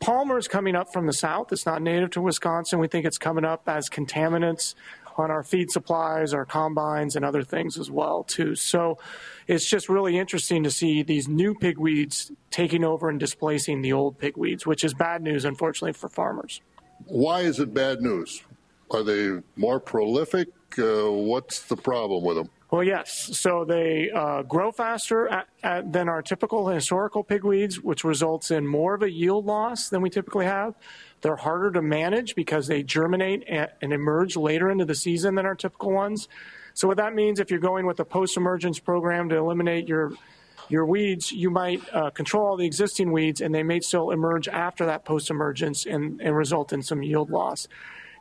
Palmer 0.00 0.36
is 0.36 0.48
coming 0.48 0.76
up 0.76 0.92
from 0.92 1.06
the 1.06 1.14
south. 1.14 1.50
It's 1.50 1.64
not 1.64 1.80
native 1.80 2.10
to 2.10 2.20
Wisconsin. 2.20 2.78
We 2.78 2.88
think 2.88 3.06
it's 3.06 3.16
coming 3.16 3.44
up 3.44 3.62
as 3.66 3.88
contaminants 3.88 4.74
on 5.16 5.30
our 5.30 5.42
feed 5.42 5.70
supplies, 5.70 6.34
our 6.34 6.44
combines, 6.44 7.16
and 7.16 7.24
other 7.24 7.42
things 7.42 7.78
as 7.78 7.90
well 7.90 8.24
too. 8.24 8.54
So 8.54 8.98
it's 9.46 9.68
just 9.68 9.88
really 9.88 10.18
interesting 10.18 10.62
to 10.64 10.70
see 10.70 11.02
these 11.02 11.28
new 11.28 11.54
pigweeds 11.54 12.30
taking 12.50 12.84
over 12.84 13.08
and 13.08 13.20
displacing 13.20 13.82
the 13.82 13.92
old 13.92 14.18
pigweeds, 14.18 14.66
which 14.66 14.84
is 14.84 14.94
bad 14.94 15.22
news, 15.22 15.44
unfortunately, 15.44 15.92
for 15.92 16.08
farmers. 16.08 16.60
Why 17.06 17.40
is 17.40 17.60
it 17.60 17.74
bad 17.74 18.00
news? 18.00 18.42
Are 18.90 19.02
they 19.02 19.40
more 19.56 19.80
prolific? 19.80 20.48
Uh, 20.78 21.10
what's 21.10 21.62
the 21.62 21.76
problem 21.76 22.24
with 22.24 22.36
them? 22.36 22.50
Well, 22.70 22.82
yes. 22.82 23.30
So 23.38 23.64
they 23.64 24.10
uh, 24.10 24.42
grow 24.42 24.72
faster 24.72 25.28
at, 25.28 25.46
at, 25.62 25.92
than 25.92 26.08
our 26.08 26.22
typical 26.22 26.66
historical 26.68 27.22
pigweeds, 27.22 27.76
which 27.76 28.02
results 28.02 28.50
in 28.50 28.66
more 28.66 28.94
of 28.94 29.02
a 29.02 29.10
yield 29.10 29.46
loss 29.46 29.88
than 29.90 30.02
we 30.02 30.10
typically 30.10 30.46
have. 30.46 30.74
They're 31.24 31.36
harder 31.36 31.70
to 31.70 31.80
manage 31.80 32.34
because 32.34 32.66
they 32.66 32.82
germinate 32.82 33.48
and 33.48 33.92
emerge 33.94 34.36
later 34.36 34.70
into 34.70 34.84
the 34.84 34.94
season 34.94 35.36
than 35.36 35.46
our 35.46 35.54
typical 35.54 35.90
ones. 35.90 36.28
So 36.74 36.86
what 36.86 36.98
that 36.98 37.14
means, 37.14 37.40
if 37.40 37.50
you're 37.50 37.60
going 37.60 37.86
with 37.86 37.98
a 37.98 38.04
post-emergence 38.04 38.78
program 38.78 39.30
to 39.30 39.36
eliminate 39.36 39.88
your 39.88 40.12
your 40.68 40.84
weeds, 40.84 41.32
you 41.32 41.50
might 41.50 41.82
uh, 41.94 42.10
control 42.10 42.46
all 42.46 42.56
the 42.58 42.66
existing 42.66 43.10
weeds, 43.10 43.40
and 43.40 43.54
they 43.54 43.62
may 43.62 43.80
still 43.80 44.10
emerge 44.10 44.48
after 44.48 44.84
that 44.86 45.06
post-emergence 45.06 45.86
and, 45.86 46.20
and 46.20 46.36
result 46.36 46.74
in 46.74 46.82
some 46.82 47.02
yield 47.02 47.30
loss. 47.30 47.68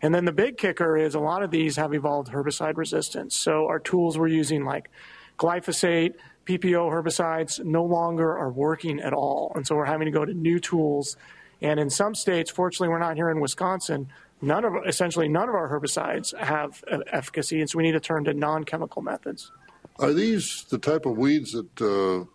And 0.01 0.15
then 0.15 0.23
the 0.23 0.31
big 0.31 0.57
kicker 0.57 0.97
is 0.97 1.13
a 1.13 1.19
lot 1.19 1.43
of 1.43 1.51
these 1.51 1.75
have 1.75 1.93
evolved 1.93 2.31
herbicide 2.31 2.77
resistance. 2.77 3.35
So 3.35 3.67
our 3.67 3.79
tools 3.79 4.17
we're 4.17 4.27
using, 4.27 4.63
like 4.63 4.89
glyphosate, 5.37 6.15
PPO 6.45 6.89
herbicides, 6.89 7.63
no 7.63 7.83
longer 7.83 8.37
are 8.37 8.51
working 8.51 9.01
at 9.01 9.11
all. 9.11 9.51
And 9.55 9.67
so 9.67 9.75
we're 9.75 9.85
having 9.85 10.05
to 10.05 10.11
go 10.11 10.23
to 10.23 10.33
new 10.33 10.59
tools. 10.59 11.17
And 11.63 11.80
in 11.80 11.89
some 11.89 12.13
states, 12.13 12.52
fortunately, 12.52 12.89
we're 12.89 12.99
not 12.99 13.15
here 13.15 13.30
in 13.30 13.39
Wisconsin. 13.39 14.10
None 14.41 14.65
of 14.65 14.73
essentially 14.86 15.30
none 15.30 15.47
of 15.47 15.56
our 15.56 15.69
herbicides 15.69 16.38
have 16.38 16.84
efficacy, 17.08 17.62
and 17.62 17.69
so 17.69 17.78
we 17.78 17.84
need 17.84 17.93
to 17.93 18.02
turn 18.02 18.26
to 18.26 18.34
non-chemical 18.34 19.02
methods. 19.02 19.52
Are 19.99 20.12
these 20.12 20.65
the 20.69 20.78
type 20.78 21.06
of 21.06 21.17
weeds 21.17 21.54
that 21.54 21.82
uh, 21.82 22.26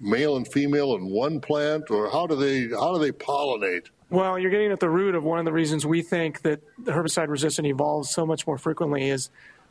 male 0.00 0.38
and 0.38 0.50
female 0.50 0.94
in 0.94 1.04
one 1.10 1.40
plant, 1.40 1.90
or 1.90 2.10
how 2.10 2.26
do 2.26 2.34
they 2.34 2.74
how 2.74 2.94
do 2.94 2.98
they 2.98 3.12
pollinate? 3.12 3.88
Well, 4.08 4.38
you're 4.38 4.50
getting 4.50 4.72
at 4.72 4.80
the 4.80 4.88
root 4.88 5.14
of 5.14 5.22
one 5.22 5.38
of 5.38 5.44
the 5.44 5.52
reasons 5.52 5.84
we 5.84 6.00
think 6.00 6.40
that 6.42 6.60
the 6.82 6.92
herbicide 6.92 7.28
resistant 7.28 7.68
evolves 7.68 8.08
so 8.10 8.24
much 8.24 8.46
more 8.46 8.56
frequently 8.56 9.10
is 9.10 9.28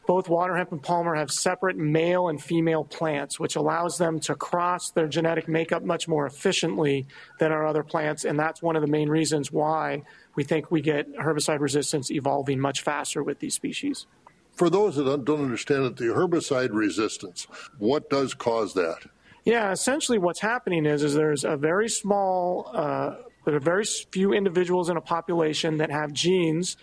both 0.10 0.28
water 0.28 0.58
hemp 0.58 0.72
and 0.72 0.82
palmer 0.82 1.14
have 1.14 1.30
separate 1.30 1.78
male 1.78 2.30
and 2.30 2.42
female 2.42 2.84
plants, 2.84 3.40
which 3.40 3.56
allows 3.56 4.00
them 4.00 4.20
to 4.20 4.34
cross 4.34 4.90
their 4.90 5.08
genetic 5.08 5.48
makeup 5.48 5.84
much 5.84 6.08
more 6.08 6.26
efficiently 6.26 7.06
than 7.38 7.52
our 7.52 7.64
other 7.64 7.84
plants. 7.84 8.26
And 8.26 8.40
that's 8.40 8.60
one 8.60 8.76
of 8.76 8.82
the 8.82 8.88
main 8.88 9.08
reasons 9.08 9.52
why 9.52 10.02
we 10.34 10.44
think 10.44 10.72
we 10.72 10.82
get 10.82 11.16
herbicide 11.16 11.60
resistance 11.60 12.10
evolving 12.10 12.60
much 12.60 12.82
faster 12.82 13.22
with 13.22 13.38
these 13.38 13.54
species. 13.54 14.08
For 14.54 14.72
those 14.72 14.96
that 14.96 15.26
don't 15.26 15.44
understand 15.44 15.86
it, 15.86 15.98
the 15.98 16.06
herbicide 16.06 16.72
resistance, 16.74 17.46
what 17.78 18.10
does 18.10 18.34
cause 18.34 18.74
that? 18.74 19.06
Yeah, 19.46 19.72
essentially 19.72 20.18
what's 20.18 20.40
happening 20.40 20.88
is, 20.88 21.04
is 21.04 21.14
there's 21.14 21.44
a 21.44 21.56
very 21.56 21.88
small 21.88 22.72
uh, 22.74 23.16
there 23.46 23.56
are 23.56 23.60
very 23.60 23.86
few 24.12 24.34
individuals 24.34 24.90
in 24.90 24.98
a 24.98 25.02
population 25.02 25.78
that 25.78 25.92
have 25.92 26.14
genes 26.14 26.78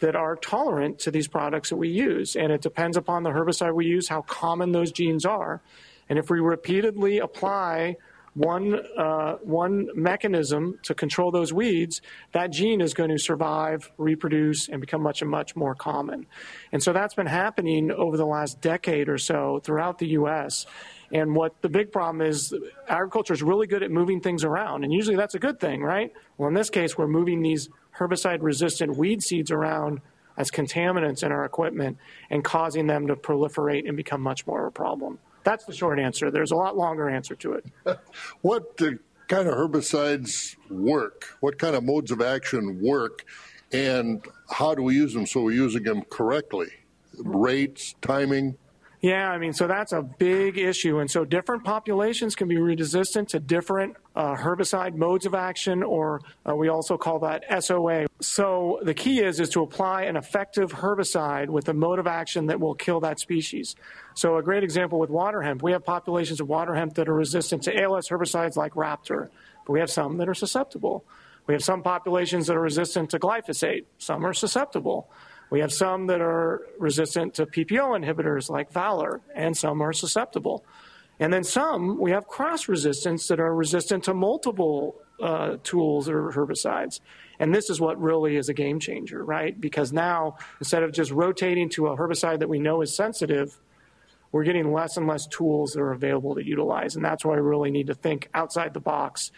that 0.00 0.16
are 0.16 0.36
tolerant 0.36 0.98
to 1.00 1.10
these 1.10 1.28
products 1.28 1.70
that 1.70 1.76
we 1.76 1.88
use. 1.88 2.36
And 2.36 2.52
it 2.52 2.60
depends 2.60 2.96
upon 2.96 3.22
the 3.22 3.30
herbicide 3.30 3.74
we 3.74 3.86
use, 3.86 4.08
how 4.08 4.22
common 4.22 4.72
those 4.72 4.92
genes 4.92 5.24
are. 5.24 5.60
And 6.08 6.18
if 6.18 6.28
we 6.28 6.40
repeatedly 6.40 7.18
apply 7.18 7.96
one, 8.34 8.80
uh, 8.96 9.34
one 9.42 9.88
mechanism 9.94 10.78
to 10.84 10.94
control 10.94 11.30
those 11.30 11.52
weeds, 11.52 12.00
that 12.32 12.50
gene 12.50 12.80
is 12.80 12.94
going 12.94 13.10
to 13.10 13.18
survive, 13.18 13.90
reproduce, 13.98 14.68
and 14.68 14.80
become 14.80 15.02
much 15.02 15.20
and 15.20 15.30
much 15.30 15.56
more 15.56 15.74
common. 15.74 16.26
And 16.72 16.82
so 16.82 16.92
that's 16.92 17.14
been 17.14 17.26
happening 17.26 17.90
over 17.90 18.16
the 18.16 18.26
last 18.26 18.60
decade 18.60 19.08
or 19.08 19.18
so 19.18 19.60
throughout 19.62 19.98
the 19.98 20.08
U.S. 20.08 20.66
And 21.12 21.34
what 21.34 21.60
the 21.60 21.68
big 21.68 21.90
problem 21.90 22.22
is, 22.22 22.54
agriculture 22.88 23.34
is 23.34 23.42
really 23.42 23.66
good 23.66 23.82
at 23.82 23.90
moving 23.90 24.20
things 24.20 24.44
around, 24.44 24.84
and 24.84 24.92
usually 24.92 25.16
that's 25.16 25.34
a 25.34 25.40
good 25.40 25.58
thing, 25.58 25.82
right? 25.82 26.12
Well, 26.38 26.48
in 26.48 26.54
this 26.54 26.70
case, 26.70 26.96
we're 26.96 27.08
moving 27.08 27.42
these 27.42 27.68
herbicide-resistant 28.00 28.96
weed 28.96 29.22
seeds 29.22 29.50
around 29.50 30.00
as 30.36 30.50
contaminants 30.50 31.22
in 31.22 31.30
our 31.30 31.44
equipment 31.44 31.98
and 32.30 32.42
causing 32.42 32.86
them 32.86 33.06
to 33.06 33.14
proliferate 33.14 33.86
and 33.86 33.96
become 33.96 34.22
much 34.22 34.46
more 34.46 34.62
of 34.62 34.68
a 34.68 34.70
problem. 34.70 35.18
That's 35.44 35.64
the 35.64 35.74
short 35.74 36.00
answer. 36.00 36.30
There's 36.30 36.50
a 36.50 36.56
lot 36.56 36.76
longer 36.76 37.08
answer 37.08 37.34
to 37.36 37.52
it. 37.54 37.66
what 38.40 38.76
kind 38.78 39.48
of 39.48 39.54
herbicides 39.54 40.56
work? 40.70 41.26
What 41.40 41.58
kind 41.58 41.76
of 41.76 41.84
modes 41.84 42.10
of 42.10 42.20
action 42.20 42.80
work? 42.82 43.24
And 43.72 44.26
how 44.50 44.74
do 44.74 44.82
we 44.82 44.94
use 44.94 45.14
them 45.14 45.26
so 45.26 45.42
we're 45.42 45.52
using 45.52 45.82
them 45.82 46.02
correctly? 46.10 46.68
Rates, 47.18 47.94
timing? 48.00 48.56
Yeah, 49.00 49.30
I 49.30 49.38
mean, 49.38 49.54
so 49.54 49.66
that's 49.66 49.92
a 49.92 50.02
big 50.02 50.58
issue. 50.58 50.98
And 50.98 51.10
so 51.10 51.24
different 51.24 51.64
populations 51.64 52.34
can 52.34 52.48
be 52.48 52.58
resistant 52.58 53.30
to 53.30 53.40
different 53.40 53.96
uh, 54.14 54.36
herbicide 54.36 54.94
modes 54.94 55.24
of 55.24 55.34
action, 55.34 55.82
or 55.82 56.20
uh, 56.46 56.54
we 56.54 56.68
also 56.68 56.98
call 56.98 57.20
that 57.20 57.42
SOA. 57.64 58.06
So 58.20 58.78
the 58.82 58.92
key 58.92 59.20
is, 59.20 59.40
is 59.40 59.48
to 59.50 59.62
apply 59.62 60.02
an 60.02 60.16
effective 60.16 60.72
herbicide 60.72 61.48
with 61.48 61.66
a 61.70 61.72
mode 61.72 61.98
of 61.98 62.06
action 62.06 62.46
that 62.46 62.60
will 62.60 62.74
kill 62.74 63.00
that 63.00 63.18
species. 63.18 63.74
So 64.12 64.36
a 64.36 64.42
great 64.42 64.64
example 64.64 64.98
with 64.98 65.08
water 65.08 65.40
hemp, 65.40 65.62
we 65.62 65.72
have 65.72 65.82
populations 65.82 66.40
of 66.40 66.48
water 66.48 66.74
hemp 66.74 66.94
that 66.96 67.08
are 67.08 67.14
resistant 67.14 67.62
to 67.62 67.82
ALS 67.82 68.10
herbicides 68.10 68.56
like 68.56 68.74
Raptor, 68.74 69.30
but 69.66 69.72
we 69.72 69.80
have 69.80 69.90
some 69.90 70.18
that 70.18 70.28
are 70.28 70.34
susceptible. 70.34 71.06
We 71.46 71.54
have 71.54 71.64
some 71.64 71.82
populations 71.82 72.48
that 72.48 72.56
are 72.56 72.60
resistant 72.60 73.10
to 73.10 73.18
glyphosate. 73.18 73.86
Some 73.96 74.26
are 74.26 74.34
susceptible. 74.34 75.08
We 75.50 75.60
have 75.60 75.72
some 75.72 76.06
that 76.06 76.20
are 76.20 76.62
resistant 76.78 77.34
to 77.34 77.46
PPO 77.46 78.02
inhibitors 78.02 78.48
like 78.48 78.72
Valor, 78.72 79.20
and 79.34 79.56
some 79.56 79.80
are 79.82 79.92
susceptible. 79.92 80.64
And 81.18 81.32
then 81.32 81.44
some, 81.44 81.98
we 81.98 82.12
have 82.12 82.26
cross 82.28 82.68
resistance 82.68 83.28
that 83.28 83.40
are 83.40 83.54
resistant 83.54 84.04
to 84.04 84.14
multiple 84.14 84.96
uh, 85.20 85.56
tools 85.62 86.08
or 86.08 86.30
herbicides. 86.30 87.00
And 87.38 87.54
this 87.54 87.68
is 87.68 87.80
what 87.80 88.00
really 88.00 88.36
is 88.36 88.48
a 88.48 88.54
game 88.54 88.80
changer, 88.80 89.22
right? 89.22 89.58
Because 89.60 89.92
now, 89.92 90.36
instead 90.60 90.82
of 90.82 90.92
just 90.92 91.10
rotating 91.10 91.68
to 91.70 91.88
a 91.88 91.96
herbicide 91.96 92.38
that 92.38 92.48
we 92.48 92.58
know 92.58 92.80
is 92.80 92.94
sensitive, 92.94 93.58
we're 94.32 94.44
getting 94.44 94.72
less 94.72 94.96
and 94.96 95.06
less 95.06 95.26
tools 95.26 95.72
that 95.72 95.80
are 95.80 95.92
available 95.92 96.34
to 96.36 96.44
utilize. 96.44 96.96
And 96.96 97.04
that's 97.04 97.24
why 97.24 97.34
we 97.34 97.40
really 97.40 97.70
need 97.70 97.88
to 97.88 97.94
think 97.94 98.28
outside 98.32 98.72
the 98.72 98.80
box 98.80 99.32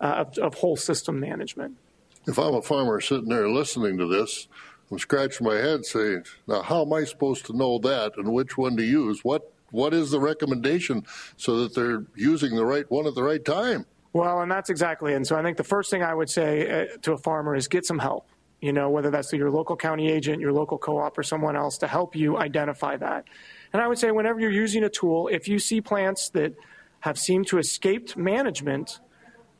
uh, 0.00 0.24
of, 0.26 0.38
of 0.38 0.54
whole 0.54 0.76
system 0.76 1.20
management. 1.20 1.76
If 2.26 2.38
I'm 2.38 2.54
a 2.54 2.62
farmer 2.62 3.00
sitting 3.00 3.28
there 3.28 3.48
listening 3.48 3.98
to 3.98 4.06
this, 4.06 4.48
I'm 4.90 4.98
scratching 4.98 5.46
my 5.46 5.56
head 5.56 5.84
saying, 5.84 6.24
now 6.46 6.62
how 6.62 6.82
am 6.82 6.92
I 6.92 7.04
supposed 7.04 7.46
to 7.46 7.56
know 7.56 7.78
that 7.80 8.12
and 8.16 8.32
which 8.32 8.56
one 8.56 8.76
to 8.76 8.84
use? 8.84 9.22
What 9.22 9.52
what 9.70 9.92
is 9.92 10.10
the 10.10 10.20
recommendation 10.20 11.04
so 11.36 11.62
that 11.62 11.74
they're 11.74 12.04
using 12.14 12.56
the 12.56 12.64
right 12.64 12.90
one 12.90 13.06
at 13.06 13.14
the 13.14 13.22
right 13.22 13.44
time? 13.44 13.84
Well, 14.14 14.40
and 14.40 14.50
that's 14.50 14.70
exactly 14.70 15.12
it. 15.12 15.16
And 15.16 15.26
so 15.26 15.36
I 15.36 15.42
think 15.42 15.58
the 15.58 15.64
first 15.64 15.90
thing 15.90 16.02
I 16.02 16.14
would 16.14 16.30
say 16.30 16.84
uh, 16.84 16.96
to 17.02 17.12
a 17.12 17.18
farmer 17.18 17.54
is 17.54 17.68
get 17.68 17.84
some 17.84 17.98
help. 17.98 18.28
You 18.60 18.72
know, 18.72 18.90
whether 18.90 19.10
that's 19.10 19.32
your 19.32 19.50
local 19.50 19.76
county 19.76 20.10
agent, 20.10 20.40
your 20.40 20.52
local 20.52 20.78
co-op, 20.78 21.16
or 21.16 21.22
someone 21.22 21.54
else 21.54 21.78
to 21.78 21.86
help 21.86 22.16
you 22.16 22.38
identify 22.38 22.96
that. 22.96 23.26
And 23.72 23.82
I 23.82 23.86
would 23.86 23.98
say 23.98 24.10
whenever 24.10 24.40
you're 24.40 24.50
using 24.50 24.84
a 24.84 24.88
tool, 24.88 25.28
if 25.28 25.46
you 25.46 25.58
see 25.58 25.80
plants 25.80 26.30
that 26.30 26.54
have 27.00 27.18
seemed 27.18 27.46
to 27.48 27.58
escape 27.58 28.16
management, 28.16 28.98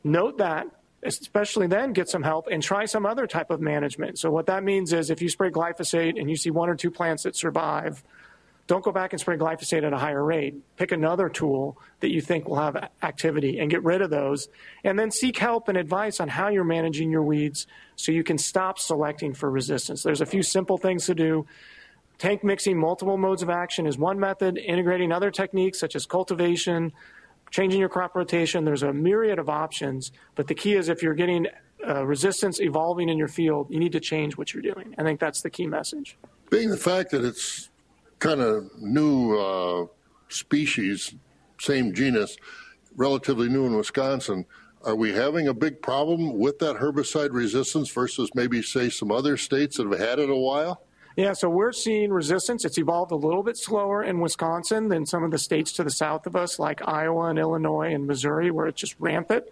note 0.02 0.38
that 0.38 0.66
especially 1.02 1.66
then 1.66 1.92
get 1.92 2.08
some 2.08 2.22
help 2.22 2.48
and 2.50 2.62
try 2.62 2.84
some 2.84 3.06
other 3.06 3.26
type 3.26 3.50
of 3.50 3.60
management. 3.60 4.18
So 4.18 4.30
what 4.30 4.46
that 4.46 4.64
means 4.64 4.92
is 4.92 5.10
if 5.10 5.22
you 5.22 5.28
spray 5.28 5.50
glyphosate 5.50 6.18
and 6.18 6.28
you 6.28 6.36
see 6.36 6.50
one 6.50 6.68
or 6.68 6.74
two 6.74 6.90
plants 6.90 7.22
that 7.22 7.36
survive, 7.36 8.02
don't 8.66 8.84
go 8.84 8.92
back 8.92 9.14
and 9.14 9.20
spray 9.20 9.38
glyphosate 9.38 9.82
at 9.82 9.94
a 9.94 9.96
higher 9.96 10.22
rate. 10.22 10.54
Pick 10.76 10.92
another 10.92 11.30
tool 11.30 11.78
that 12.00 12.10
you 12.10 12.20
think 12.20 12.46
will 12.46 12.56
have 12.56 12.90
activity 13.02 13.58
and 13.60 13.70
get 13.70 13.82
rid 13.82 14.02
of 14.02 14.10
those. 14.10 14.48
And 14.84 14.98
then 14.98 15.10
seek 15.10 15.38
help 15.38 15.68
and 15.68 15.78
advice 15.78 16.20
on 16.20 16.28
how 16.28 16.48
you're 16.48 16.64
managing 16.64 17.10
your 17.10 17.22
weeds 17.22 17.66
so 17.96 18.12
you 18.12 18.22
can 18.22 18.36
stop 18.36 18.78
selecting 18.78 19.32
for 19.32 19.50
resistance. 19.50 20.02
There's 20.02 20.20
a 20.20 20.26
few 20.26 20.42
simple 20.42 20.76
things 20.76 21.06
to 21.06 21.14
do. 21.14 21.46
Tank 22.18 22.44
mixing 22.44 22.76
multiple 22.76 23.16
modes 23.16 23.42
of 23.42 23.48
action 23.48 23.86
is 23.86 23.96
one 23.96 24.20
method. 24.20 24.58
Integrating 24.58 25.12
other 25.12 25.30
techniques 25.30 25.78
such 25.78 25.96
as 25.96 26.04
cultivation, 26.04 26.92
changing 27.50 27.80
your 27.80 27.88
crop 27.88 28.14
rotation. 28.14 28.64
There's 28.64 28.82
a 28.82 28.92
myriad 28.92 29.38
of 29.38 29.48
options, 29.48 30.12
but 30.34 30.46
the 30.46 30.54
key 30.54 30.74
is 30.74 30.88
if 30.88 31.02
you're 31.02 31.14
getting 31.14 31.46
uh, 31.86 32.04
resistance 32.04 32.60
evolving 32.60 33.08
in 33.08 33.16
your 33.18 33.28
field, 33.28 33.68
you 33.70 33.78
need 33.78 33.92
to 33.92 34.00
change 34.00 34.36
what 34.36 34.52
you're 34.52 34.62
doing. 34.62 34.94
I 34.98 35.02
think 35.02 35.20
that's 35.20 35.42
the 35.42 35.50
key 35.50 35.66
message. 35.66 36.16
Being 36.50 36.70
the 36.70 36.76
fact 36.76 37.10
that 37.12 37.24
it's 37.24 37.70
kind 38.18 38.40
of 38.40 38.70
new 38.78 39.38
uh, 39.38 39.86
species, 40.28 41.14
same 41.60 41.94
genus, 41.94 42.36
relatively 42.96 43.48
new 43.48 43.66
in 43.66 43.76
Wisconsin, 43.76 44.44
Are 44.84 44.94
we 44.94 45.12
having 45.12 45.48
a 45.48 45.54
big 45.54 45.82
problem 45.82 46.38
with 46.38 46.60
that 46.60 46.76
herbicide 46.76 47.32
resistance 47.32 47.90
versus 47.90 48.30
maybe, 48.34 48.62
say, 48.62 48.88
some 48.88 49.10
other 49.10 49.36
states 49.36 49.76
that 49.76 49.86
have 49.88 49.98
had 49.98 50.18
it 50.18 50.30
a 50.30 50.36
while? 50.36 50.82
Yeah, 51.18 51.32
so 51.32 51.50
we're 51.50 51.72
seeing 51.72 52.12
resistance. 52.12 52.64
It's 52.64 52.78
evolved 52.78 53.10
a 53.10 53.16
little 53.16 53.42
bit 53.42 53.56
slower 53.56 54.04
in 54.04 54.20
Wisconsin 54.20 54.86
than 54.86 55.04
some 55.04 55.24
of 55.24 55.32
the 55.32 55.38
states 55.38 55.72
to 55.72 55.82
the 55.82 55.90
south 55.90 56.28
of 56.28 56.36
us, 56.36 56.60
like 56.60 56.80
Iowa 56.86 57.24
and 57.24 57.40
Illinois 57.40 57.92
and 57.92 58.06
Missouri, 58.06 58.52
where 58.52 58.68
it's 58.68 58.80
just 58.80 58.94
rampant. 59.00 59.42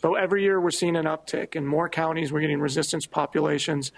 But 0.00 0.14
every 0.14 0.44
year 0.44 0.58
we're 0.58 0.70
seeing 0.70 0.96
an 0.96 1.04
uptick. 1.04 1.56
In 1.56 1.66
more 1.66 1.90
counties, 1.90 2.32
we're 2.32 2.40
getting 2.40 2.58
resistance 2.58 3.04
populations. 3.04 3.92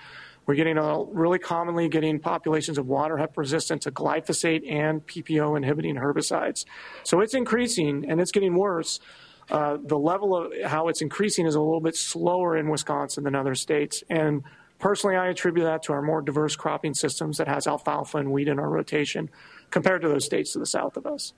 We're 0.47 0.57
getting 0.57 0.77
a, 0.77 1.05
really 1.05 1.39
commonly 1.39 1.89
getting 1.89 2.19
populations 2.19 2.77
of 2.77 2.89
water 2.89 3.17
hemp 3.19 3.37
resistant 3.37 3.83
to 3.83 3.93
glyphosate 3.93 4.69
and 4.69 5.07
PPO 5.07 5.57
inhibiting 5.57 5.95
herbicides. 5.95 6.65
So 7.05 7.21
it's 7.21 7.35
increasing 7.35 8.05
and 8.11 8.21
it's 8.21 8.33
getting 8.33 8.57
worse. 8.57 8.99
Uh, 9.49 9.77
the 9.81 9.97
level 9.97 10.37
of 10.37 10.53
how 10.65 10.89
it's 10.89 11.01
increasing 11.01 11.47
is 11.47 11.55
a 11.55 11.61
little 11.61 11.81
bit 11.81 11.95
slower 11.95 12.57
in 12.57 12.69
Wisconsin 12.69 13.23
than 13.23 13.37
other 13.37 13.55
states. 13.55 14.03
And 14.11 14.43
personally, 14.83 15.17
I 15.17 15.29
attribute 15.29 15.65
that 15.65 15.83
to 15.85 15.95
our 15.95 16.03
more 16.03 16.21
diverse 16.21 16.57
cropping 16.57 16.93
systems 16.93 17.39
that 17.39 17.49
has 17.49 17.67
alfalfa 17.67 18.19
and 18.19 18.31
wheat 18.31 18.49
in 18.49 18.59
our 18.59 18.69
rotation 18.69 19.31
compared 19.71 20.03
to 20.03 20.09
those 20.09 20.27
states 20.27 20.53
to 20.53 20.59
the 20.59 20.67
south 20.67 20.99
of 20.99 21.07
us. 21.07 21.33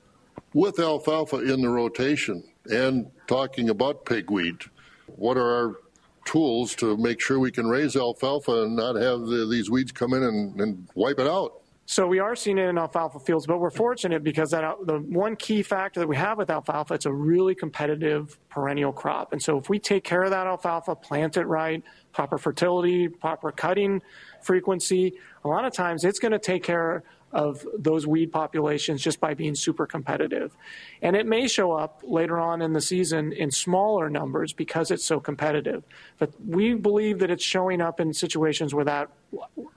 With 0.55 0.81
alfalfa 0.81 1.53
in 1.53 1.61
the 1.61 1.69
rotation 1.69 2.43
and 2.73 3.07
talking 3.29 3.71
about 3.71 4.05
pigweed, 4.07 4.63
what 5.07 5.37
are 5.37 5.55
our 5.55 5.77
tools 6.25 6.75
to 6.77 6.97
make 6.97 7.21
sure 7.21 7.39
we 7.39 7.53
can 7.53 7.67
raise 7.67 7.95
alfalfa 7.95 8.63
and 8.63 8.75
not 8.75 8.97
have 8.97 9.27
the, 9.27 9.47
these 9.49 9.71
weeds 9.71 9.93
come 9.93 10.15
in 10.15 10.23
and, 10.23 10.61
and 10.61 10.89
wipe 10.95 11.19
it 11.19 11.27
out? 11.27 11.61
So 11.87 12.07
we 12.07 12.19
are 12.19 12.35
seeing 12.35 12.57
it 12.57 12.67
in 12.67 12.79
alfalfa 12.79 13.19
fields, 13.21 13.47
but 13.47 13.59
we're 13.59 13.69
fortunate 13.69 14.25
because 14.25 14.53
that 14.53 14.75
the 14.87 15.01
one 15.01 15.37
key 15.37 15.63
factor 15.63 16.01
that 16.01 16.07
we 16.07 16.17
have 16.17 16.39
with 16.39 16.49
alfalfa, 16.49 16.95
it's 16.95 17.05
a 17.05 17.13
really 17.13 17.55
competitive 17.55 18.39
perennial 18.49 18.91
crop. 18.91 19.35
And 19.35 19.43
so 19.43 19.59
if 19.59 19.69
we 19.69 19.79
take 19.79 20.03
care 20.03 20.23
of 20.23 20.31
that 20.31 20.47
alfalfa, 20.47 20.97
plant 20.97 21.37
it 21.37 21.45
right, 21.45 21.83
proper 22.15 22.39
fertility, 22.39 23.09
proper 23.09 23.51
cutting 23.53 24.01
frequency, 24.41 25.15
a 25.45 25.49
lot 25.49 25.65
of 25.65 25.73
times 25.73 26.05
it's 26.05 26.19
going 26.19 26.33
to 26.33 26.39
take 26.39 26.63
care 26.63 27.03
of 27.33 27.67
those 27.77 28.07
weed 28.07 28.31
populations 28.31 29.03
just 29.03 29.19
by 29.19 29.35
being 29.35 29.57
super 29.57 29.87
competitive. 29.87 30.57
And 31.03 31.17
it 31.17 31.27
may 31.27 31.49
show 31.49 31.73
up 31.73 32.01
later 32.05 32.39
on 32.39 32.63
in 32.63 32.73
the 32.73 32.81
season 32.81 33.33
in 33.33 33.51
smaller 33.51 34.09
numbers 34.09 34.53
because 34.53 34.93
it's 34.93 35.05
so 35.05 35.19
competitive. 35.19 35.83
But 36.19 36.31
we 36.47 36.75
believe 36.75 37.19
that 37.19 37.33
it's 37.33 37.43
showing 37.43 37.81
up 37.81 37.99
in 37.99 38.15
situations 38.15 38.73
where 38.73 38.85
that, 38.85 39.11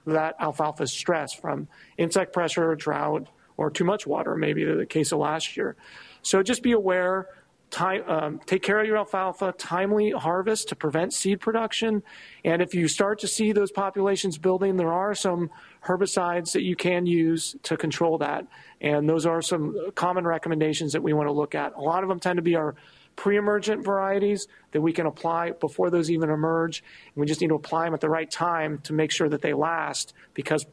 that 0.06 0.36
alfalfa 0.40 0.84
is 0.84 0.94
stressed 0.94 1.42
from 1.42 1.68
insect 1.98 2.32
pressure, 2.32 2.76
drought, 2.76 3.28
or 3.58 3.72
too 3.72 3.84
much 3.84 4.06
water, 4.06 4.36
maybe 4.36 4.64
the 4.64 4.86
case 4.86 5.12
of 5.12 5.18
last 5.18 5.58
year. 5.58 5.76
So 6.22 6.44
just 6.44 6.62
be 6.62 6.74
aware 6.74 7.28
Time, 7.70 8.04
um, 8.08 8.40
take 8.46 8.64
care 8.64 8.80
of 8.80 8.88
your 8.88 8.98
alfalfa, 8.98 9.54
timely 9.58 10.12
harvest 10.12 10.70
to 10.70 10.76
prevent 10.76 11.14
seed 11.14 11.42
production. 11.42 12.02
And 12.46 12.62
if 12.62 12.74
you 12.74 12.88
start 12.88 13.20
to 13.20 13.28
see 13.28 13.52
those 13.52 13.72
populations 13.72 14.38
building, 14.38 14.78
there 14.78 14.94
are 14.94 15.14
some 15.14 15.50
herbicides 15.84 16.54
that 16.54 16.64
you 16.64 16.78
can 16.78 17.06
use 17.06 17.58
to 17.64 17.76
control 17.76 18.18
that. 18.20 18.48
And 18.80 19.10
those 19.10 19.26
are 19.26 19.42
some 19.42 19.92
common 19.96 20.26
recommendations 20.26 20.94
that 20.94 21.04
we 21.04 21.12
want 21.12 21.28
to 21.28 21.34
look 21.34 21.56
at. 21.56 21.74
A 21.76 21.82
lot 21.82 22.04
of 22.04 22.10
them 22.10 22.22
tend 22.22 22.38
to 22.38 22.42
be 22.42 22.56
our 22.56 22.74
pre-emergent 23.18 23.84
varieties 23.84 24.48
that 24.72 24.80
we 24.80 24.94
can 24.94 25.06
apply 25.06 25.52
before 25.52 25.90
those 25.90 26.10
even 26.10 26.30
emerge. 26.30 26.84
And 27.08 27.16
we 27.18 27.26
just 27.26 27.42
need 27.42 27.50
to 27.50 27.56
apply 27.56 27.86
them 27.86 27.94
at 27.94 28.02
the 28.02 28.10
right 28.10 28.32
time 28.32 28.80
to 28.84 28.94
make 28.94 29.12
sure 29.12 29.28
that 29.28 29.42
they 29.42 29.54
last 29.54 30.14
because 30.34 30.66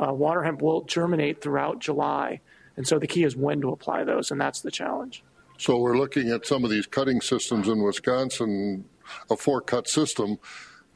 uh, 0.00 0.12
water 0.12 0.44
hemp 0.44 0.62
will 0.62 0.82
germinate 0.82 1.40
throughout 1.40 1.80
July. 1.80 2.40
And 2.76 2.86
so 2.86 3.00
the 3.00 3.08
key 3.08 3.24
is 3.24 3.34
when 3.34 3.60
to 3.62 3.70
apply 3.70 4.04
those, 4.04 4.30
and 4.30 4.40
that's 4.40 4.60
the 4.60 4.70
challenge. 4.70 5.24
So 5.58 5.76
we're 5.78 5.98
looking 5.98 6.30
at 6.30 6.46
some 6.46 6.64
of 6.64 6.70
these 6.70 6.86
cutting 6.86 7.20
systems 7.20 7.66
in 7.68 7.82
Wisconsin, 7.82 8.84
a 9.28 9.36
four 9.36 9.60
cut 9.60 9.88
system 9.88 10.38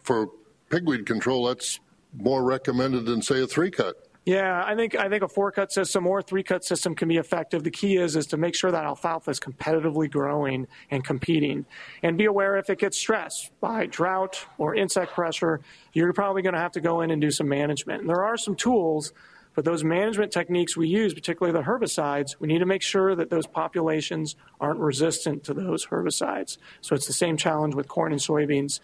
for 0.04 0.28
pigweed 0.70 1.04
control. 1.04 1.46
That's 1.46 1.80
more 2.14 2.44
recommended 2.44 3.04
than 3.04 3.22
say 3.22 3.42
a 3.42 3.46
three 3.46 3.72
cut. 3.72 3.96
Yeah, 4.24 4.62
I 4.64 4.76
think 4.76 4.94
I 4.94 5.08
think 5.08 5.24
a 5.24 5.28
four 5.28 5.50
cut 5.50 5.72
system 5.72 6.06
or 6.06 6.20
a 6.20 6.22
three 6.22 6.44
cut 6.44 6.64
system 6.64 6.94
can 6.94 7.08
be 7.08 7.16
effective. 7.16 7.64
The 7.64 7.72
key 7.72 7.96
is 7.96 8.14
is 8.14 8.28
to 8.28 8.36
make 8.36 8.54
sure 8.54 8.70
that 8.70 8.84
alfalfa 8.84 9.32
is 9.32 9.40
competitively 9.40 10.08
growing 10.08 10.68
and 10.92 11.02
competing, 11.02 11.66
and 12.04 12.16
be 12.16 12.26
aware 12.26 12.56
if 12.56 12.70
it 12.70 12.78
gets 12.78 12.96
stressed 12.96 13.50
by 13.60 13.86
drought 13.86 14.46
or 14.58 14.76
insect 14.76 15.12
pressure, 15.12 15.60
you're 15.92 16.12
probably 16.12 16.42
going 16.42 16.54
to 16.54 16.60
have 16.60 16.70
to 16.72 16.80
go 16.80 17.00
in 17.00 17.10
and 17.10 17.20
do 17.20 17.32
some 17.32 17.48
management. 17.48 18.02
And 18.02 18.08
there 18.08 18.22
are 18.22 18.36
some 18.36 18.54
tools 18.54 19.12
but 19.54 19.64
those 19.64 19.84
management 19.84 20.32
techniques 20.32 20.76
we 20.76 20.88
use, 20.88 21.12
particularly 21.12 21.56
the 21.56 21.64
herbicides, 21.64 22.36
we 22.38 22.48
need 22.48 22.60
to 22.60 22.66
make 22.66 22.82
sure 22.82 23.14
that 23.14 23.30
those 23.30 23.46
populations 23.46 24.34
aren't 24.60 24.78
resistant 24.78 25.44
to 25.44 25.54
those 25.54 25.86
herbicides. 25.86 26.58
So 26.80 26.94
it's 26.94 27.06
the 27.06 27.12
same 27.12 27.36
challenge 27.36 27.74
with 27.74 27.88
corn 27.88 28.12
and 28.12 28.20
soybeans. 28.20 28.80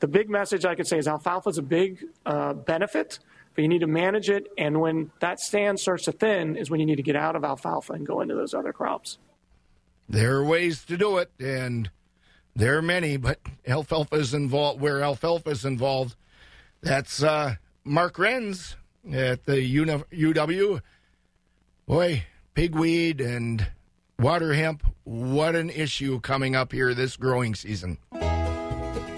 The 0.00 0.08
big 0.08 0.30
message 0.30 0.64
I 0.64 0.74
could 0.74 0.86
say 0.86 0.98
is 0.98 1.08
alfalfa 1.08 1.50
is 1.50 1.58
a 1.58 1.62
big 1.62 2.04
uh, 2.24 2.54
benefit, 2.54 3.18
but 3.54 3.62
you 3.62 3.68
need 3.68 3.80
to 3.80 3.86
manage 3.86 4.28
it. 4.28 4.48
And 4.58 4.80
when 4.80 5.10
that 5.20 5.40
stand 5.40 5.80
starts 5.80 6.04
to 6.04 6.12
thin, 6.12 6.56
is 6.56 6.70
when 6.70 6.80
you 6.80 6.86
need 6.86 6.96
to 6.96 7.02
get 7.02 7.16
out 7.16 7.36
of 7.36 7.44
alfalfa 7.44 7.94
and 7.94 8.06
go 8.06 8.20
into 8.20 8.34
those 8.34 8.54
other 8.54 8.72
crops. 8.72 9.18
There 10.08 10.36
are 10.36 10.44
ways 10.44 10.84
to 10.84 10.96
do 10.96 11.18
it, 11.18 11.30
and 11.40 11.90
there 12.54 12.78
are 12.78 12.82
many, 12.82 13.16
but 13.16 13.40
alfalfa 13.66 14.16
is 14.16 14.34
involved. 14.34 14.80
Where 14.80 15.02
alfalfa 15.02 15.50
is 15.50 15.64
involved, 15.64 16.14
that's 16.80 17.22
uh, 17.22 17.56
Mark 17.84 18.16
Renz 18.16 18.76
at 19.12 19.44
the 19.44 19.56
UW. 19.56 20.80
Boy, 21.86 22.24
pigweed 22.54 23.20
and 23.20 23.68
water 24.18 24.54
hemp, 24.54 24.82
what 25.04 25.54
an 25.54 25.70
issue 25.70 26.20
coming 26.20 26.56
up 26.56 26.72
here 26.72 26.94
this 26.94 27.16
growing 27.16 27.54
season. 27.54 27.98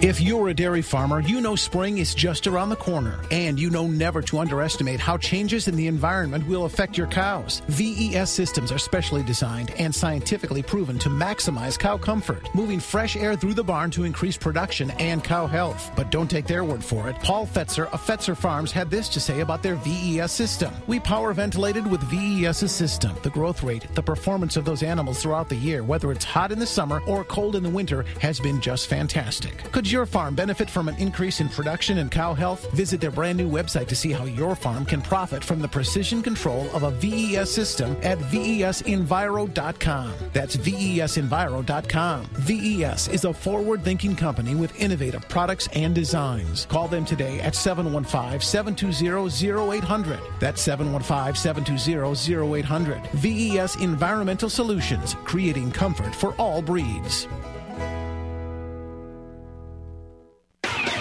If 0.01 0.21
you're 0.21 0.47
a 0.47 0.55
dairy 0.55 0.81
farmer, 0.81 1.19
you 1.19 1.41
know 1.41 1.57
spring 1.57 1.99
is 1.99 2.15
just 2.15 2.47
around 2.47 2.69
the 2.69 2.77
corner, 2.77 3.19
and 3.33 3.59
you 3.59 3.69
know 3.69 3.89
never 3.89 4.23
to 4.23 4.39
underestimate 4.39 5.01
how 5.01 5.17
changes 5.17 5.67
in 5.67 5.75
the 5.75 5.89
environment 5.89 6.47
will 6.47 6.67
affect 6.67 6.97
your 6.97 7.09
cows. 7.09 7.63
VES 7.67 8.31
systems 8.31 8.71
are 8.71 8.79
specially 8.79 9.25
designed 9.25 9.73
and 9.73 9.93
scientifically 9.93 10.63
proven 10.63 11.01
to 11.01 11.09
maximize 11.09 11.77
cow 11.77 11.97
comfort, 11.97 12.49
moving 12.55 12.79
fresh 12.79 13.17
air 13.17 13.35
through 13.35 13.55
the 13.55 13.65
barn 13.65 13.91
to 13.91 14.05
increase 14.05 14.37
production 14.37 14.93
and 15.01 15.25
cow 15.25 15.49
health. 15.49 15.91
But 15.97 16.13
don't 16.13 16.31
take 16.31 16.47
their 16.47 16.63
word 16.63 16.85
for 16.85 17.09
it. 17.09 17.17
Paul 17.17 17.45
Fetzer 17.45 17.87
of 17.87 18.01
Fetzer 18.01 18.37
Farms 18.37 18.71
had 18.71 18.93
this 18.93 19.09
to 19.09 19.19
say 19.19 19.41
about 19.41 19.65
their 19.65 19.75
VES 19.75 20.31
system. 20.31 20.73
We 20.87 21.01
power 21.01 21.33
ventilated 21.33 21.85
with 21.85 22.03
VES's 22.03 22.71
system. 22.71 23.17
The 23.25 23.31
growth 23.31 23.65
rate, 23.65 23.93
the 23.97 24.03
performance 24.05 24.57
of 24.57 24.65
those 24.65 24.85
animals 24.85 25.21
throughout 25.21 25.49
the 25.49 25.57
year, 25.57 25.83
whether 25.83 26.13
it's 26.13 26.25
hot 26.25 26.53
in 26.53 26.61
the 26.61 26.67
summer 26.67 27.03
or 27.09 27.25
cold 27.25 27.57
in 27.57 27.65
the 27.65 27.69
winter, 27.69 28.05
has 28.21 28.39
been 28.39 28.61
just 28.61 28.87
fantastic. 28.87 29.65
Could 29.73 29.88
your 29.92 30.07
farm 30.07 30.35
benefit 30.35 30.68
from 30.68 30.88
an 30.88 30.96
increase 30.96 31.40
in 31.40 31.48
production 31.48 31.98
and 31.98 32.11
cow 32.11 32.35
health? 32.35 32.70
Visit 32.72 33.01
their 33.01 33.11
brand 33.11 33.38
new 33.38 33.51
website 33.51 33.87
to 33.88 33.96
see 33.96 34.12
how 34.12 34.24
your 34.24 34.55
farm 34.55 34.85
can 34.85 35.01
profit 35.01 35.44
from 35.44 35.61
the 35.61 35.68
precision 35.68 36.22
control 36.22 36.68
of 36.74 36.83
a 36.83 36.90
VES 36.90 37.51
system 37.51 37.96
at 38.03 38.18
vesenviro.com. 38.18 40.12
That's 40.33 40.57
vesenviro.com. 40.57 42.24
VES 42.33 43.09
is 43.09 43.24
a 43.24 43.33
forward 43.33 43.85
thinking 43.85 44.16
company 44.16 44.55
with 44.55 44.79
innovative 44.81 45.29
products 45.29 45.68
and 45.74 45.94
designs. 45.94 46.66
Call 46.66 46.88
them 46.88 47.05
today 47.05 47.40
at 47.40 47.55
715 47.55 48.40
720 48.40 49.79
0800. 49.79 50.20
That's 50.40 50.61
715 50.62 51.35
720 51.35 52.59
0800. 52.61 53.07
VES 53.12 53.77
Environmental 53.77 54.51
Solutions, 54.51 55.14
creating 55.24 55.72
comfort 55.72 56.14
for 56.14 56.35
all 56.35 56.62
breeds. 56.62 57.29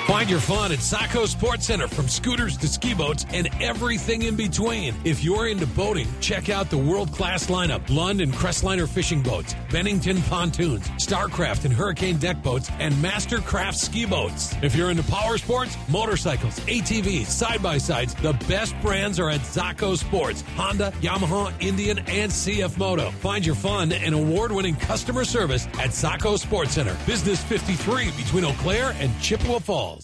Find 0.08 0.30
your 0.30 0.40
fun 0.40 0.72
at 0.72 0.80
Zacho 0.80 1.28
Sports 1.28 1.66
Center 1.66 1.90
from 1.90 2.08
scooters 2.08 2.56
to 2.60 2.68
ski 2.70 2.94
boats 2.94 3.26
and 3.34 3.50
everything 3.62 4.22
in 4.22 4.38
between. 4.38 4.96
If 5.04 5.22
you're 5.22 5.50
into 5.50 5.68
boating, 5.68 6.08
check 6.22 6.48
out 6.48 6.70
the 6.70 6.78
world 6.78 7.12
class 7.12 7.48
lineup 7.48 7.94
Lund 7.94 8.22
and 8.22 8.32
Crestliner 8.32 8.88
fishing 8.88 9.22
boats, 9.22 9.54
Bennington 9.70 10.22
pontoons, 10.22 10.88
Starcraft 10.92 11.66
and 11.66 11.74
Hurricane 11.74 12.16
deck 12.20 12.42
boats, 12.42 12.70
and 12.80 12.94
Mastercraft 12.96 13.76
ski 13.76 14.06
boats. 14.06 14.56
If 14.62 14.78
you're 14.78 14.92
into 14.92 15.04
power 15.04 15.38
sports, 15.38 15.76
motorcycles, 15.90 16.58
ATVs, 16.62 17.26
side 17.26 17.62
by 17.62 17.78
sides, 17.78 18.16
the 18.16 18.32
best 18.48 18.80
brands 18.80 19.20
are 19.20 19.30
at 19.30 19.42
Zacho 19.42 19.98
Sports 19.98 20.42
Honda, 20.56 20.94
Yamaha, 21.02 21.52
Indian, 21.60 22.00
and 22.08 22.32
CF 22.32 22.78
Moto. 22.78 23.12
Find 23.12 23.46
your 23.46 23.56
fun 23.56 23.92
and 23.92 24.16
award 24.16 24.54
winning 24.54 24.78
customer 24.78 25.26
service 25.26 25.68
at 25.80 25.90
Zacho 25.90 26.40
Sports 26.40 26.72
Center, 26.72 26.96
Business 27.06 27.44
53 27.44 28.12
between 28.12 28.46
Eau 28.46 28.54
Claire 28.60 28.96
and 29.02 29.12
Chippewa 29.20 29.60
Falls. 29.60 29.97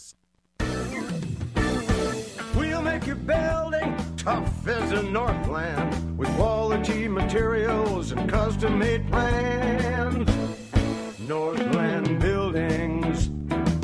We'll 3.05 3.15
make 3.15 3.27
your 3.27 3.37
building 3.37 4.15
tough 4.15 4.67
as 4.67 4.91
a 4.93 5.03
Northland 5.03 6.17
with 6.17 6.29
quality 6.35 7.09
materials 7.09 8.11
and 8.11 8.29
custom 8.29 8.79
made 8.79 9.05
plans. 9.09 10.29
Northland 11.27 12.21
Buildings, 12.21 13.27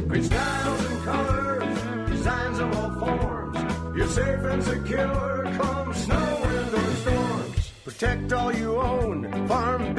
great 0.08 0.23
styles 0.23 0.86
and 0.86 1.03
colors, 1.03 2.10
designs 2.10 2.60
of 2.60 2.77
all 2.77 2.99
forms. 2.99 3.97
You're 3.97 4.08
safe 4.08 4.39
and 4.45 4.63
secure 4.63 5.43
come 5.58 5.93
snow, 5.93 6.69
or 6.73 6.95
storms. 6.95 7.71
Protect 7.84 8.32
all 8.32 8.53
you 8.55 8.77
own, 8.77 9.47
farm, 9.47 9.95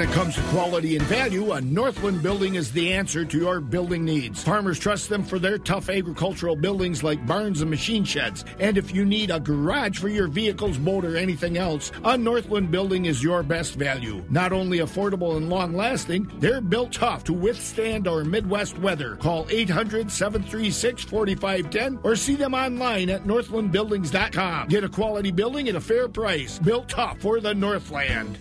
When 0.00 0.08
it 0.08 0.14
comes 0.14 0.34
to 0.36 0.42
quality 0.44 0.96
and 0.96 1.04
value, 1.08 1.52
a 1.52 1.60
Northland 1.60 2.22
building 2.22 2.54
is 2.54 2.72
the 2.72 2.90
answer 2.90 3.22
to 3.22 3.38
your 3.38 3.60
building 3.60 4.02
needs. 4.02 4.42
Farmers 4.42 4.78
trust 4.78 5.10
them 5.10 5.22
for 5.22 5.38
their 5.38 5.58
tough 5.58 5.90
agricultural 5.90 6.56
buildings 6.56 7.04
like 7.04 7.26
barns 7.26 7.60
and 7.60 7.70
machine 7.70 8.04
sheds. 8.04 8.46
And 8.60 8.78
if 8.78 8.94
you 8.94 9.04
need 9.04 9.30
a 9.30 9.38
garage 9.38 9.98
for 9.98 10.08
your 10.08 10.26
vehicles, 10.26 10.78
boat, 10.78 11.04
or 11.04 11.18
anything 11.18 11.58
else, 11.58 11.92
a 12.02 12.16
Northland 12.16 12.70
building 12.70 13.04
is 13.04 13.22
your 13.22 13.42
best 13.42 13.74
value. 13.74 14.24
Not 14.30 14.54
only 14.54 14.78
affordable 14.78 15.36
and 15.36 15.50
long 15.50 15.74
lasting, 15.74 16.32
they're 16.38 16.62
built 16.62 16.92
tough 16.92 17.22
to 17.24 17.34
withstand 17.34 18.08
our 18.08 18.24
Midwest 18.24 18.78
weather. 18.78 19.16
Call 19.16 19.46
800 19.50 20.10
736 20.10 21.04
4510 21.04 22.00
or 22.04 22.16
see 22.16 22.36
them 22.36 22.54
online 22.54 23.10
at 23.10 23.24
northlandbuildings.com. 23.24 24.68
Get 24.68 24.82
a 24.82 24.88
quality 24.88 25.30
building 25.30 25.68
at 25.68 25.74
a 25.74 25.80
fair 25.80 26.08
price. 26.08 26.58
Built 26.58 26.88
tough 26.88 27.18
for 27.18 27.38
the 27.40 27.54
Northland. 27.54 28.38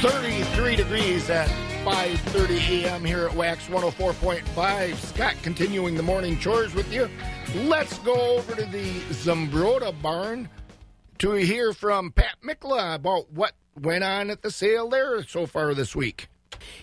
33 0.00 0.76
degrees 0.76 1.28
at 1.28 1.48
5.30 1.84 2.84
a.m. 2.84 3.04
here 3.04 3.26
at 3.26 3.32
WAXX 3.32 3.66
104.5. 3.66 4.94
Scott 4.94 5.34
continuing 5.42 5.96
the 5.96 6.04
morning 6.04 6.38
chores 6.38 6.72
with 6.72 6.92
you. 6.92 7.10
Let's 7.64 7.98
go 7.98 8.14
over 8.36 8.54
to 8.54 8.64
the 8.66 9.00
Zumbrota 9.10 10.00
barn 10.00 10.48
to 11.18 11.32
hear 11.32 11.72
from 11.72 12.12
Pat 12.12 12.36
Mikla 12.44 12.94
about 12.94 13.32
what 13.32 13.54
went 13.80 14.04
on 14.04 14.30
at 14.30 14.42
the 14.42 14.52
sale 14.52 14.88
there 14.88 15.20
so 15.24 15.46
far 15.46 15.74
this 15.74 15.96
week. 15.96 16.28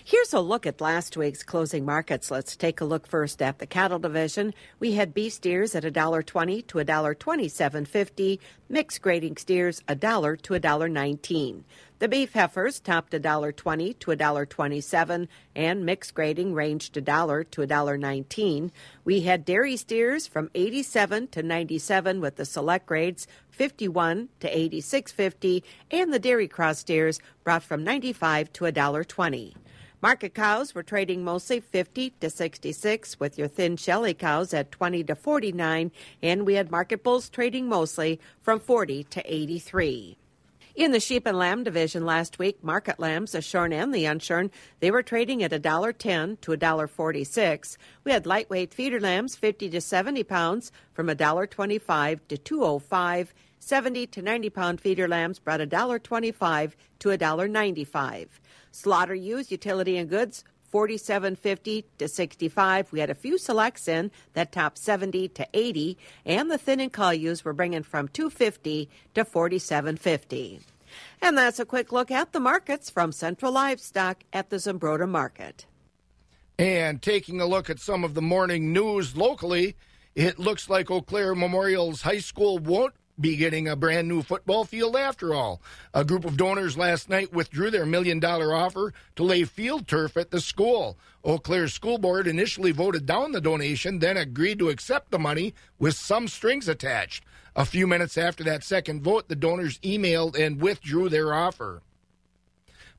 Here's 0.04 0.32
a 0.32 0.40
look 0.40 0.66
at 0.66 0.80
last 0.80 1.16
week's 1.16 1.42
closing 1.42 1.84
markets. 1.84 2.30
Let's 2.30 2.56
take 2.56 2.80
a 2.80 2.84
look 2.84 3.06
first 3.06 3.40
at 3.40 3.58
the 3.58 3.66
cattle 3.66 3.98
division. 3.98 4.52
We 4.78 4.92
had 4.92 5.14
beef 5.14 5.34
steers 5.34 5.74
at 5.74 5.84
$1.20 5.84 6.66
to 6.66 6.78
$1.27.50, 6.78 8.38
mixed 8.68 9.02
grading 9.02 9.36
steers 9.36 9.82
$1 9.88 10.42
to 10.42 10.52
$1.19. 10.54 11.62
The 11.98 12.08
beef 12.08 12.32
heifers 12.32 12.80
topped 12.80 13.12
$1.20 13.12 13.98
to 14.00 14.10
$1.27, 14.10 15.28
and 15.54 15.86
mixed 15.86 16.14
grading 16.14 16.52
ranged 16.52 16.94
$1 16.94 17.50
to 17.50 17.60
$1.19. 17.60 18.70
We 19.04 19.20
had 19.20 19.44
dairy 19.44 19.76
steers 19.76 20.26
from 20.26 20.50
87 20.54 21.28
to 21.28 21.42
97 21.44 22.20
with 22.20 22.36
the 22.36 22.44
select 22.44 22.86
grades 22.86 23.28
51 23.50 24.30
to 24.40 24.52
86.50, 24.52 25.62
and 25.92 26.12
the 26.12 26.18
dairy 26.18 26.48
cross 26.48 26.80
steers 26.80 27.20
brought 27.44 27.62
from 27.62 27.84
95 27.84 28.52
to 28.54 28.64
$1.20. 28.64 29.54
Market 30.02 30.34
cows 30.34 30.74
were 30.74 30.82
trading 30.82 31.22
mostly 31.22 31.60
50 31.60 32.10
to 32.20 32.28
66, 32.28 33.20
with 33.20 33.38
your 33.38 33.46
thin 33.46 33.76
shelly 33.76 34.14
cows 34.14 34.52
at 34.52 34.72
20 34.72 35.04
to 35.04 35.14
49, 35.14 35.92
and 36.20 36.44
we 36.44 36.54
had 36.54 36.72
market 36.72 37.04
bulls 37.04 37.28
trading 37.28 37.68
mostly 37.68 38.18
from 38.40 38.58
40 38.58 39.04
to 39.04 39.22
83. 39.24 40.18
In 40.74 40.90
the 40.90 40.98
sheep 40.98 41.24
and 41.24 41.38
lamb 41.38 41.62
division 41.62 42.04
last 42.04 42.40
week, 42.40 42.64
market 42.64 42.98
lambs, 42.98 43.30
the 43.30 43.40
shorn 43.40 43.72
and 43.72 43.94
the 43.94 44.04
unshorn, 44.04 44.50
they 44.80 44.90
were 44.90 45.04
trading 45.04 45.40
at 45.44 45.52
$1.10 45.52 46.40
to 46.40 46.50
$1.46. 46.50 47.76
We 48.02 48.10
had 48.10 48.26
lightweight 48.26 48.74
feeder 48.74 48.98
lambs, 48.98 49.36
50 49.36 49.70
to 49.70 49.80
70 49.80 50.24
pounds, 50.24 50.72
from 50.94 51.06
$1.25 51.06 52.20
to 52.26 52.36
$2.05. 52.36 53.28
70 53.62 54.08
to 54.08 54.22
90 54.22 54.50
pound 54.50 54.80
feeder 54.80 55.06
lambs 55.06 55.38
brought 55.38 55.60
$1.25 55.60 56.72
to 56.98 57.08
$1.95. 57.10 58.26
Slaughter 58.72 59.14
ewes, 59.14 59.52
utility 59.52 59.96
and 59.96 60.10
goods, 60.10 60.42
47.50 60.72 61.84
to 61.98 62.08
65. 62.08 62.90
We 62.90 62.98
had 62.98 63.10
a 63.10 63.14
few 63.14 63.38
selects 63.38 63.86
in 63.86 64.10
that 64.32 64.50
topped 64.50 64.78
70 64.78 65.28
to 65.28 65.46
80, 65.54 65.96
and 66.26 66.50
the 66.50 66.58
thin 66.58 66.80
and 66.80 66.92
cull 66.92 67.14
ewes 67.14 67.44
were 67.44 67.52
bringing 67.52 67.84
from 67.84 68.08
250 68.08 68.88
to 69.14 69.24
47.50. 69.24 70.60
And 71.20 71.38
that's 71.38 71.60
a 71.60 71.64
quick 71.64 71.92
look 71.92 72.10
at 72.10 72.32
the 72.32 72.40
markets 72.40 72.90
from 72.90 73.12
Central 73.12 73.52
Livestock 73.52 74.24
at 74.32 74.50
the 74.50 74.56
Zumbrota 74.56 75.08
Market. 75.08 75.66
And 76.58 77.00
taking 77.00 77.40
a 77.40 77.46
look 77.46 77.70
at 77.70 77.78
some 77.78 78.02
of 78.02 78.14
the 78.14 78.22
morning 78.22 78.72
news 78.72 79.16
locally, 79.16 79.76
it 80.16 80.38
looks 80.40 80.68
like 80.68 80.90
Eau 80.90 81.00
Claire 81.00 81.34
Memorial's 81.36 82.02
high 82.02 82.18
school 82.18 82.58
won't 82.58 82.94
be 83.22 83.36
getting 83.36 83.68
a 83.68 83.76
brand 83.76 84.08
new 84.08 84.20
football 84.20 84.64
field 84.64 84.96
after 84.96 85.32
all. 85.32 85.62
A 85.94 86.04
group 86.04 86.24
of 86.24 86.36
donors 86.36 86.76
last 86.76 87.08
night 87.08 87.32
withdrew 87.32 87.70
their 87.70 87.86
million 87.86 88.18
dollar 88.18 88.54
offer 88.54 88.92
to 89.16 89.22
lay 89.22 89.44
field 89.44 89.88
turf 89.88 90.16
at 90.16 90.30
the 90.30 90.40
school. 90.40 90.98
Eau 91.24 91.38
Claire 91.38 91.68
School 91.68 91.98
Board 91.98 92.26
initially 92.26 92.72
voted 92.72 93.06
down 93.06 93.32
the 93.32 93.40
donation, 93.40 94.00
then 94.00 94.16
agreed 94.16 94.58
to 94.58 94.68
accept 94.68 95.10
the 95.10 95.18
money 95.18 95.54
with 95.78 95.94
some 95.94 96.26
strings 96.26 96.68
attached. 96.68 97.24
A 97.54 97.64
few 97.64 97.86
minutes 97.86 98.18
after 98.18 98.42
that 98.44 98.64
second 98.64 99.02
vote, 99.02 99.28
the 99.28 99.36
donors 99.36 99.78
emailed 99.78 100.38
and 100.38 100.60
withdrew 100.60 101.08
their 101.08 101.32
offer. 101.32 101.82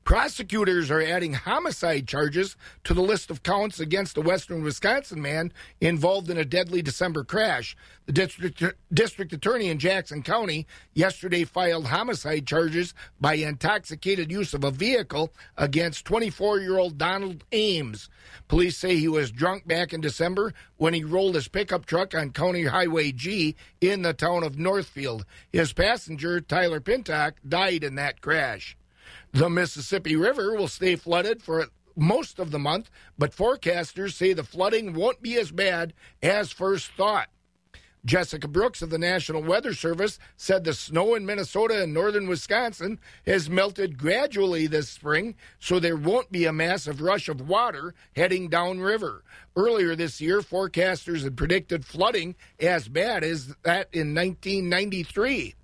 Prosecutors 0.04 0.90
are 0.90 1.00
adding 1.00 1.32
homicide 1.32 2.06
charges 2.06 2.58
to 2.84 2.92
the 2.92 3.00
list 3.00 3.30
of 3.30 3.42
counts 3.42 3.80
against 3.80 4.18
a 4.18 4.20
western 4.20 4.62
Wisconsin 4.62 5.22
man 5.22 5.50
involved 5.80 6.28
in 6.28 6.36
a 6.36 6.44
deadly 6.44 6.82
December 6.82 7.24
crash. 7.24 7.74
The 8.04 8.12
district, 8.12 8.62
district 8.92 9.32
attorney 9.32 9.68
in 9.68 9.78
Jackson 9.78 10.22
County 10.22 10.66
yesterday 10.92 11.44
filed 11.44 11.86
homicide 11.86 12.46
charges 12.46 12.92
by 13.18 13.34
intoxicated 13.36 14.30
use 14.30 14.52
of 14.52 14.62
a 14.62 14.70
vehicle 14.70 15.32
against 15.56 16.04
24 16.04 16.58
year 16.60 16.76
old 16.76 16.98
Donald 16.98 17.42
Ames. 17.52 18.10
Police 18.46 18.76
say 18.76 18.96
he 18.96 19.08
was 19.08 19.30
drunk 19.30 19.66
back 19.66 19.94
in 19.94 20.02
December 20.02 20.52
when 20.76 20.92
he 20.92 21.02
rolled 21.02 21.34
his 21.34 21.48
pickup 21.48 21.86
truck 21.86 22.14
on 22.14 22.32
County 22.32 22.64
Highway 22.64 23.10
G 23.12 23.56
in 23.80 24.02
the 24.02 24.12
town 24.12 24.42
of 24.44 24.58
Northfield. 24.58 25.24
His 25.50 25.72
passenger, 25.72 26.42
Tyler 26.42 26.80
Pintock, 26.80 27.36
died 27.48 27.82
in 27.82 27.94
that 27.94 28.20
crash. 28.20 28.76
The 29.34 29.50
Mississippi 29.50 30.14
River 30.14 30.54
will 30.54 30.68
stay 30.68 30.94
flooded 30.94 31.42
for 31.42 31.66
most 31.96 32.38
of 32.38 32.52
the 32.52 32.58
month, 32.60 32.88
but 33.18 33.34
forecasters 33.34 34.12
say 34.12 34.32
the 34.32 34.44
flooding 34.44 34.92
won't 34.92 35.22
be 35.22 35.36
as 35.38 35.50
bad 35.50 35.92
as 36.22 36.52
first 36.52 36.92
thought. 36.92 37.26
Jessica 38.04 38.46
Brooks 38.46 38.80
of 38.80 38.90
the 38.90 38.98
National 38.98 39.42
Weather 39.42 39.74
Service 39.74 40.20
said 40.36 40.62
the 40.62 40.72
snow 40.72 41.16
in 41.16 41.26
Minnesota 41.26 41.82
and 41.82 41.92
northern 41.92 42.28
Wisconsin 42.28 43.00
has 43.26 43.50
melted 43.50 43.98
gradually 43.98 44.68
this 44.68 44.88
spring, 44.88 45.34
so 45.58 45.80
there 45.80 45.96
won't 45.96 46.30
be 46.30 46.44
a 46.44 46.52
massive 46.52 47.00
rush 47.00 47.28
of 47.28 47.48
water 47.48 47.92
heading 48.14 48.48
downriver. 48.48 49.24
Earlier 49.56 49.96
this 49.96 50.20
year, 50.20 50.42
forecasters 50.42 51.24
had 51.24 51.36
predicted 51.36 51.84
flooding 51.84 52.36
as 52.60 52.86
bad 52.86 53.24
as 53.24 53.48
that 53.64 53.88
in 53.92 54.14
1993. 54.14 55.56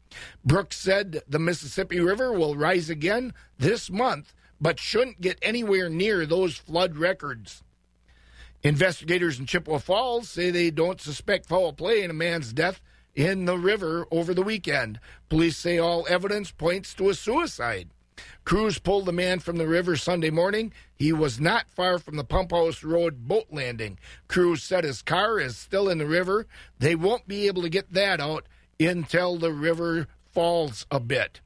Brooks 0.44 0.77
said 0.77 1.23
the 1.29 1.38
Mississippi 1.38 2.01
River 2.01 2.33
will 2.33 2.57
rise 2.57 2.90
again 2.90 3.33
this 3.59 3.90
month, 3.90 4.35
but 4.61 4.81
shouldn't 4.81 5.20
get 5.20 5.38
anywhere 5.42 5.88
near 5.88 6.27
those 6.27 6.57
flood 6.57 6.96
records. 6.96 7.62
Investigators 8.62 9.38
in 9.38 9.46
Chippewa 9.46 9.79
Falls 9.79 10.29
say 10.29 10.51
they 10.51 10.70
don't 10.70 11.01
suspect 11.01 11.46
foul 11.46 11.73
play 11.73 12.03
in 12.03 12.11
a 12.11 12.14
man's 12.14 12.53
death 12.53 12.83
in 13.14 13.44
the 13.46 13.57
river 13.57 14.07
over 14.11 14.35
the 14.35 14.42
weekend. 14.42 15.01
Police 15.29 15.57
say 15.57 15.79
all 15.79 16.07
evidence 16.09 16.51
points 16.51 16.92
to 16.94 17.09
a 17.09 17.14
suicide. 17.14 17.88
Crews 18.44 18.79
pulled 18.79 19.07
the 19.07 19.12
man 19.12 19.38
from 19.38 19.57
the 19.57 19.66
river 19.66 19.96
Sunday 19.96 20.29
morning. 20.29 20.73
He 20.94 21.12
was 21.12 21.40
not 21.40 21.70
far 21.70 21.99
from 21.99 22.16
the 22.16 22.25
Pump 22.25 22.51
House 22.51 22.85
Road 22.85 23.27
boat 23.27 23.46
landing. 23.51 23.99
Crews 24.29 24.62
said 24.62 24.85
his 24.85 25.01
car 25.01 25.38
is 25.38 25.57
still 25.57 25.88
in 25.88 25.99
the 25.99 26.07
river. 26.07 26.46
They 26.79 26.94
won't 26.94 27.27
be 27.27 27.46
able 27.46 27.62
to 27.62 27.70
get 27.70 27.92
that 27.92 28.20
out 28.20 28.46
until 28.81 29.37
the 29.37 29.53
river 29.53 30.09
falls 30.33 30.87
a 30.90 30.99
bit. 30.99 31.40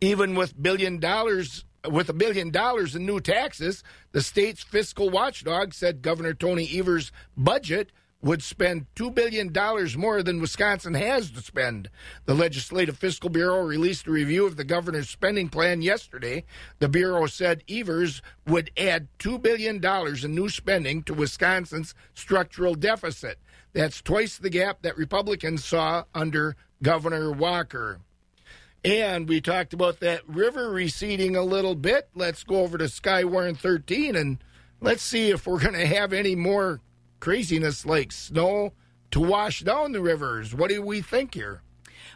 Even 0.00 0.34
with 0.34 0.60
billion 0.60 0.98
dollars 0.98 1.64
with 1.90 2.08
a 2.08 2.14
billion 2.14 2.50
dollars 2.50 2.96
in 2.96 3.04
new 3.04 3.20
taxes, 3.20 3.84
the 4.12 4.22
state's 4.22 4.62
fiscal 4.62 5.10
watchdog 5.10 5.74
said 5.74 6.00
Governor 6.00 6.32
Tony 6.32 6.66
Evers' 6.78 7.12
budget 7.36 7.92
would 8.24 8.42
spend 8.42 8.86
$2 8.96 9.14
billion 9.14 9.52
more 10.00 10.22
than 10.22 10.40
Wisconsin 10.40 10.94
has 10.94 11.30
to 11.30 11.42
spend. 11.42 11.90
The 12.24 12.34
Legislative 12.34 12.96
Fiscal 12.96 13.28
Bureau 13.28 13.60
released 13.62 14.06
a 14.06 14.10
review 14.10 14.46
of 14.46 14.56
the 14.56 14.64
governor's 14.64 15.10
spending 15.10 15.50
plan 15.50 15.82
yesterday. 15.82 16.44
The 16.78 16.88
Bureau 16.88 17.26
said 17.26 17.62
Evers 17.68 18.22
would 18.46 18.70
add 18.78 19.08
$2 19.18 19.42
billion 19.42 19.84
in 20.24 20.34
new 20.34 20.48
spending 20.48 21.02
to 21.02 21.12
Wisconsin's 21.12 21.94
structural 22.14 22.74
deficit. 22.74 23.38
That's 23.74 24.00
twice 24.00 24.38
the 24.38 24.50
gap 24.50 24.82
that 24.82 24.96
Republicans 24.96 25.64
saw 25.64 26.04
under 26.14 26.56
Governor 26.80 27.32
Walker. 27.32 28.00
And 28.84 29.28
we 29.28 29.40
talked 29.40 29.72
about 29.72 30.00
that 30.00 30.26
river 30.28 30.70
receding 30.70 31.34
a 31.34 31.42
little 31.42 31.74
bit. 31.74 32.08
Let's 32.14 32.44
go 32.44 32.60
over 32.60 32.78
to 32.78 32.84
Skywarn 32.84 33.58
13 33.58 34.14
and 34.14 34.38
let's 34.80 35.02
see 35.02 35.30
if 35.30 35.46
we're 35.46 35.60
going 35.60 35.74
to 35.74 35.86
have 35.86 36.12
any 36.12 36.36
more 36.36 36.80
craziness 37.18 37.84
like 37.84 38.12
snow 38.12 38.74
to 39.10 39.20
wash 39.20 39.60
down 39.60 39.92
the 39.92 40.00
rivers. 40.00 40.54
What 40.54 40.70
do 40.70 40.80
we 40.80 41.00
think 41.00 41.34
here? 41.34 41.62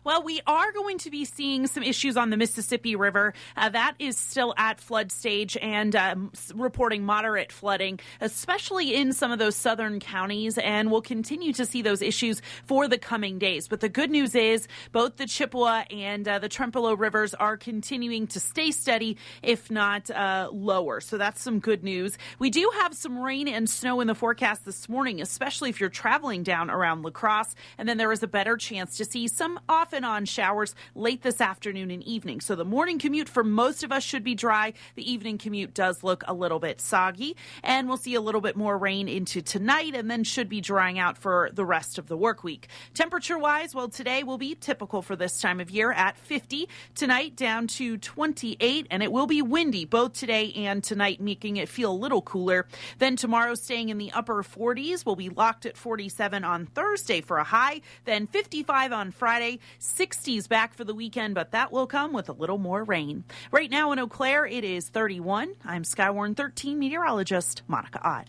Well, 0.08 0.22
we 0.22 0.40
are 0.46 0.72
going 0.72 0.96
to 1.00 1.10
be 1.10 1.26
seeing 1.26 1.66
some 1.66 1.82
issues 1.82 2.16
on 2.16 2.30
the 2.30 2.38
Mississippi 2.38 2.96
River. 2.96 3.34
Uh, 3.54 3.68
that 3.68 3.92
is 3.98 4.16
still 4.16 4.54
at 4.56 4.80
flood 4.80 5.12
stage 5.12 5.54
and 5.60 5.94
um, 5.94 6.32
reporting 6.54 7.04
moderate 7.04 7.52
flooding, 7.52 8.00
especially 8.18 8.94
in 8.94 9.12
some 9.12 9.32
of 9.32 9.38
those 9.38 9.54
southern 9.54 10.00
counties. 10.00 10.56
And 10.56 10.90
we'll 10.90 11.02
continue 11.02 11.52
to 11.52 11.66
see 11.66 11.82
those 11.82 12.00
issues 12.00 12.40
for 12.64 12.88
the 12.88 12.96
coming 12.96 13.38
days. 13.38 13.68
But 13.68 13.80
the 13.80 13.90
good 13.90 14.10
news 14.10 14.34
is 14.34 14.66
both 14.92 15.18
the 15.18 15.26
Chippewa 15.26 15.84
and 15.90 16.26
uh, 16.26 16.38
the 16.38 16.48
Trempealeau 16.48 16.98
rivers 16.98 17.34
are 17.34 17.58
continuing 17.58 18.28
to 18.28 18.40
stay 18.40 18.70
steady, 18.70 19.18
if 19.42 19.70
not 19.70 20.10
uh, 20.10 20.48
lower. 20.50 21.02
So 21.02 21.18
that's 21.18 21.42
some 21.42 21.58
good 21.58 21.84
news. 21.84 22.16
We 22.38 22.48
do 22.48 22.70
have 22.80 22.94
some 22.94 23.18
rain 23.18 23.46
and 23.46 23.68
snow 23.68 24.00
in 24.00 24.06
the 24.06 24.14
forecast 24.14 24.64
this 24.64 24.88
morning, 24.88 25.20
especially 25.20 25.68
if 25.68 25.80
you're 25.80 25.90
traveling 25.90 26.44
down 26.44 26.70
around 26.70 27.02
La 27.02 27.10
Crosse. 27.10 27.54
And 27.76 27.86
then 27.86 27.98
there 27.98 28.10
is 28.10 28.22
a 28.22 28.26
better 28.26 28.56
chance 28.56 28.96
to 28.96 29.04
see 29.04 29.28
some 29.28 29.60
off 29.68 29.92
and 29.98 30.06
on 30.06 30.24
showers 30.24 30.74
late 30.94 31.22
this 31.22 31.40
afternoon 31.40 31.90
and 31.90 32.02
evening. 32.04 32.40
So 32.40 32.54
the 32.54 32.64
morning 32.64 32.98
commute 32.98 33.28
for 33.28 33.42
most 33.42 33.82
of 33.82 33.90
us 33.90 34.04
should 34.04 34.22
be 34.22 34.36
dry. 34.36 34.72
The 34.94 35.10
evening 35.10 35.38
commute 35.38 35.74
does 35.74 36.04
look 36.04 36.22
a 36.28 36.32
little 36.32 36.60
bit 36.60 36.80
soggy. 36.80 37.36
And 37.64 37.88
we'll 37.88 37.96
see 37.96 38.14
a 38.14 38.20
little 38.20 38.40
bit 38.40 38.56
more 38.56 38.78
rain 38.78 39.08
into 39.08 39.42
tonight 39.42 39.94
and 39.94 40.08
then 40.08 40.22
should 40.22 40.48
be 40.48 40.60
drying 40.60 41.00
out 41.00 41.18
for 41.18 41.50
the 41.52 41.64
rest 41.64 41.98
of 41.98 42.06
the 42.06 42.16
work 42.16 42.44
week. 42.44 42.68
Temperature 42.94 43.38
wise, 43.38 43.74
well, 43.74 43.88
today 43.88 44.22
will 44.22 44.38
be 44.38 44.54
typical 44.54 45.02
for 45.02 45.16
this 45.16 45.40
time 45.40 45.58
of 45.58 45.68
year 45.68 45.90
at 45.90 46.16
50. 46.16 46.68
Tonight 46.94 47.34
down 47.34 47.66
to 47.66 47.98
28, 47.98 48.86
and 48.90 49.02
it 49.02 49.10
will 49.10 49.26
be 49.26 49.42
windy 49.42 49.84
both 49.84 50.12
today 50.12 50.52
and 50.54 50.84
tonight, 50.84 51.20
making 51.20 51.56
it 51.56 51.68
feel 51.68 51.90
a 51.90 51.92
little 51.92 52.22
cooler. 52.22 52.66
Then 52.98 53.16
tomorrow, 53.16 53.56
staying 53.56 53.88
in 53.88 53.98
the 53.98 54.12
upper 54.12 54.44
40s. 54.44 55.04
We'll 55.04 55.16
be 55.16 55.28
locked 55.28 55.66
at 55.66 55.76
47 55.76 56.44
on 56.44 56.66
Thursday 56.66 57.20
for 57.20 57.38
a 57.38 57.44
high, 57.44 57.80
then 58.04 58.28
55 58.28 58.92
on 58.92 59.10
Friday, 59.10 59.58
60s 59.80 60.48
back 60.48 60.74
for 60.74 60.84
the 60.84 60.94
weekend, 60.94 61.34
but 61.34 61.52
that 61.52 61.72
will 61.72 61.86
come 61.86 62.12
with 62.12 62.28
a 62.28 62.32
little 62.32 62.58
more 62.58 62.84
rain. 62.84 63.24
Right 63.50 63.70
now 63.70 63.92
in 63.92 63.98
Eau 63.98 64.06
Claire, 64.06 64.46
it 64.46 64.64
is 64.64 64.88
31. 64.88 65.54
I'm 65.64 65.84
Skywarn 65.84 66.36
13 66.36 66.78
meteorologist 66.78 67.62
Monica 67.68 68.00
Ott. 68.02 68.28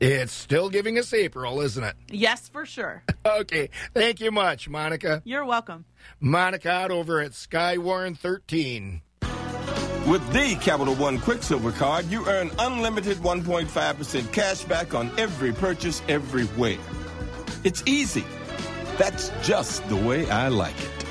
It's 0.00 0.32
still 0.32 0.70
giving 0.70 0.98
us 0.98 1.12
April, 1.12 1.60
isn't 1.60 1.84
it? 1.84 1.94
Yes, 2.10 2.48
for 2.48 2.64
sure. 2.64 3.02
okay. 3.26 3.68
Thank 3.92 4.20
you 4.20 4.30
much, 4.30 4.68
Monica. 4.68 5.20
You're 5.24 5.44
welcome. 5.44 5.84
Monica 6.20 6.72
Ott 6.72 6.90
over 6.90 7.20
at 7.20 7.32
Skywarn 7.32 8.16
13. 8.16 9.02
With 10.06 10.32
the 10.32 10.56
Capital 10.62 10.94
One 10.94 11.18
Quicksilver 11.18 11.72
Card, 11.72 12.06
you 12.06 12.26
earn 12.26 12.50
unlimited 12.58 13.18
1.5% 13.18 14.32
cash 14.32 14.64
back 14.64 14.94
on 14.94 15.10
every 15.18 15.52
purchase 15.52 16.00
everywhere. 16.08 16.78
It's 17.62 17.82
easy. 17.84 18.24
That's 19.00 19.32
just 19.40 19.88
the 19.88 19.96
way 19.96 20.28
I 20.30 20.48
like 20.48 20.78
it. 20.78 21.04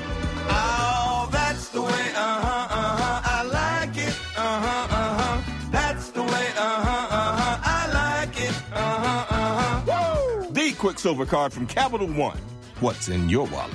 Oh, 0.48 1.28
that's 1.32 1.70
the 1.70 1.82
way, 1.82 1.88
uh 2.14 2.40
huh, 2.46 2.68
uh 2.70 2.96
huh, 3.00 3.20
I 3.24 3.42
like 3.42 3.96
it, 3.96 4.16
uh 4.36 4.60
huh, 4.64 4.96
uh 4.96 5.18
huh. 5.18 5.70
That's 5.72 6.10
the 6.10 6.22
way, 6.22 6.46
uh 6.56 6.84
huh, 6.86 7.06
uh 7.10 7.36
huh, 7.40 7.58
I 7.64 8.26
like 8.26 8.40
it, 8.40 8.54
uh 8.72 8.78
huh, 8.78 9.26
uh 9.28 9.60
huh. 9.60 10.42
Woo! 10.44 10.52
The 10.52 10.72
Quicksilver 10.74 11.26
Card 11.26 11.52
from 11.52 11.66
Capital 11.66 12.06
One. 12.06 12.38
What's 12.78 13.08
in 13.08 13.28
your 13.28 13.48
wallet? 13.48 13.74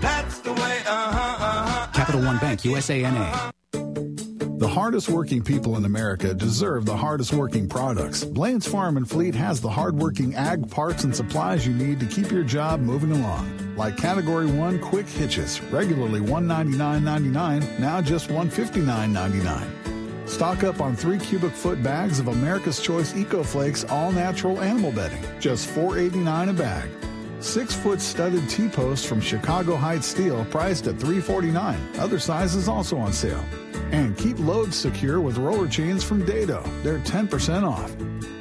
That's 0.00 0.40
the 0.40 0.52
way, 0.54 0.78
uh 0.84 1.12
huh, 1.12 1.44
uh 1.44 1.66
huh. 1.68 1.86
Capital 1.92 2.22
One 2.22 2.38
Bank, 2.38 2.62
USANA. 2.62 3.52
The 4.58 4.66
hardest 4.66 5.08
working 5.08 5.40
people 5.44 5.76
in 5.76 5.84
America 5.84 6.34
deserve 6.34 6.84
the 6.84 6.96
hardest 6.96 7.32
working 7.32 7.68
products. 7.68 8.24
Blaine's 8.24 8.66
Farm 8.66 8.96
and 8.96 9.08
Fleet 9.08 9.32
has 9.36 9.60
the 9.60 9.70
hardworking 9.70 10.34
ag 10.34 10.68
parts 10.68 11.04
and 11.04 11.14
supplies 11.14 11.64
you 11.64 11.72
need 11.72 12.00
to 12.00 12.06
keep 12.06 12.32
your 12.32 12.42
job 12.42 12.80
moving 12.80 13.12
along. 13.12 13.76
Like 13.76 13.96
Category 13.96 14.46
1 14.46 14.80
quick 14.80 15.06
hitches, 15.06 15.62
regularly 15.70 16.18
$199.99, 16.18 17.78
now 17.78 18.00
just 18.00 18.30
$159.99. 18.30 20.28
Stock 20.28 20.64
up 20.64 20.80
on 20.80 20.96
three 20.96 21.18
cubic 21.18 21.52
foot 21.52 21.80
bags 21.80 22.18
of 22.18 22.26
America's 22.26 22.80
Choice 22.80 23.14
Eco 23.14 23.44
Flakes 23.44 23.84
all 23.84 24.10
natural 24.10 24.60
animal 24.60 24.90
bedding, 24.90 25.22
just 25.38 25.68
$4.89 25.68 26.50
a 26.50 26.52
bag. 26.52 26.90
Six 27.38 27.76
foot 27.76 28.00
studded 28.00 28.50
T 28.50 28.66
posts 28.68 29.06
from 29.06 29.20
Chicago 29.20 29.76
Heights 29.76 30.08
Steel, 30.08 30.44
priced 30.46 30.88
at 30.88 30.98
349. 30.98 31.78
Other 32.00 32.18
sizes 32.18 32.66
also 32.66 32.96
on 32.96 33.12
sale. 33.12 33.44
And 33.92 34.16
keep 34.16 34.38
loads 34.38 34.76
secure 34.76 35.20
with 35.20 35.38
roller 35.38 35.68
chains 35.68 36.04
from 36.04 36.24
Dado. 36.24 36.62
They're 36.82 36.98
10% 36.98 37.62
off. 37.68 37.94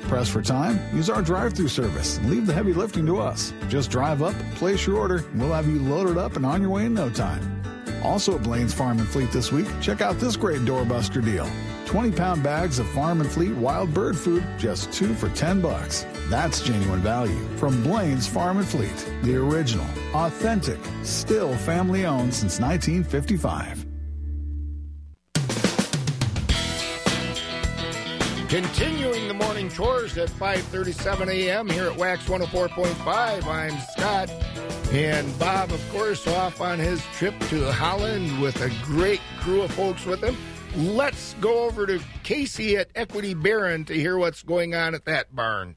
Press 0.07 0.29
for 0.29 0.41
time? 0.41 0.79
Use 0.95 1.09
our 1.09 1.21
drive 1.21 1.53
through 1.53 1.67
service 1.67 2.17
and 2.17 2.29
leave 2.29 2.45
the 2.45 2.53
heavy 2.53 2.73
lifting 2.73 3.05
to 3.07 3.19
us. 3.19 3.53
Just 3.67 3.91
drive 3.91 4.21
up, 4.21 4.35
place 4.55 4.87
your 4.87 4.97
order, 4.97 5.17
and 5.17 5.41
we'll 5.41 5.53
have 5.53 5.67
you 5.67 5.79
loaded 5.79 6.17
up 6.17 6.35
and 6.35 6.45
on 6.45 6.61
your 6.61 6.71
way 6.71 6.85
in 6.85 6.93
no 6.93 7.09
time. 7.09 7.61
Also 8.03 8.35
at 8.35 8.43
Blaine's 8.43 8.73
Farm 8.73 8.99
and 8.99 9.07
Fleet 9.07 9.31
this 9.31 9.51
week, 9.51 9.67
check 9.81 10.01
out 10.01 10.19
this 10.19 10.37
great 10.37 10.61
doorbuster 10.61 11.23
deal. 11.23 11.47
20 11.87 12.11
pound 12.11 12.43
bags 12.43 12.79
of 12.79 12.87
Farm 12.89 13.21
and 13.21 13.31
Fleet 13.31 13.53
wild 13.55 13.93
bird 13.93 14.17
food, 14.17 14.45
just 14.57 14.91
two 14.91 15.13
for 15.13 15.29
10 15.29 15.61
bucks. 15.61 16.05
That's 16.29 16.61
genuine 16.61 16.99
value 17.01 17.47
from 17.57 17.81
Blaine's 17.83 18.27
Farm 18.27 18.57
and 18.57 18.67
Fleet, 18.67 18.95
the 19.23 19.37
original, 19.37 19.85
authentic, 20.13 20.79
still 21.03 21.53
family 21.55 22.05
owned 22.05 22.33
since 22.33 22.59
1955. 22.59 23.86
Continuing 28.49 29.27
the 29.27 29.33
morning 29.33 29.69
chores 29.69 30.17
at 30.17 30.29
5:37 30.29 31.27
a.m. 31.27 31.69
here 31.69 31.87
at 31.87 31.97
WAXX 31.97 32.45
104.5. 32.47 33.43
I'm 33.43 33.77
Scott 33.91 34.29
and 34.93 35.37
Bob, 35.37 35.69
of 35.73 35.89
course, 35.91 36.25
off 36.27 36.61
on 36.61 36.79
his 36.79 37.03
trip 37.17 37.37
to 37.49 37.69
Holland 37.69 38.41
with 38.41 38.61
a 38.61 38.71
great 38.85 39.19
crew 39.41 39.63
of 39.63 39.71
folks 39.71 40.05
with 40.05 40.23
him. 40.23 40.37
Let's 40.77 41.33
go 41.41 41.65
over 41.65 41.85
to 41.87 41.99
Casey 42.23 42.77
at 42.77 42.87
Equity 42.95 43.33
Barron 43.33 43.83
to 43.83 43.93
hear 43.93 44.17
what's 44.17 44.43
going 44.43 44.73
on 44.73 44.95
at 44.95 45.03
that 45.03 45.35
barn. 45.35 45.75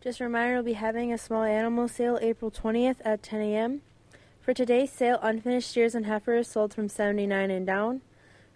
Just 0.00 0.20
a 0.20 0.24
reminder, 0.24 0.54
we'll 0.54 0.62
be 0.62 0.72
having 0.74 1.12
a 1.12 1.18
small 1.18 1.42
animal 1.42 1.88
sale 1.88 2.20
April 2.22 2.52
20th 2.52 2.98
at 3.04 3.24
10 3.24 3.40
a.m. 3.40 3.82
For 4.40 4.54
today's 4.54 4.92
sale, 4.92 5.18
unfinished 5.22 5.70
steers 5.70 5.96
and 5.96 6.06
heifers 6.06 6.46
sold 6.46 6.72
from 6.72 6.88
79 6.88 7.50
and 7.50 7.66
down. 7.66 8.00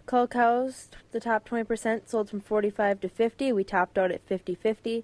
Cull 0.07 0.25
cows, 0.25 0.87
the 1.11 1.19
top 1.19 1.47
20% 1.49 2.07
sold 2.07 2.29
from 2.29 2.39
45 2.39 3.01
to 3.01 3.09
50. 3.09 3.51
We 3.51 3.65
topped 3.65 3.97
out 3.97 4.09
at 4.09 4.25
50 4.25 4.55
50. 4.55 5.03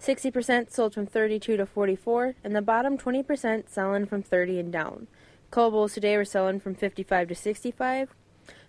60% 0.00 0.70
sold 0.70 0.94
from 0.94 1.04
32 1.04 1.56
to 1.56 1.66
44, 1.66 2.36
and 2.44 2.54
the 2.54 2.62
bottom 2.62 2.96
20% 2.96 3.68
selling 3.68 4.06
from 4.06 4.22
30 4.22 4.60
and 4.60 4.72
down. 4.72 5.08
Cull 5.50 5.72
bulls 5.72 5.94
today 5.94 6.16
were 6.16 6.24
selling 6.24 6.60
from 6.60 6.76
55 6.76 7.26
to 7.26 7.34
65. 7.34 8.10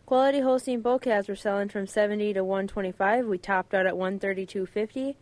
Quality 0.07 0.39
Holstein 0.39 0.82
bull 0.82 0.97
calves 0.97 1.30
were 1.30 1.36
selling 1.36 1.69
from 1.69 1.86
70 1.86 2.34
to 2.34 2.43
125. 2.43 3.28
We 3.28 3.38
topped 3.38 3.75
out 3.75 3.86
at 3.86 3.93
132.50. 3.93 5.15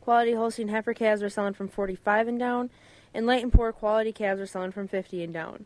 Quality 0.00 0.34
Holstein 0.34 0.68
heifer 0.68 0.94
calves 0.94 1.20
were 1.20 1.30
selling 1.30 1.54
from 1.54 1.66
45 1.66 2.28
and 2.28 2.38
down, 2.38 2.70
and 3.12 3.26
light 3.26 3.42
and 3.42 3.52
poor 3.52 3.72
quality 3.72 4.12
calves 4.12 4.38
were 4.38 4.46
selling 4.46 4.70
from 4.70 4.86
50 4.86 5.24
and 5.24 5.34
down. 5.34 5.64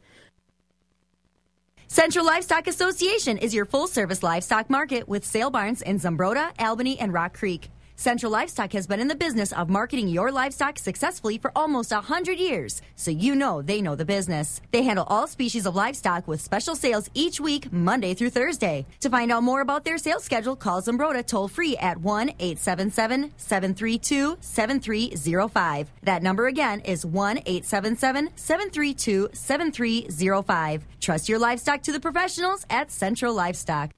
Central 1.93 2.24
Livestock 2.24 2.68
Association 2.68 3.36
is 3.38 3.53
your 3.53 3.64
full 3.64 3.88
service 3.88 4.22
livestock 4.22 4.70
market 4.70 5.09
with 5.09 5.24
sale 5.24 5.51
barns 5.51 5.82
in 5.82 5.99
Zumbrota, 5.99 6.53
Albany, 6.57 6.97
and 7.01 7.12
Rock 7.12 7.36
Creek. 7.36 7.68
Central 8.01 8.32
Livestock 8.32 8.72
has 8.72 8.86
been 8.86 8.98
in 8.98 9.09
the 9.09 9.14
business 9.14 9.53
of 9.53 9.68
marketing 9.68 10.09
your 10.09 10.32
livestock 10.32 10.78
successfully 10.78 11.36
for 11.36 11.53
almost 11.55 11.92
100 11.92 12.38
years, 12.38 12.80
so 12.96 13.11
you 13.11 13.34
know 13.34 13.61
they 13.61 13.82
know 13.82 13.94
the 13.94 14.07
business. 14.07 14.62
They 14.70 14.84
handle 14.84 15.05
all 15.07 15.26
species 15.26 15.66
of 15.66 15.76
livestock 15.76 16.26
with 16.26 16.40
special 16.40 16.74
sales 16.74 17.11
each 17.12 17.40
week, 17.40 17.70
Monday 17.70 18.14
through 18.14 18.30
Thursday. 18.30 18.86
To 19.01 19.11
find 19.11 19.30
out 19.30 19.42
more 19.42 19.61
about 19.61 19.84
their 19.84 19.98
sales 19.98 20.24
schedule, 20.24 20.57
call 20.57 20.80
Zumbrota 20.80 21.26
toll 21.26 21.46
free 21.46 21.76
at 21.76 21.98
1 21.98 22.30
877 22.38 23.32
732 23.36 24.38
7305. 24.40 25.90
That 26.03 26.22
number 26.22 26.46
again 26.46 26.80
is 26.80 27.05
1 27.05 27.36
877 27.44 28.30
732 28.34 29.28
7305. 29.34 30.84
Trust 31.01 31.28
your 31.28 31.38
livestock 31.38 31.82
to 31.82 31.92
the 31.92 32.01
professionals 32.01 32.64
at 32.70 32.90
Central 32.90 33.34
Livestock. 33.34 33.90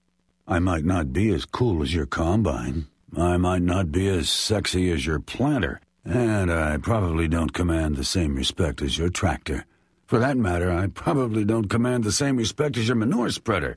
I 0.49 0.59
might 0.59 0.85
not 0.85 1.13
be 1.13 1.33
as 1.33 1.45
cool 1.45 1.85
as 1.85 1.95
your 1.95 2.07
combine. 2.07 2.89
I 3.17 3.37
might 3.37 3.63
not 3.63 3.93
be 3.93 4.09
as 4.09 4.31
sexy 4.31 4.91
as 4.91 5.05
your 5.05 5.21
planter, 5.21 5.81
and 6.05 6.51
I 6.51 6.79
probably 6.79 7.29
don't 7.29 7.53
command 7.53 7.97
the 7.97 8.05
same 8.05 8.35
respect 8.35 8.81
as 8.81 8.97
your 8.97 9.11
tractor. 9.11 9.67
For 10.07 10.19
that 10.19 10.37
matter, 10.37 10.71
I 10.71 10.87
probably 10.87 11.45
don't 11.45 11.69
command 11.69 12.05
the 12.05 12.13
same 12.13 12.37
respect 12.37 12.77
as 12.77 12.89
your 12.89 12.97
manure 12.97 13.31
spreader. 13.31 13.77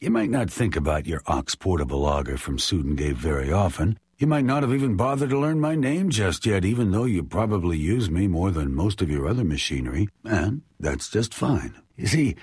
You 0.00 0.10
might 0.10 0.30
not 0.30 0.50
think 0.50 0.76
about 0.76 1.06
your 1.06 1.22
ox 1.26 1.54
portable 1.54 2.04
auger 2.04 2.36
from 2.36 2.58
Sudenga 2.58 3.12
very 3.12 3.52
often. 3.52 3.98
You 4.18 4.26
might 4.26 4.44
not 4.44 4.64
have 4.64 4.74
even 4.74 4.96
bothered 4.96 5.30
to 5.30 5.38
learn 5.38 5.60
my 5.60 5.76
name 5.76 6.10
just 6.10 6.44
yet, 6.44 6.64
even 6.64 6.90
though 6.90 7.04
you 7.04 7.22
probably 7.22 7.78
use 7.78 8.10
me 8.10 8.26
more 8.26 8.50
than 8.50 8.74
most 8.74 9.00
of 9.00 9.10
your 9.10 9.28
other 9.28 9.44
machinery, 9.44 10.08
and 10.24 10.62
that's 10.80 11.08
just 11.08 11.32
fine. 11.32 11.74
You 11.96 12.08
see, 12.08 12.36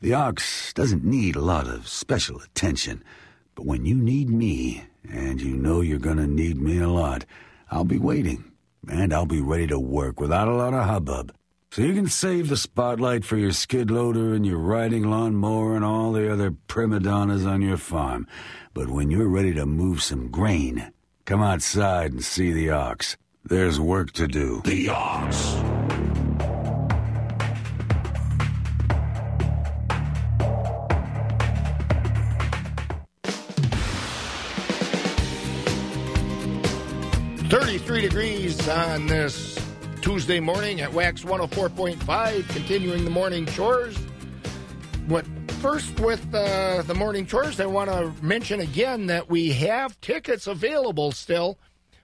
the 0.00 0.12
ox 0.12 0.72
doesn't 0.74 1.04
need 1.04 1.36
a 1.36 1.40
lot 1.40 1.66
of 1.66 1.88
special 1.88 2.40
attention, 2.40 3.02
but 3.54 3.64
when 3.64 3.86
you 3.86 3.94
need 3.94 4.28
me, 4.28 4.84
and 5.08 5.40
you 5.40 5.56
know 5.56 5.80
you're 5.80 5.98
going 5.98 6.18
to 6.18 6.26
need 6.26 6.60
me 6.60 6.78
a 6.78 6.88
lot. 6.88 7.24
I'll 7.70 7.84
be 7.84 7.98
waiting, 7.98 8.52
and 8.88 9.12
I'll 9.12 9.26
be 9.26 9.40
ready 9.40 9.66
to 9.68 9.78
work 9.78 10.20
without 10.20 10.48
a 10.48 10.54
lot 10.54 10.74
of 10.74 10.84
hubbub. 10.84 11.34
So 11.70 11.80
you 11.80 11.94
can 11.94 12.08
save 12.08 12.50
the 12.50 12.56
spotlight 12.58 13.24
for 13.24 13.38
your 13.38 13.52
skid 13.52 13.90
loader 13.90 14.34
and 14.34 14.44
your 14.44 14.58
riding 14.58 15.04
lawnmower 15.08 15.74
and 15.74 15.82
all 15.82 16.12
the 16.12 16.30
other 16.30 16.50
prima 16.50 17.00
donnas 17.00 17.46
on 17.46 17.62
your 17.62 17.78
farm. 17.78 18.26
But 18.74 18.90
when 18.90 19.10
you're 19.10 19.26
ready 19.26 19.54
to 19.54 19.64
move 19.64 20.02
some 20.02 20.30
grain, 20.30 20.92
come 21.24 21.42
outside 21.42 22.12
and 22.12 22.22
see 22.22 22.52
the 22.52 22.68
ox. 22.68 23.16
There's 23.44 23.80
work 23.80 24.12
to 24.12 24.28
do. 24.28 24.60
The 24.66 24.90
ox. 24.90 25.56
Thirty-three 37.92 38.08
degrees 38.08 38.68
on 38.70 39.06
this 39.06 39.58
Tuesday 40.00 40.40
morning 40.40 40.80
at 40.80 40.90
WAXX 40.92 41.26
104.5, 41.26 42.48
continuing 42.48 43.04
the 43.04 43.10
morning 43.10 43.44
chores. 43.44 43.94
What 45.08 45.26
first 45.60 46.00
with 46.00 46.34
uh, 46.34 46.80
the 46.86 46.94
morning 46.94 47.26
chores, 47.26 47.60
I 47.60 47.66
want 47.66 47.90
to 47.90 48.14
mention 48.24 48.60
again 48.60 49.08
that 49.08 49.28
we 49.28 49.52
have 49.52 50.00
tickets 50.00 50.46
available 50.46 51.12
still 51.12 51.58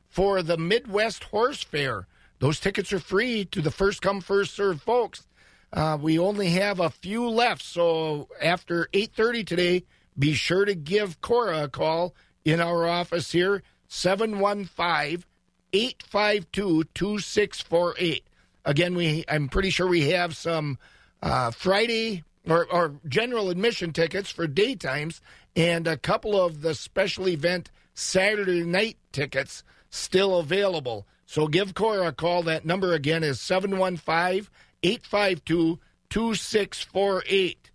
for 0.07 0.43
the 0.43 0.59
Midwest 0.59 1.25
Horse 1.25 1.63
Fair. 1.63 2.07
Those 2.39 2.61
tickets 2.61 2.93
are 2.93 3.01
free 3.01 3.47
to 3.47 3.63
the 3.63 3.71
first 3.71 4.03
come 4.03 4.21
first 4.21 4.55
serve 4.55 4.83
folks. 4.83 5.27
Uh, 5.73 5.97
we 5.99 6.19
only 6.19 6.51
have 6.51 6.81
a 6.81 6.91
few 6.91 7.27
left, 7.27 7.63
so 7.63 8.29
after 8.43 8.91
8:30 8.93 9.43
today, 9.47 9.85
be 10.19 10.35
sure 10.35 10.67
to 10.67 10.75
give 10.75 11.23
Cora 11.23 11.63
a 11.63 11.69
call 11.69 12.15
in 12.45 12.61
our 12.61 12.87
office 12.87 13.33
here 13.33 13.63
715 13.87 15.25
852 15.73 16.85
2648. 16.95 18.25
Again, 18.65 18.95
we 18.95 19.25
I'm 19.29 19.49
pretty 19.49 19.71
sure 19.71 19.87
we 19.87 20.11
have 20.11 20.37
some 20.37 20.79
uh, 21.23 21.51
Friday 21.51 22.25
or, 22.49 22.67
or 22.71 22.95
general 23.09 23.51
admission 23.51 23.93
tickets 23.93 24.31
for 24.31 24.47
daytimes 24.47 25.21
and 25.57 25.87
a 25.87 25.97
couple 25.97 26.41
of 26.41 26.63
the 26.63 26.75
special 26.75 27.29
event 27.29 27.71
Saturday 27.95 28.63
night 28.63 28.97
tickets 29.13 29.65
still 29.91 30.39
available. 30.39 31.07
So 31.27 31.47
give 31.47 31.75
Cora 31.75 32.09
a 32.09 32.13
call. 32.13 32.43
That 32.45 32.65
number 32.65 32.95
again 32.95 33.23
is 33.23 33.41
715 33.41 34.49
852 34.83 35.79
2648. 36.11 37.71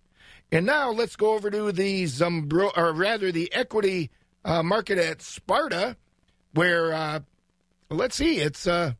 And 0.52 0.66
now 0.66 0.90
let's 0.90 1.16
go 1.16 1.34
over 1.34 1.50
to 1.50 1.72
the 1.72 2.04
Zumbro, 2.04 2.70
or 2.76 2.92
rather 2.92 3.32
the 3.32 3.52
equity 3.52 4.10
uh, 4.44 4.62
market 4.62 4.98
at 4.98 5.22
Sparta, 5.22 5.96
where 6.52 6.92
uh, 6.92 7.20
let's 7.94 8.16
see, 8.16 8.38
it's 8.38 8.66
uh, 8.66 8.92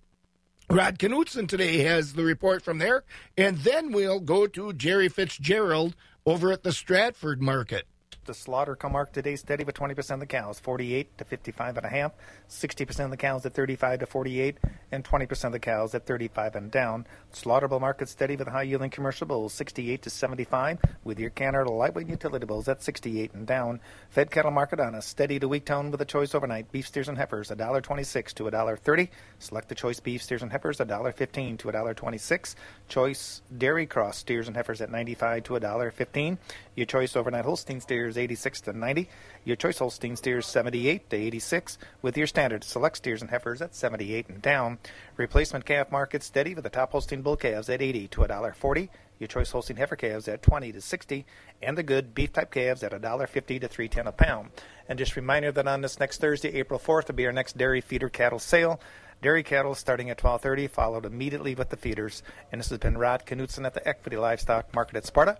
Rod 0.70 0.99
Knutson 0.99 1.49
today 1.49 1.78
has 1.78 2.14
the 2.14 2.24
report 2.24 2.62
from 2.62 2.78
there, 2.78 3.05
and 3.36 3.59
then 3.59 3.92
we'll 3.92 4.20
go 4.20 4.47
to 4.47 4.72
Jerry 4.72 5.09
Fitzgerald 5.09 5.95
over 6.24 6.53
at 6.53 6.62
the 6.62 6.72
Stratford 6.72 7.42
market. 7.42 7.86
The 8.24 8.32
slaughter 8.32 8.74
come 8.74 8.92
mark 8.92 9.12
today 9.12 9.36
steady 9.36 9.64
with 9.64 9.74
20% 9.74 10.11
of 10.14 10.20
the 10.20 10.26
cows, 10.26 10.59
48 10.59 11.18
to 11.18 11.24
55 11.24 11.76
and 11.76 11.86
a 11.86 11.88
half, 11.90 12.12
60% 12.49 13.05
of 13.05 13.11
the 13.11 13.16
cows 13.18 13.45
at 13.45 13.53
35 13.53 14.01
to 14.01 14.07
48, 14.07 14.57
and 14.95 15.05
20% 15.05 15.45
of 15.45 15.53
the 15.53 15.59
cows 15.59 15.95
at 15.95 16.07
35 16.07 16.55
and 16.55 16.70
down. 16.70 17.07
Slaughterable 17.32 17.80
market 17.80 18.09
steady 18.09 18.36
with 18.36 18.49
high 18.49 18.62
yielding 18.62 18.90
commercial 18.90 19.26
bulls, 19.26 19.53
68 19.53 20.03
to 20.03 20.11
75, 20.11 20.78
with 21.03 21.18
your 21.18 21.30
canner 21.30 21.66
lightweight 21.66 22.09
utility 22.09 22.47
bulls 22.47 22.68
at 22.68 22.82
68 22.82 23.34
and 23.34 23.47
down. 23.47 23.80
Fed 24.09 24.30
cattle 24.30 24.51
market 24.51 24.80
on 24.80 24.95
a 24.95 25.03
steady 25.03 25.38
to 25.38 25.49
weak 25.49 25.64
tone 25.64 25.90
with 25.90 26.01
a 26.01 26.05
choice 26.05 26.34
overnight. 26.34 26.70
Beef 26.72 26.86
steers 26.86 27.09
and 27.09 27.18
heifers, 27.18 27.51
$1.26 27.51 28.32
to 28.34 28.45
$1.30. 28.45 29.09
Select 29.38 29.68
the 29.68 29.74
choice 29.74 30.01
beef 30.01 30.22
steers 30.22 30.42
and 30.42 30.53
heifers, 30.53 30.78
$1.15 30.78 31.59
to 31.59 31.68
$1.26. 31.68 32.55
Choice 32.88 33.42
dairy 33.59 33.86
cross 33.86 34.18
steers 34.18 34.47
and 34.47 34.57
heifers 34.57 34.80
at 34.80 34.90
95 34.90 35.42
to 35.45 35.53
$1.15. 35.55 36.38
Your 36.76 36.86
choice 36.86 37.16
overnight 37.16 37.45
Holstein 37.45 37.80
steers, 37.80 38.16
86 38.16 38.61
to 38.62 38.72
90. 38.72 39.09
Your 39.45 39.57
choice 39.57 39.78
Holstein 39.78 40.16
steers, 40.16 40.47
78 40.47 41.11
to 41.11 41.16
86. 41.16 41.78
With 42.03 42.16
your 42.16 42.26
standard 42.26 42.64
select 42.64 42.97
steers 42.97 43.20
and 43.20 43.30
heifers 43.30 43.61
at 43.61 43.74
78 43.74 44.28
and 44.28 44.42
down. 44.42 44.78
Replacement 45.16 45.64
calf 45.64 45.91
market 45.91 46.22
steady 46.22 46.55
with 46.55 46.64
the 46.64 46.70
top 46.70 46.93
Holstein 46.93 47.22
bull 47.22 47.37
calves 47.37 47.68
at 47.68 47.82
80 47.82 48.09
to 48.09 48.20
$1.40. 48.20 48.89
Your 49.18 49.28
choice 49.28 49.51
Holstein 49.51 49.76
heifer 49.76 49.97
calves 49.97 50.26
at 50.28 50.43
20 50.43 50.72
to 50.72 50.80
60, 50.80 51.24
and 51.62 51.78
the 51.78 51.82
good 51.82 52.14
beef 52.14 52.32
type 52.32 52.51
calves 52.51 52.82
at 52.82 52.93
$1.50 52.93 53.61
to 53.61 53.68
310 53.68 54.07
a 54.07 54.12
pound. 54.12 54.51
And 54.89 54.99
just 54.99 55.12
a 55.12 55.20
reminder 55.20 55.53
that 55.53 55.68
on 55.68 55.80
this 55.80 56.01
next 56.01 56.20
Thursday, 56.20 56.53
April 56.55 56.80
4th, 56.80 57.09
will 57.09 57.14
be 57.14 57.26
our 57.26 57.32
next 57.32 57.57
dairy 57.57 57.80
feeder 57.80 58.09
cattle 58.09 58.39
sale. 58.39 58.80
Dairy 59.22 59.43
cattle 59.43 59.74
starting 59.74 60.11
at 60.11 60.18
12:30, 60.18 60.68
followed 60.68 61.07
immediately 61.07 61.55
with 61.55 61.70
the 61.70 61.76
feeders. 61.76 62.22
And 62.53 62.61
this 62.61 62.68
has 62.68 62.78
been 62.78 62.99
Rod 62.99 63.24
Knutson 63.24 63.64
at 63.64 63.74
the 63.74 63.89
Equity 63.89 64.16
Livestock 64.16 64.74
Market 64.74 64.97
at 64.97 65.07
Sparta. 65.07 65.39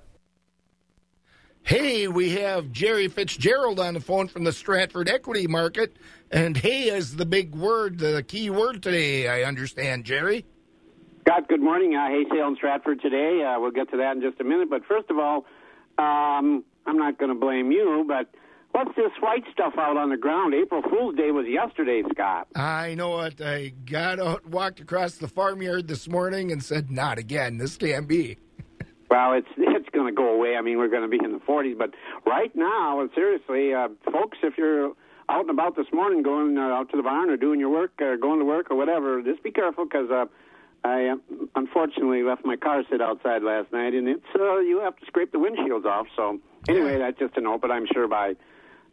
Hey, 1.67 2.09
we 2.09 2.29
have 2.33 2.73
Jerry 2.73 3.09
Fitzgerald 3.09 3.81
on 3.81 3.95
the 3.95 4.01
phone 4.01 4.29
from 4.29 4.45
the 4.45 4.53
Stratford 4.53 5.09
Equity 5.09 5.47
Market, 5.47 5.97
and 6.31 6.59
hey 6.59 6.91
is 6.91 7.17
the 7.17 7.25
big 7.25 7.55
word, 7.55 7.99
the 7.99 8.23
key 8.23 8.51
word 8.51 8.83
today. 8.83 9.29
I 9.29 9.49
understand, 9.49 10.05
Jerry. 10.05 10.45
Scott, 11.23 11.49
good 11.49 11.62
morning. 11.62 11.97
Uh, 11.97 12.09
hay 12.09 12.27
sale 12.31 12.49
in 12.49 12.57
Stratford 12.57 13.01
today. 13.01 13.43
Uh, 13.43 13.59
we'll 13.59 13.71
get 13.71 13.91
to 13.93 13.97
that 13.97 14.15
in 14.15 14.21
just 14.21 14.39
a 14.43 14.45
minute. 14.45 14.69
But 14.69 14.85
first 14.85 15.09
of 15.09 15.19
all, 15.19 15.47
um, 15.97 16.65
I'm 16.85 16.99
not 16.99 17.19
going 17.19 17.31
to 17.33 17.41
blame 17.41 17.73
you, 17.73 18.05
but 18.07 18.29
what's 18.73 18.95
this 18.95 19.12
white 19.21 19.45
stuff 19.51 19.73
out 19.79 19.97
on 19.97 20.11
the 20.11 20.19
ground? 20.19 20.53
April 20.53 20.83
Fool's 20.83 21.17
Day 21.17 21.31
was 21.31 21.47
yesterday, 21.49 22.03
Scott. 22.12 22.47
I 22.55 22.95
know 22.95 23.19
it. 23.21 23.41
I 23.41 23.69
got 23.87 24.21
out, 24.21 24.47
walked 24.47 24.81
across 24.81 25.15
the 25.15 25.29
farmyard 25.29 25.89
this 25.89 26.09
morning, 26.09 26.53
and 26.53 26.62
said, 26.62 26.91
"Not 26.91 27.17
again. 27.17 27.57
This 27.57 27.79
can't 27.79 28.07
be." 28.07 28.37
Well, 29.11 29.34
it's 29.34 29.48
it's 29.57 29.88
going 29.90 30.07
to 30.07 30.12
go 30.12 30.34
away. 30.34 30.57
I 30.57 30.61
mean, 30.62 30.78
we're 30.78 30.88
going 30.88 31.02
to 31.02 31.09
be 31.09 31.22
in 31.24 31.32
the 31.32 31.38
40s, 31.40 31.76
but 31.78 31.94
right 32.26 32.55
now, 32.55 33.00
and 33.00 33.11
seriously, 33.14 33.74
uh, 33.74 33.88
folks, 34.12 34.38
if 34.42 34.57
you're 34.59 34.92
out 35.28 35.40
and 35.40 35.50
about 35.50 35.76
this 35.76 35.86
morning, 35.92 36.22
going 36.22 36.59
uh, 36.59 36.62
out 36.62 36.90
to 36.90 36.96
the 36.96 37.02
barn 37.02 37.30
or 37.30 37.36
doing 37.36 37.59
your 37.61 37.70
work, 37.70 37.92
or 38.00 38.16
going 38.16 38.38
to 38.40 38.44
work 38.44 38.70
or 38.70 38.76
whatever, 38.76 39.22
just 39.22 39.42
be 39.42 39.50
careful 39.50 39.84
because 39.84 40.11
uh, 40.11 40.26
I 40.84 41.07
uh, 41.09 41.16
unfortunately 41.57 42.22
left 42.22 42.44
my 42.44 42.57
car 42.57 42.82
sit 42.90 43.00
outside 43.00 43.42
last 43.42 43.72
night, 43.72 43.94
and 43.94 44.09
it's 44.09 44.24
uh, 44.38 44.59
you 44.59 44.80
have 44.80 44.96
to 44.96 45.07
scrape 45.07 45.32
the 45.32 45.38
windshields 45.38 45.84
off. 45.86 46.07
So 46.16 46.38
anyway, 46.68 46.98
that's 46.98 47.18
just 47.18 47.36
a 47.36 47.40
note. 47.40 47.61
But 47.62 47.70
I'm 47.70 47.86
sure 47.92 48.07
by 48.09 48.34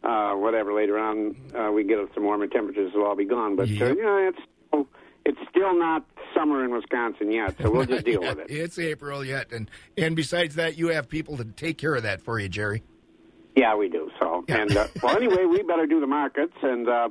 uh, 0.02 0.32
whatever 0.34 0.72
later 0.72 0.98
on 0.98 1.36
uh, 1.58 1.70
we 1.70 1.84
get 1.84 1.98
some 2.14 2.24
warmer 2.24 2.46
temperatures, 2.46 2.92
it'll 2.94 3.06
all 3.06 3.16
be 3.16 3.24
gone. 3.24 3.56
But 3.56 3.68
uh, 3.68 3.72
Yep. 3.72 3.96
you 3.96 4.02
know, 4.02 4.32
it's 4.32 4.88
it's 5.24 5.38
still 5.50 5.76
not 5.78 6.04
summer 6.34 6.64
in 6.64 6.72
Wisconsin 6.72 7.30
yet, 7.30 7.56
so 7.60 7.70
we'll 7.70 7.86
just 7.86 8.04
deal 8.06 8.20
with 8.20 8.38
it. 8.38 8.50
It's 8.50 8.78
April 8.78 9.24
yet, 9.24 9.52
and 9.52 9.70
and 9.96 10.16
besides 10.16 10.54
that, 10.56 10.76
you 10.76 10.88
have 10.88 11.08
people 11.08 11.36
to 11.38 11.44
take 11.44 11.78
care 11.78 11.94
of 11.94 12.02
that 12.02 12.20
for 12.20 12.38
you, 12.38 12.48
Jerry. 12.48 12.82
Yeah, 13.54 13.76
we 13.76 13.88
do. 13.88 14.10
So, 14.18 14.44
and 14.48 14.74
uh, 14.76 14.86
well, 15.02 15.16
anyway, 15.16 15.44
we 15.44 15.62
better 15.62 15.86
do 15.86 16.00
the 16.00 16.06
markets, 16.06 16.54
and 16.62 16.88
uh, 16.88 17.10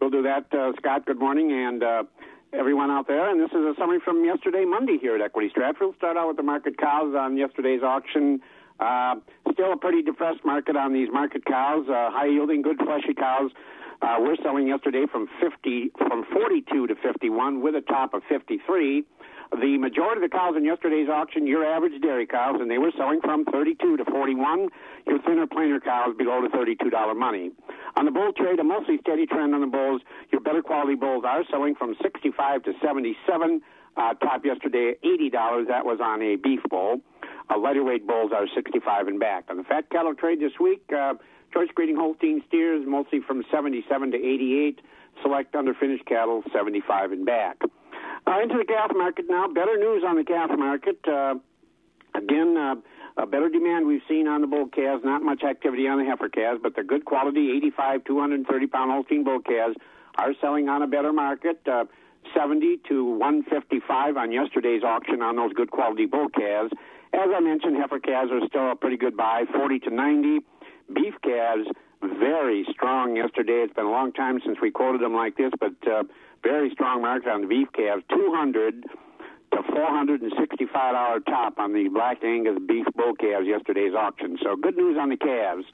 we'll 0.00 0.10
do 0.10 0.22
that. 0.22 0.46
Uh, 0.52 0.72
Scott, 0.78 1.04
good 1.04 1.18
morning, 1.18 1.52
and 1.52 1.82
uh, 1.82 2.04
everyone 2.52 2.90
out 2.90 3.06
there. 3.06 3.28
And 3.30 3.40
this 3.40 3.50
is 3.50 3.64
a 3.64 3.74
summary 3.78 4.00
from 4.02 4.24
yesterday, 4.24 4.64
Monday, 4.64 4.98
here 5.00 5.14
at 5.14 5.20
Equity 5.20 5.50
Stratford. 5.50 5.80
We'll 5.88 5.96
start 5.96 6.16
out 6.16 6.28
with 6.28 6.36
the 6.36 6.42
market 6.42 6.78
cows 6.78 7.14
on 7.14 7.36
yesterday's 7.36 7.82
auction. 7.82 8.40
Uh, 8.80 9.16
still 9.52 9.72
a 9.72 9.76
pretty 9.76 10.02
depressed 10.02 10.44
market 10.44 10.76
on 10.76 10.92
these 10.92 11.08
market 11.12 11.44
cows. 11.44 11.86
Uh, 11.88 12.10
high 12.10 12.26
yielding, 12.26 12.62
good 12.62 12.78
fleshy 12.78 13.14
cows. 13.14 13.50
Uh, 14.02 14.16
we're 14.18 14.36
selling 14.42 14.66
yesterday 14.66 15.04
from 15.10 15.28
50, 15.40 15.92
from 15.96 16.24
42 16.32 16.88
to 16.88 16.94
51, 16.96 17.62
with 17.62 17.76
a 17.76 17.80
top 17.82 18.14
of 18.14 18.22
53. 18.28 19.04
The 19.52 19.78
majority 19.78 20.24
of 20.24 20.28
the 20.28 20.34
cows 20.34 20.54
in 20.56 20.64
yesterday's 20.64 21.08
auction, 21.08 21.46
your 21.46 21.64
average 21.64 22.00
dairy 22.02 22.26
cows, 22.26 22.56
and 22.60 22.68
they 22.68 22.78
were 22.78 22.90
selling 22.96 23.20
from 23.20 23.44
32 23.44 23.98
to 23.98 24.04
41. 24.04 24.68
Your 25.06 25.22
thinner, 25.22 25.46
plainer 25.46 25.78
cows 25.78 26.16
below 26.18 26.42
the 26.42 26.48
$32 26.48 27.16
money. 27.16 27.52
On 27.96 28.04
the 28.04 28.10
bull 28.10 28.32
trade, 28.32 28.58
a 28.58 28.64
mostly 28.64 28.98
steady 29.02 29.26
trend 29.26 29.54
on 29.54 29.60
the 29.60 29.68
bulls. 29.68 30.00
Your 30.32 30.40
better 30.40 30.62
quality 30.62 30.96
bulls 30.96 31.22
are 31.24 31.44
selling 31.48 31.76
from 31.76 31.94
65 32.02 32.64
to 32.64 32.72
77. 32.82 33.60
Uh, 33.94 34.14
top 34.14 34.44
yesterday, 34.44 34.94
$80. 35.04 35.68
That 35.68 35.84
was 35.84 36.00
on 36.02 36.22
a 36.22 36.36
beef 36.36 36.60
bull. 36.68 37.02
Uh, 37.50 37.58
lighter 37.58 37.84
weight 37.84 38.06
bulls 38.06 38.32
are 38.34 38.46
65 38.52 39.06
and 39.06 39.20
back. 39.20 39.44
On 39.50 39.58
the 39.58 39.64
fat 39.64 39.90
cattle 39.90 40.14
trade 40.14 40.40
this 40.40 40.58
week, 40.58 40.82
uh, 40.96 41.14
choice 41.52 41.68
breeding 41.74 41.96
Holstein 41.96 42.42
steers 42.48 42.84
mostly 42.86 43.20
from 43.20 43.44
77 43.50 44.12
to 44.12 44.16
88. 44.16 44.80
Select 45.22 45.54
underfinished 45.54 46.06
cattle 46.06 46.42
75 46.52 47.12
and 47.12 47.26
back. 47.26 47.58
Uh, 48.26 48.40
into 48.42 48.56
the 48.56 48.64
calf 48.64 48.90
market 48.94 49.26
now. 49.28 49.46
Better 49.48 49.76
news 49.76 50.02
on 50.06 50.16
the 50.16 50.24
calf 50.24 50.50
market. 50.56 50.98
Uh, 51.06 51.34
again, 52.14 52.56
uh, 52.56 52.74
a 53.16 53.26
better 53.26 53.48
demand 53.48 53.86
we've 53.86 54.02
seen 54.08 54.26
on 54.26 54.40
the 54.40 54.46
bull 54.46 54.68
calves. 54.68 55.02
Not 55.04 55.22
much 55.22 55.42
activity 55.42 55.86
on 55.86 55.98
the 55.98 56.04
heifer 56.04 56.28
calves, 56.28 56.60
but 56.62 56.74
the 56.76 56.82
good 56.82 57.04
quality 57.04 57.50
85, 57.56 58.04
230 58.04 58.66
pound 58.68 58.90
Holstein 58.90 59.24
bull 59.24 59.40
calves 59.40 59.76
are 60.16 60.32
selling 60.40 60.68
on 60.68 60.82
a 60.82 60.86
better 60.86 61.12
market. 61.12 61.60
Uh, 61.66 61.84
70 62.34 62.78
to 62.88 63.04
155 63.04 64.16
on 64.16 64.32
yesterday's 64.32 64.82
auction 64.84 65.22
on 65.22 65.36
those 65.36 65.52
good 65.52 65.70
quality 65.70 66.06
bull 66.06 66.28
calves. 66.28 66.72
As 67.12 67.28
I 67.34 67.40
mentioned, 67.40 67.76
heifer 67.76 67.98
calves 67.98 68.30
are 68.32 68.40
still 68.46 68.70
a 68.70 68.76
pretty 68.76 68.96
good 68.96 69.16
buy, 69.16 69.44
40 69.52 69.80
to 69.80 69.90
90. 69.90 70.38
Beef 70.94 71.14
calves, 71.22 71.68
very 72.02 72.66
strong 72.70 73.16
yesterday. 73.16 73.62
It's 73.64 73.74
been 73.74 73.86
a 73.86 73.90
long 73.90 74.12
time 74.12 74.40
since 74.44 74.58
we 74.60 74.70
quoted 74.70 75.00
them 75.00 75.14
like 75.14 75.36
this, 75.36 75.52
but 75.58 75.74
uh, 75.86 76.04
very 76.42 76.70
strong 76.72 77.02
market 77.02 77.28
on 77.28 77.42
the 77.42 77.46
beef 77.46 77.68
calves, 77.72 78.02
200 78.10 78.84
to 79.52 79.58
$465 79.58 81.26
top 81.26 81.58
on 81.58 81.72
the 81.72 81.88
Black 81.88 82.24
Angus 82.24 82.58
beef 82.66 82.86
bull 82.96 83.14
calves 83.14 83.46
yesterday's 83.46 83.94
auction. 83.94 84.38
So 84.42 84.56
good 84.56 84.76
news 84.76 84.96
on 84.98 85.10
the 85.10 85.16
calves. 85.16 85.64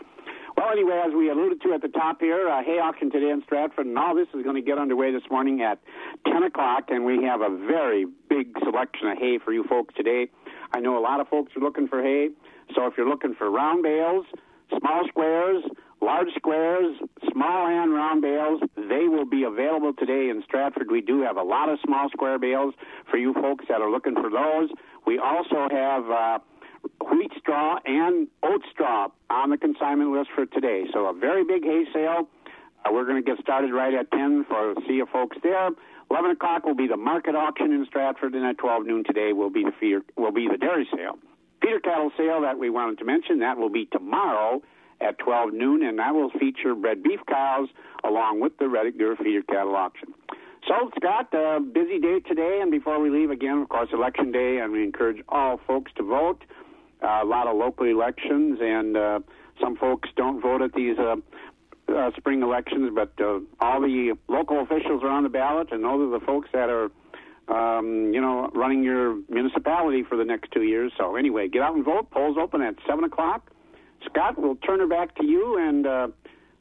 Well, 0.57 0.71
anyway, 0.73 1.01
as 1.07 1.15
we 1.15 1.31
alluded 1.31 1.63
to 1.63 1.73
at 1.73 1.83
the 1.83 1.89
top 1.89 2.21
here, 2.21 2.49
uh, 2.49 2.65
hay 2.65 2.81
auction 2.81 3.13
today 3.13 3.31
in 3.31 3.43
Stratford, 3.45 3.87
and 3.87 3.97
all 3.97 4.17
this 4.17 4.27
is 4.35 4.43
going 4.43 4.57
to 4.57 4.63
get 4.63 4.77
underway 4.77 5.13
this 5.13 5.23
morning 5.31 5.63
at 5.63 5.79
10 6.27 6.43
o'clock, 6.43 6.87
and 6.89 7.05
we 7.05 7.23
have 7.23 7.43
a 7.43 7.49
very 7.49 8.07
big 8.29 8.59
selection 8.65 9.07
of 9.09 9.19
hay 9.19 9.39
for 9.39 9.53
you 9.53 9.63
folks 9.65 9.95
today. 9.95 10.29
I 10.73 10.81
know 10.81 10.99
a 10.99 11.01
lot 11.01 11.21
of 11.21 11.29
folks 11.29 11.53
are 11.57 11.61
looking 11.61 11.87
for 11.87 12.03
hay, 12.03 12.31
so 12.75 12.87
if 12.87 12.95
you're 12.97 13.09
looking 13.09 13.37
for 13.37 13.49
round 13.49 13.85
bales, 13.85 14.27
small 14.79 15.07
squares, 15.09 15.63
large 16.01 16.29
squares, 16.37 16.97
small 17.33 17.67
and 17.67 17.93
round 17.93 18.23
bales, 18.23 18.61
they 18.77 19.09
will 19.09 19.25
be 19.25 19.45
available 19.45 19.93
today 19.93 20.29
in 20.31 20.43
Stratford. 20.45 20.91
We 20.91 21.01
do 21.01 21.23
have 21.23 21.37
a 21.37 21.43
lot 21.43 21.69
of 21.69 21.79
small 21.85 22.09
square 22.11 22.39
bales 22.39 22.75
for 23.11 23.17
you 23.17 23.35
folks 23.35 23.65
that 23.69 23.81
are 23.81 23.91
looking 23.91 24.15
for 24.15 24.31
those. 24.31 24.71
We 25.07 25.19
also 25.19 25.69
have 25.71 26.11
uh, 26.11 26.39
wheat 27.11 27.33
straw 27.39 27.79
and 27.85 28.29
oat 28.43 28.63
straw 28.71 29.09
on 29.31 29.51
the 29.51 29.59
consignment 29.59 30.13
list 30.13 30.31
for 30.35 30.47
today. 30.47 30.85
So 30.93 31.07
a 31.07 31.13
very 31.13 31.45
big 31.45 31.65
hay 31.65 31.85
sale. 31.93 32.29
Uh, 32.85 32.93
we're 32.93 33.05
going 33.05 33.23
to 33.23 33.29
get 33.29 33.41
started 33.43 33.73
right 33.73 33.95
at 33.95 34.11
10 34.11 34.47
for 34.49 34.75
see 34.87 34.95
you 34.95 35.07
folks 35.13 35.37
there. 35.43 35.71
11 36.11 36.31
o'clock 36.31 36.65
will 36.65 36.75
be 36.75 36.87
the 36.87 36.97
market 36.97 37.35
auction 37.35 37.73
in 37.73 37.85
Stratford, 37.87 38.35
and 38.35 38.47
at 38.47 38.57
12 38.57 38.87
noon 38.87 39.05
today 39.05 39.33
will 39.35 39.51
be 39.51 39.63
the 39.63 39.73
feeder, 39.79 40.03
will 40.17 40.33
be 40.33 40.49
the 40.51 40.57
dairy 40.57 40.89
sale. 40.95 41.19
Feeder 41.63 41.81
cattle 41.81 42.11
sale 42.17 42.43
that 42.43 42.59
we 42.59 42.71
wanted 42.71 42.99
to 42.99 43.05
mention 43.05 43.41
that 43.41 43.59
will 43.59 43.71
be 43.71 43.87
tomorrow 43.87 44.63
at 45.01 45.19
12 45.19 45.53
noon, 45.53 45.85
and 45.85 45.99
that 45.99 46.15
will 46.15 46.31
feature 46.31 46.75
bred 46.75 47.03
beef 47.03 47.21
cows 47.29 47.69
along 48.05 48.41
with 48.41 48.57
the 48.59 48.69
Reddick-Dürr 48.69 49.17
feeder 49.19 49.43
cattle 49.43 49.77
auction. 49.77 50.15
So, 50.67 50.91
Scott, 50.97 51.33
a 51.33 51.61
busy 51.61 51.99
day 51.99 52.21
today, 52.21 52.59
and 52.61 52.71
before 52.71 53.01
we 53.01 53.11
leave, 53.11 53.31
again, 53.31 53.59
of 53.59 53.69
course, 53.69 53.89
election 53.93 54.33
day, 54.33 54.59
and 54.59 54.73
we 54.73 54.83
encourage 54.83 55.23
all 55.29 55.61
folks 55.67 55.93
to 55.97 56.03
vote. 56.03 56.43
Uh, 57.03 57.21
a 57.23 57.25
lot 57.25 57.47
of 57.47 57.57
local 57.57 57.87
elections, 57.87 58.59
and 58.61 58.97
uh, 58.97 59.21
some 59.61 59.77
folks 59.77 60.09
don't 60.17 60.41
vote 60.41 60.63
at 60.63 60.73
these 60.75 60.99
uh, 60.99 61.15
uh, 61.89 62.11
spring 62.17 62.43
elections, 62.43 62.91
but 62.95 63.13
uh, 63.21 63.39
all 63.61 63.81
the 63.81 64.17
local 64.29 64.61
officials 64.61 65.03
are 65.03 65.09
on 65.09 65.23
the 65.23 65.29
ballot, 65.29 65.73
and 65.73 65.85
those 65.85 66.09
are 66.09 66.19
the 66.19 66.25
folks 66.27 66.49
that 66.53 66.69
are, 66.69 66.91
um, 67.49 68.13
you 68.13 68.21
know, 68.21 68.51
running 68.55 68.83
your 68.83 69.17
municipality 69.29 70.03
for 70.03 70.17
the 70.17 70.25
next 70.25 70.51
two 70.53 70.63
years. 70.63 70.93
So, 70.99 71.17
anyway, 71.17 71.49
get 71.49 71.63
out 71.63 71.75
and 71.75 71.85
vote. 71.85 72.11
Polls 72.11 72.37
open 72.41 72.61
at 72.61 72.75
7 72.87 73.05
o'clock. 73.05 73.51
Scott, 74.05 74.39
we'll 74.39 74.57
turn 74.57 74.81
her 74.81 74.87
back 74.87 75.15
to 75.17 75.25
you, 75.25 75.59
and 75.59 75.87
uh, 75.87 76.09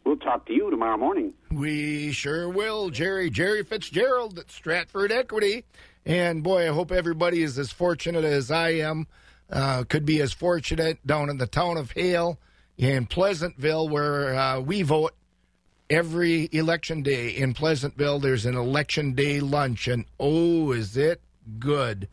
we'll 0.06 0.18
talk 0.18 0.46
to 0.48 0.54
you 0.54 0.70
tomorrow 0.70 0.98
morning. 0.98 1.34
We 1.52 2.12
sure 2.12 2.50
will, 2.50 2.90
Jerry. 2.90 3.30
Jerry 3.30 3.64
Fitzgerald 3.64 4.40
at 4.40 4.50
Stratford 4.50 5.12
Equity. 5.12 5.66
And 6.06 6.42
boy, 6.42 6.70
I 6.70 6.74
hope 6.74 6.92
everybody 6.92 7.44
is 7.44 7.60
as 7.60 7.72
fortunate 7.72 8.24
as 8.24 8.50
I 8.50 8.70
am. 8.70 9.08
Uh, 9.50 9.84
could 9.84 10.06
be 10.06 10.22
as 10.22 10.34
fortunate 10.34 11.06
down 11.06 11.30
in 11.30 11.38
the 11.38 11.48
town 11.48 11.78
of 11.78 11.92
Hale 11.92 12.38
in 12.78 13.06
Pleasantville, 13.06 13.88
where 13.88 14.36
uh, 14.36 14.60
we 14.60 14.82
vote 14.82 15.14
every 15.90 16.50
election 16.52 17.02
day. 17.02 17.30
In 17.30 17.54
Pleasantville, 17.54 18.20
there's 18.20 18.46
an 18.46 18.56
election 18.56 19.14
day 19.14 19.40
lunch, 19.40 19.88
and 19.88 20.06
oh, 20.20 20.72
is 20.72 20.98
it 20.98 21.22
good! 21.60 22.08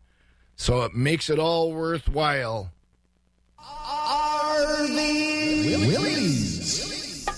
So 0.55 0.83
it 0.83 0.93
makes 0.93 1.29
it 1.29 1.39
all 1.39 1.73
worthwhile. 1.73 2.71
Willie's. 5.87 6.44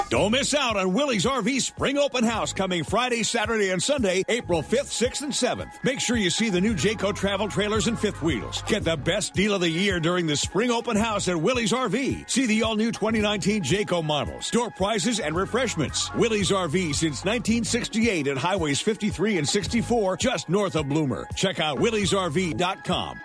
Don't 0.09 0.31
miss 0.31 0.53
out 0.53 0.77
on 0.77 0.93
Willie's 0.93 1.25
RV 1.25 1.61
Spring 1.61 1.97
Open 1.97 2.23
House 2.23 2.53
coming 2.53 2.85
Friday, 2.85 3.23
Saturday, 3.23 3.71
and 3.71 3.83
Sunday, 3.83 4.23
April 4.29 4.63
5th, 4.63 4.85
6th, 4.85 5.21
and 5.21 5.33
7th. 5.33 5.83
Make 5.83 5.99
sure 5.99 6.15
you 6.15 6.29
see 6.29 6.49
the 6.49 6.61
new 6.61 6.73
Jayco 6.73 7.13
travel 7.13 7.49
trailers 7.49 7.87
and 7.87 7.99
fifth 7.99 8.21
wheels. 8.21 8.61
Get 8.67 8.85
the 8.85 8.95
best 8.95 9.33
deal 9.33 9.53
of 9.53 9.59
the 9.59 9.69
year 9.69 9.99
during 9.99 10.25
the 10.25 10.37
Spring 10.37 10.71
Open 10.71 10.95
House 10.95 11.27
at 11.27 11.35
Willie's 11.35 11.73
RV. 11.73 12.29
See 12.29 12.45
the 12.45 12.63
all 12.63 12.77
new 12.77 12.93
2019 12.93 13.63
Jayco 13.63 14.01
models, 14.01 14.45
store 14.45 14.69
prizes, 14.69 15.19
and 15.19 15.35
refreshments. 15.35 16.13
Willie's 16.13 16.51
RV 16.51 16.95
since 16.95 17.25
1968 17.25 18.27
at 18.27 18.37
Highways 18.37 18.79
53 18.79 19.39
and 19.39 19.49
64, 19.49 20.15
just 20.15 20.47
north 20.47 20.77
of 20.77 20.87
Bloomer. 20.87 21.27
Check 21.35 21.59
out 21.59 21.79
williesrv.com. 21.79 23.19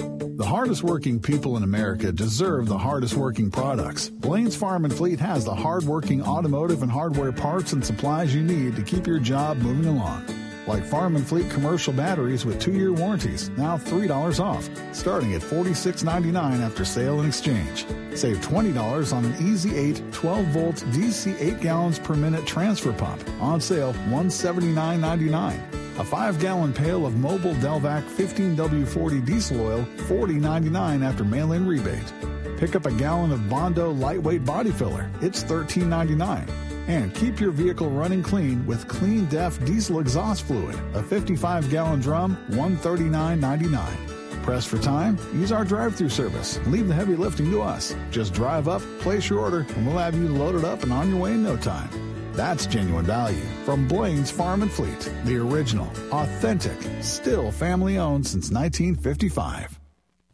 The 0.00 0.46
hardest 0.46 0.82
working 0.82 1.20
people 1.20 1.58
in 1.58 1.62
America 1.62 2.10
deserve 2.10 2.66
the 2.66 2.78
hardest 2.78 3.14
working 3.14 3.50
products. 3.50 4.08
Blaine's 4.08 4.56
Farm 4.56 4.86
and 4.86 4.94
Fleet 4.94 5.20
has 5.20 5.44
the 5.44 5.54
hard 5.54 5.84
working 5.84 6.22
automotive 6.22 6.82
and 6.82 6.90
hardware 6.90 7.30
parts 7.30 7.74
and 7.74 7.84
supplies 7.84 8.34
you 8.34 8.42
need 8.42 8.74
to 8.76 8.82
keep 8.82 9.06
your 9.06 9.18
job 9.18 9.58
moving 9.58 9.84
along. 9.84 10.24
Like 10.66 10.84
Farm 10.84 11.16
and 11.16 11.26
Fleet 11.26 11.50
commercial 11.50 11.92
batteries 11.92 12.46
with 12.46 12.58
two 12.58 12.72
year 12.72 12.92
warranties, 12.92 13.50
now 13.50 13.76
$3 13.76 14.40
off, 14.40 14.68
starting 14.94 15.34
at 15.34 15.42
$46.99 15.42 16.60
after 16.60 16.84
sale 16.84 17.20
and 17.20 17.28
exchange. 17.28 17.84
Save 18.14 18.38
$20 18.38 19.12
on 19.12 19.24
an 19.24 19.46
Easy 19.46 19.76
8 19.76 20.02
12 20.12 20.46
volt 20.46 20.76
DC 20.92 21.38
8 21.38 21.60
gallons 21.60 21.98
per 21.98 22.14
minute 22.14 22.46
transfer 22.46 22.92
pump, 22.92 23.22
on 23.40 23.60
sale 23.60 23.92
$179.99. 24.08 25.79
A 25.98 26.04
5 26.04 26.40
gallon 26.40 26.72
pail 26.72 27.04
of 27.04 27.14
Mobil 27.14 27.54
Delvac 27.56 28.02
15W40 28.16 29.24
diesel 29.24 29.60
oil, 29.60 29.86
$40.99 30.08 31.04
after 31.04 31.24
mail 31.24 31.52
in 31.52 31.66
rebate. 31.66 32.12
Pick 32.56 32.76
up 32.76 32.86
a 32.86 32.92
gallon 32.92 33.32
of 33.32 33.48
Bondo 33.48 33.90
lightweight 33.90 34.44
body 34.44 34.70
filler, 34.70 35.10
it's 35.20 35.42
$13.99. 35.44 36.48
And 36.88 37.14
keep 37.14 37.38
your 37.38 37.50
vehicle 37.50 37.90
running 37.90 38.22
clean 38.22 38.66
with 38.66 38.88
Clean 38.88 39.26
Def 39.26 39.62
diesel 39.64 40.00
exhaust 40.00 40.42
fluid, 40.42 40.78
a 40.94 41.02
55 41.02 41.70
gallon 41.70 42.00
drum, 42.00 42.38
$139.99. 42.50 44.42
Press 44.42 44.64
for 44.64 44.78
time? 44.78 45.18
Use 45.34 45.52
our 45.52 45.64
drive 45.64 45.94
through 45.94 46.08
service. 46.08 46.58
Leave 46.66 46.88
the 46.88 46.94
heavy 46.94 47.14
lifting 47.14 47.50
to 47.50 47.62
us. 47.62 47.94
Just 48.10 48.32
drive 48.32 48.68
up, 48.68 48.82
place 49.00 49.28
your 49.28 49.38
order, 49.38 49.66
and 49.76 49.86
we'll 49.86 49.98
have 49.98 50.14
you 50.14 50.28
loaded 50.28 50.64
up 50.64 50.82
and 50.82 50.92
on 50.92 51.10
your 51.10 51.18
way 51.18 51.32
in 51.32 51.42
no 51.42 51.56
time. 51.56 52.09
That's 52.32 52.66
genuine 52.66 53.06
value 53.06 53.42
from 53.64 53.88
Blaine's 53.88 54.30
Farm 54.30 54.62
and 54.62 54.70
Fleet, 54.70 55.12
the 55.24 55.36
original, 55.36 55.90
authentic, 56.12 56.78
still 57.02 57.50
family 57.50 57.98
owned 57.98 58.26
since 58.26 58.50
1955. 58.50 59.80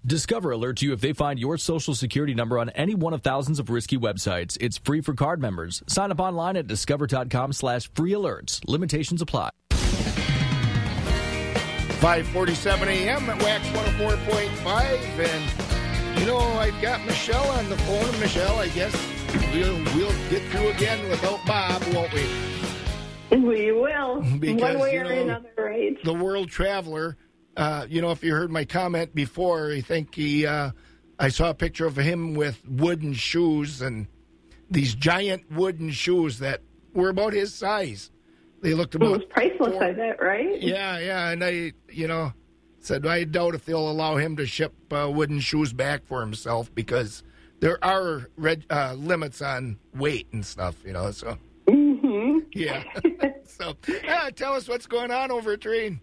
Discover 0.04 0.50
alerts 0.50 0.82
you 0.82 0.92
if 0.92 1.00
they 1.00 1.12
find 1.12 1.38
your 1.38 1.56
social 1.56 1.94
security 1.94 2.32
number 2.32 2.58
on 2.60 2.68
any 2.70 2.94
one 2.94 3.12
of 3.12 3.22
thousands 3.22 3.58
of 3.58 3.70
risky 3.70 3.98
websites. 3.98 4.56
It's 4.60 4.78
free 4.78 5.00
for 5.00 5.14
card 5.14 5.40
members. 5.40 5.82
Sign 5.88 6.12
up 6.12 6.20
online 6.20 6.56
at 6.56 6.68
discover.com 6.68 7.52
slash 7.52 7.90
free 7.92 8.12
alerts. 8.12 8.60
Limitations 8.68 9.20
apply. 9.20 9.50
547 12.00 12.88
a.m. 12.88 13.30
at 13.30 13.40
WAXX 13.40 13.72
104.5. 13.98 15.18
And, 15.18 16.20
you 16.20 16.26
know, 16.26 16.38
I've 16.38 16.80
got 16.80 17.04
Michelle 17.04 17.48
on 17.52 17.68
the 17.68 17.76
phone. 17.78 18.20
Michelle, 18.20 18.60
I 18.60 18.68
guess 18.68 18.94
we'll, 19.52 19.76
we'll 19.96 20.30
get 20.30 20.42
through 20.50 20.68
again 20.70 21.08
without 21.08 21.44
Bob, 21.46 21.82
won't 21.94 22.12
we? 22.12 22.24
We 23.30 23.72
will. 23.72 24.22
Because, 24.38 24.62
One 24.74 24.78
way 24.80 24.94
you 24.94 25.00
or 25.00 25.04
another, 25.12 25.50
right? 25.58 26.02
The 26.04 26.14
world 26.14 26.48
traveler, 26.48 27.16
uh, 27.56 27.86
you 27.88 28.00
know, 28.00 28.10
if 28.10 28.22
you 28.22 28.32
heard 28.34 28.50
my 28.50 28.64
comment 28.64 29.14
before, 29.14 29.72
I 29.72 29.80
think 29.80 30.14
he, 30.14 30.46
uh, 30.46 30.70
I 31.18 31.28
saw 31.28 31.50
a 31.50 31.54
picture 31.54 31.86
of 31.86 31.96
him 31.96 32.34
with 32.34 32.62
wooden 32.68 33.14
shoes 33.14 33.82
and 33.82 34.06
these 34.70 34.94
giant 34.94 35.50
wooden 35.50 35.90
shoes 35.90 36.38
that 36.40 36.62
were 36.92 37.08
about 37.08 37.32
his 37.32 37.54
size. 37.54 38.10
They 38.62 38.74
looked 38.74 38.94
It 38.94 39.00
was 39.00 39.24
priceless, 39.30 39.72
four- 39.72 39.84
I 39.84 39.92
bet, 39.92 40.20
right? 40.20 40.60
Yeah, 40.60 40.98
yeah, 40.98 41.30
and 41.30 41.44
I, 41.44 41.72
you 41.90 42.08
know, 42.08 42.32
said 42.80 43.06
I 43.06 43.24
doubt 43.24 43.54
if 43.54 43.64
they'll 43.64 43.90
allow 43.90 44.16
him 44.16 44.36
to 44.36 44.46
ship 44.46 44.72
uh, 44.92 45.10
wooden 45.12 45.40
shoes 45.40 45.72
back 45.72 46.04
for 46.06 46.20
himself 46.20 46.74
because 46.74 47.22
there 47.60 47.82
are 47.84 48.28
red, 48.36 48.64
uh, 48.70 48.94
limits 48.94 49.40
on 49.42 49.78
weight 49.94 50.28
and 50.32 50.44
stuff, 50.44 50.76
you 50.84 50.92
know. 50.92 51.10
So, 51.10 51.38
Mm-hmm. 51.66 52.38
yeah. 52.52 52.84
so, 53.46 53.74
uh, 54.08 54.30
tell 54.30 54.54
us 54.54 54.68
what's 54.68 54.86
going 54.86 55.10
on 55.10 55.30
over 55.30 55.52
at 55.52 55.60
Train. 55.60 56.00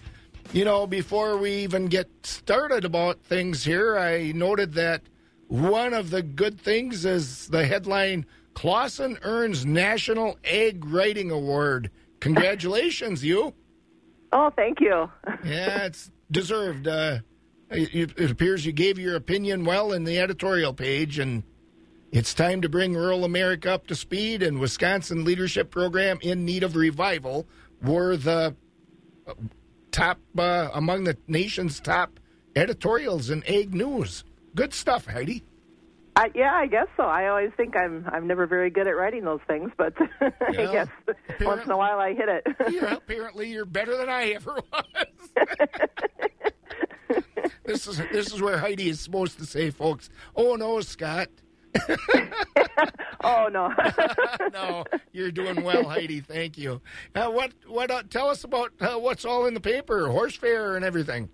you 0.51 0.65
know, 0.65 0.87
before 0.87 1.37
we 1.37 1.51
even 1.51 1.87
get 1.87 2.09
started 2.23 2.85
about 2.85 3.21
things 3.21 3.63
here, 3.63 3.97
I 3.97 4.31
noted 4.31 4.73
that 4.73 5.03
one 5.47 5.93
of 5.93 6.09
the 6.09 6.21
good 6.21 6.59
things 6.59 7.05
is 7.05 7.47
the 7.47 7.65
headline 7.65 8.25
Clausen 8.53 9.17
earns 9.21 9.65
National 9.65 10.37
Ag 10.43 10.85
Writing 10.85 11.31
Award. 11.31 11.91
Congratulations, 12.19 13.23
you. 13.23 13.53
Oh, 14.31 14.51
thank 14.55 14.81
you. 14.81 15.09
yeah, 15.43 15.85
it's 15.85 16.11
deserved. 16.29 16.87
Uh, 16.87 17.19
it, 17.69 18.13
it 18.17 18.31
appears 18.31 18.65
you 18.65 18.71
gave 18.71 18.97
your 18.97 19.15
opinion 19.15 19.65
well 19.65 19.93
in 19.93 20.03
the 20.03 20.19
editorial 20.19 20.73
page, 20.73 21.19
and 21.19 21.43
it's 22.11 22.33
time 22.33 22.61
to 22.61 22.69
bring 22.69 22.95
rural 22.95 23.23
America 23.23 23.71
up 23.71 23.87
to 23.87 23.95
speed. 23.95 24.43
And 24.43 24.59
Wisconsin 24.59 25.23
Leadership 25.23 25.71
Program 25.71 26.19
in 26.21 26.43
need 26.43 26.63
of 26.63 26.75
revival 26.75 27.47
were 27.81 28.17
the 28.17 28.55
top 29.91 30.19
uh, 30.37 30.69
among 30.73 31.03
the 31.05 31.17
nation's 31.27 31.79
top 31.79 32.19
editorials 32.55 33.29
in 33.29 33.43
Ag 33.47 33.73
News. 33.73 34.23
Good 34.55 34.73
stuff, 34.73 35.05
Heidi. 35.05 35.43
I, 36.15 36.31
yeah, 36.35 36.53
I 36.53 36.67
guess 36.67 36.87
so. 36.97 37.03
I 37.03 37.27
always 37.29 37.51
think 37.55 37.77
I'm 37.77 38.05
I'm 38.11 38.27
never 38.27 38.45
very 38.45 38.69
good 38.69 38.87
at 38.87 38.95
writing 38.97 39.23
those 39.23 39.39
things, 39.47 39.71
but 39.77 39.93
I 40.21 40.31
Yeah, 40.51 40.71
guess 40.71 40.87
once 41.39 41.63
in 41.63 41.71
a 41.71 41.77
while 41.77 41.99
I 41.99 42.13
hit 42.13 42.27
it. 42.27 42.47
yeah, 42.73 42.95
apparently 42.95 43.49
you're 43.51 43.63
better 43.65 43.95
than 43.95 44.09
I 44.09 44.29
ever 44.31 44.59
was. 44.73 44.85
this 47.65 47.87
is 47.87 47.97
this 48.11 48.33
is 48.33 48.41
where 48.41 48.57
Heidi 48.57 48.89
is 48.89 48.99
supposed 48.99 49.37
to 49.39 49.45
say, 49.45 49.69
folks. 49.69 50.09
Oh 50.35 50.55
no, 50.55 50.81
Scott. 50.81 51.29
oh 53.23 53.47
no, 53.51 53.73
no, 54.53 54.83
you're 55.11 55.31
doing 55.31 55.63
well, 55.63 55.87
Heidi. 55.87 56.19
Thank 56.19 56.57
you. 56.57 56.81
Uh, 57.15 57.29
what 57.29 57.51
what? 57.67 57.91
Uh, 57.91 58.03
tell 58.09 58.29
us 58.29 58.43
about 58.43 58.71
uh, 58.81 58.95
what's 58.95 59.25
all 59.25 59.45
in 59.45 59.53
the 59.53 59.59
paper, 59.59 60.07
horse 60.07 60.35
fair, 60.35 60.75
and 60.75 60.83
everything. 60.83 61.29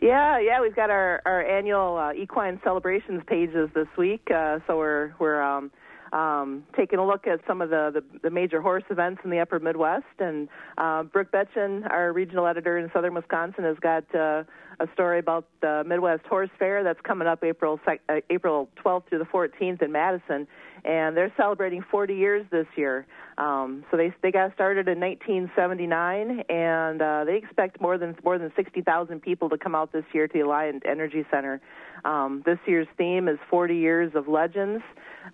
Yeah, 0.00 0.38
yeah, 0.38 0.60
we've 0.60 0.76
got 0.76 0.90
our 0.90 1.22
our 1.24 1.42
annual 1.42 1.96
uh, 1.96 2.12
equine 2.12 2.60
celebrations 2.64 3.22
pages 3.26 3.70
this 3.74 3.88
week, 3.96 4.28
uh, 4.34 4.58
so 4.66 4.76
we're 4.76 5.14
we're 5.18 5.42
um, 5.42 5.70
um, 6.12 6.64
taking 6.76 6.98
a 6.98 7.06
look 7.06 7.26
at 7.26 7.40
some 7.46 7.60
of 7.60 7.70
the, 7.70 7.90
the 7.92 8.18
the 8.22 8.30
major 8.30 8.62
horse 8.62 8.84
events 8.90 9.20
in 9.24 9.30
the 9.30 9.40
Upper 9.40 9.58
Midwest. 9.60 10.04
And 10.18 10.48
uh, 10.78 11.02
Brooke 11.02 11.32
Betchen, 11.32 11.90
our 11.90 12.12
regional 12.12 12.46
editor 12.46 12.78
in 12.78 12.90
Southern 12.92 13.14
Wisconsin, 13.14 13.64
has 13.64 13.76
got 13.80 14.04
uh, 14.14 14.44
a 14.80 14.88
story 14.92 15.18
about 15.18 15.46
the 15.60 15.84
Midwest 15.86 16.26
Horse 16.26 16.50
Fair 16.58 16.82
that's 16.82 17.00
coming 17.02 17.28
up 17.28 17.42
April 17.44 17.80
uh, 17.86 18.20
April 18.30 18.68
12th 18.84 19.08
through 19.08 19.18
the 19.18 19.24
14th 19.24 19.82
in 19.82 19.92
Madison, 19.92 20.46
and 20.84 21.16
they're 21.16 21.32
celebrating 21.36 21.82
40 21.90 22.14
years 22.14 22.46
this 22.50 22.66
year. 22.76 23.06
Um, 23.38 23.84
so 23.90 23.96
they 23.96 24.12
they 24.22 24.30
got 24.30 24.52
started 24.54 24.88
in 24.88 25.00
1979, 25.00 26.44
and 26.48 27.02
uh, 27.02 27.24
they 27.24 27.36
expect 27.36 27.80
more 27.80 27.98
than 27.98 28.16
more 28.24 28.38
than 28.38 28.52
60,000 28.54 29.20
people 29.20 29.48
to 29.48 29.58
come 29.58 29.74
out 29.74 29.92
this 29.92 30.04
year 30.12 30.28
to 30.28 30.32
the 30.32 30.44
Alliant 30.44 30.82
Energy 30.84 31.24
Center. 31.30 31.60
Um, 32.04 32.42
this 32.44 32.58
year's 32.66 32.88
theme 32.98 33.28
is 33.28 33.38
40 33.50 33.76
years 33.76 34.12
of 34.14 34.28
legends. 34.28 34.82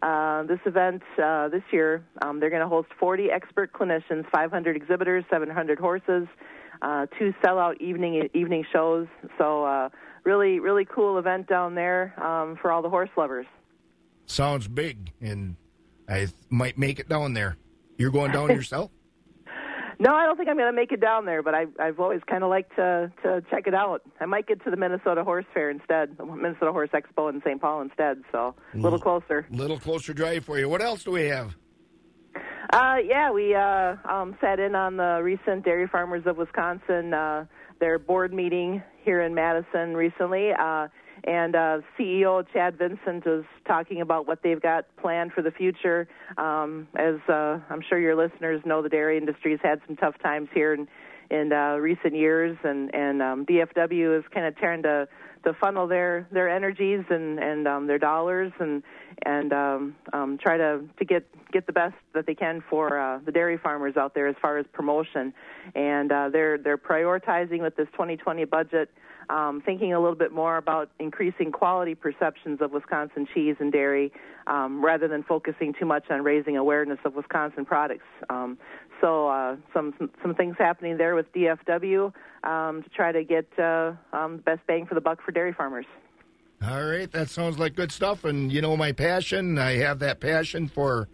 Uh, 0.02 0.44
this 0.44 0.60
event 0.66 1.02
uh, 1.22 1.48
this 1.48 1.64
year, 1.72 2.04
um, 2.22 2.38
they're 2.38 2.50
going 2.50 2.62
to 2.62 2.68
host 2.68 2.88
40 2.98 3.30
expert 3.30 3.72
clinicians, 3.72 4.24
500 4.30 4.76
exhibitors, 4.76 5.24
700 5.28 5.78
horses, 5.78 6.28
uh, 6.82 7.06
two 7.18 7.32
sellout 7.42 7.80
evening 7.80 8.28
evening 8.34 8.64
shows. 8.72 9.06
So 9.38 9.64
uh, 9.64 9.88
really 10.24 10.60
really 10.60 10.84
cool 10.84 11.18
event 11.18 11.48
down 11.48 11.74
there 11.74 12.14
um, 12.22 12.56
for 12.60 12.72
all 12.72 12.82
the 12.82 12.90
horse 12.90 13.10
lovers. 13.16 13.46
Sounds 14.26 14.68
big, 14.68 15.12
and 15.20 15.56
I 16.08 16.28
might 16.48 16.78
make 16.78 17.00
it 17.00 17.08
down 17.08 17.34
there. 17.34 17.56
You're 17.98 18.10
going 18.10 18.32
down 18.32 18.48
yourself? 18.54 18.90
No, 20.00 20.14
I 20.14 20.24
don't 20.24 20.38
think 20.38 20.48
I'm 20.48 20.56
going 20.56 20.72
to 20.72 20.76
make 20.76 20.92
it 20.92 21.00
down 21.00 21.26
there, 21.26 21.42
but 21.42 21.54
I, 21.54 21.66
I've 21.78 22.00
always 22.00 22.22
kind 22.26 22.42
of 22.42 22.48
liked 22.48 22.74
to 22.76 23.12
to 23.22 23.42
check 23.50 23.66
it 23.66 23.74
out. 23.74 24.00
I 24.18 24.24
might 24.24 24.46
get 24.46 24.64
to 24.64 24.70
the 24.70 24.76
Minnesota 24.76 25.24
Horse 25.24 25.44
Fair 25.52 25.68
instead, 25.68 26.16
the 26.16 26.24
Minnesota 26.24 26.72
Horse 26.72 26.88
Expo 26.94 27.28
in 27.28 27.42
St. 27.42 27.60
Paul 27.60 27.82
instead, 27.82 28.22
so 28.32 28.54
a 28.72 28.78
little 28.78 28.98
closer. 28.98 29.46
Little 29.50 29.78
closer 29.78 30.14
drive 30.14 30.46
for 30.46 30.58
you. 30.58 30.70
What 30.70 30.80
else 30.80 31.04
do 31.04 31.10
we 31.10 31.26
have? 31.26 31.54
Uh, 32.72 32.96
yeah, 33.04 33.30
we 33.30 33.54
uh, 33.54 33.96
um, 34.08 34.36
sat 34.40 34.60
in 34.60 34.74
on 34.74 34.96
the 34.96 35.20
recent 35.22 35.64
Dairy 35.64 35.88
Farmers 35.88 36.22
of 36.26 36.36
Wisconsin, 36.36 37.12
uh, 37.12 37.44
their 37.80 37.98
board 37.98 38.32
meeting 38.32 38.82
here 39.02 39.22
in 39.22 39.34
Madison 39.34 39.96
recently. 39.96 40.52
Uh, 40.52 40.88
and 41.24 41.54
uh, 41.54 41.78
CEO 41.98 42.44
Chad 42.52 42.78
Vincent 42.78 43.26
was 43.26 43.44
talking 43.66 44.00
about 44.00 44.26
what 44.26 44.42
they've 44.42 44.60
got 44.60 44.84
planned 44.96 45.32
for 45.32 45.42
the 45.42 45.50
future. 45.50 46.08
Um, 46.38 46.88
as 46.96 47.16
uh, 47.28 47.58
I'm 47.68 47.82
sure 47.88 47.98
your 47.98 48.16
listeners 48.16 48.62
know, 48.64 48.82
the 48.82 48.88
dairy 48.88 49.18
industry 49.18 49.50
has 49.52 49.60
had 49.62 49.80
some 49.86 49.96
tough 49.96 50.14
times 50.22 50.48
here 50.54 50.72
in, 50.72 50.88
in 51.30 51.52
uh, 51.52 51.76
recent 51.76 52.14
years, 52.14 52.56
and 52.64 52.94
and 52.94 53.20
um, 53.22 53.46
DFW 53.46 54.18
is 54.18 54.24
kind 54.32 54.46
of 54.46 54.56
trying 54.56 54.82
to 54.84 55.08
to 55.44 55.54
funnel 55.54 55.86
their 55.86 56.28
their 56.30 56.48
energies 56.48 57.04
and 57.10 57.38
and 57.38 57.66
um, 57.66 57.86
their 57.86 57.98
dollars 57.98 58.52
and 58.58 58.82
and 59.24 59.52
um, 59.52 59.96
um, 60.12 60.38
try 60.38 60.56
to 60.56 60.82
to 60.98 61.04
get 61.04 61.26
get 61.52 61.66
the 61.66 61.72
best 61.72 61.94
that 62.14 62.26
they 62.26 62.34
can 62.34 62.62
for 62.68 62.98
uh, 62.98 63.18
the 63.24 63.32
dairy 63.32 63.58
farmers 63.58 63.96
out 63.96 64.14
there 64.14 64.28
as 64.28 64.36
far 64.40 64.58
as 64.58 64.66
promotion, 64.72 65.32
and 65.74 66.12
uh, 66.12 66.28
they're 66.28 66.58
they're 66.58 66.78
prioritizing 66.78 67.60
with 67.60 67.76
this 67.76 67.88
2020 67.92 68.44
budget 68.44 68.90
um, 69.30 69.62
thinking 69.64 69.92
a 69.94 70.00
little 70.00 70.16
bit 70.16 70.32
more 70.32 70.56
about 70.56 70.90
increasing 70.98 71.52
quality 71.52 71.94
perceptions 71.94 72.60
of 72.60 72.72
Wisconsin 72.72 73.26
cheese 73.32 73.56
and 73.60 73.70
dairy 73.72 74.12
um, 74.46 74.84
rather 74.84 75.06
than 75.08 75.22
focusing 75.22 75.72
too 75.78 75.86
much 75.86 76.04
on 76.10 76.22
raising 76.22 76.56
awareness 76.56 76.98
of 77.04 77.14
Wisconsin 77.14 77.64
products. 77.64 78.06
Um, 78.28 78.58
so 79.00 79.28
uh, 79.28 79.56
some, 79.72 79.94
some, 79.98 80.10
some 80.22 80.34
things 80.34 80.56
happening 80.58 80.96
there 80.96 81.14
with 81.14 81.32
DFW 81.32 82.12
um, 82.44 82.82
to 82.82 82.88
try 82.90 83.12
to 83.12 83.24
get 83.24 83.46
uh, 83.58 83.92
um, 84.12 84.36
the 84.36 84.42
best 84.42 84.66
bang 84.66 84.86
for 84.86 84.94
the 84.94 85.00
buck 85.00 85.22
for 85.22 85.32
dairy 85.32 85.52
farmers. 85.52 85.86
All 86.62 86.84
right, 86.84 87.10
that 87.12 87.30
sounds 87.30 87.58
like 87.58 87.74
good 87.74 87.90
stuff. 87.90 88.24
And 88.24 88.52
you 88.52 88.60
know 88.60 88.76
my 88.76 88.92
passion. 88.92 89.58
I 89.58 89.76
have 89.76 89.98
that 90.00 90.20
passion 90.20 90.68
for 90.68 91.08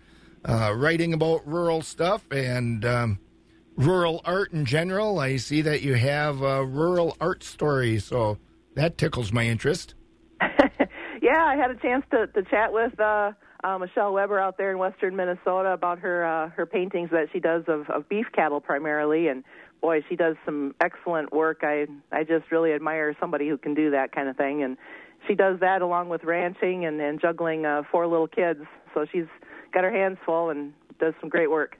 uh, 0.44 0.72
writing 0.76 1.12
about 1.12 1.46
rural 1.46 1.82
stuff 1.82 2.24
and 2.32 2.84
um, 2.84 3.18
rural 3.76 4.22
art 4.24 4.52
in 4.52 4.64
general. 4.64 5.20
I 5.20 5.36
see 5.36 5.62
that 5.62 5.82
you 5.82 5.94
have 5.94 6.42
a 6.42 6.64
rural 6.64 7.16
art 7.20 7.44
story, 7.44 8.00
so 8.00 8.38
that 8.74 8.98
tickles 8.98 9.32
my 9.32 9.44
interest. 9.46 9.94
yeah, 11.22 11.44
I 11.44 11.56
had 11.56 11.70
a 11.70 11.76
chance 11.76 12.04
to, 12.10 12.26
to 12.26 12.42
chat 12.42 12.72
with 12.72 12.98
uh, 13.66 13.78
Michelle 13.78 14.12
Weber 14.12 14.38
out 14.38 14.58
there 14.58 14.70
in 14.70 14.78
western 14.78 15.16
Minnesota 15.16 15.72
about 15.72 15.98
her 15.98 16.24
uh, 16.24 16.50
her 16.50 16.66
paintings 16.66 17.10
that 17.10 17.26
she 17.32 17.40
does 17.40 17.64
of, 17.66 17.90
of 17.90 18.08
beef 18.08 18.26
cattle 18.32 18.60
primarily, 18.60 19.26
and 19.26 19.42
boy, 19.80 20.02
she 20.08 20.14
does 20.14 20.36
some 20.44 20.74
excellent 20.80 21.32
work. 21.32 21.60
I 21.62 21.86
I 22.12 22.22
just 22.22 22.50
really 22.52 22.72
admire 22.72 23.16
somebody 23.18 23.48
who 23.48 23.58
can 23.58 23.74
do 23.74 23.90
that 23.90 24.12
kind 24.12 24.28
of 24.28 24.36
thing, 24.36 24.62
and 24.62 24.76
she 25.26 25.34
does 25.34 25.58
that 25.60 25.82
along 25.82 26.08
with 26.10 26.22
ranching 26.22 26.84
and, 26.84 27.00
and 27.00 27.20
juggling 27.20 27.66
uh, 27.66 27.82
four 27.90 28.06
little 28.06 28.28
kids. 28.28 28.60
So 28.94 29.04
she's 29.10 29.26
got 29.74 29.82
her 29.82 29.90
hands 29.90 30.18
full 30.24 30.50
and 30.50 30.72
does 31.00 31.14
some 31.20 31.28
great 31.28 31.50
work. 31.50 31.76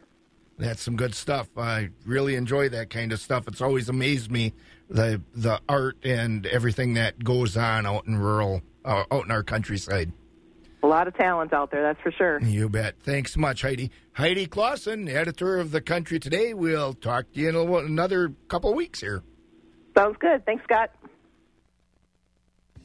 That's 0.59 0.83
some 0.83 0.97
good 0.97 1.15
stuff. 1.15 1.49
I 1.57 1.91
really 2.05 2.35
enjoy 2.35 2.71
that 2.71 2.91
kind 2.91 3.13
of 3.13 3.21
stuff. 3.21 3.47
It's 3.47 3.61
always 3.61 3.89
amazed 3.89 4.33
me 4.33 4.55
the 4.91 5.23
the 5.35 5.61
art 5.69 5.99
and 6.03 6.47
everything 6.47 6.95
that 6.95 7.23
goes 7.23 7.57
on 7.57 7.87
out 7.87 8.09
in 8.09 8.17
rural, 8.17 8.63
uh, 8.85 9.05
out 9.13 9.25
in 9.25 9.31
our 9.31 9.45
countryside. 9.45 10.13
A 10.87 10.89
lot 10.89 11.09
of 11.09 11.17
talent 11.17 11.53
out 11.53 11.73
there, 11.73 11.83
that's 11.83 12.01
for 12.01 12.13
sure. 12.13 12.41
You 12.41 12.69
bet. 12.69 12.95
Thanks 13.01 13.37
much, 13.37 13.63
Heidi. 13.63 13.91
Heidi 14.13 14.47
Clausen, 14.47 15.09
editor 15.09 15.59
of 15.59 15.73
the 15.73 15.81
Country 15.81 16.21
Today. 16.21 16.55
We'll 16.55 16.95
talk 16.95 17.33
to 17.33 17.41
you 17.41 17.49
in 17.49 17.87
another 17.87 18.33
couple 18.47 18.73
weeks 18.73 19.01
here. 19.01 19.25
Sounds 19.99 20.17
good. 20.21 20.47
Thanks, 20.47 20.63
Scott. 20.63 20.93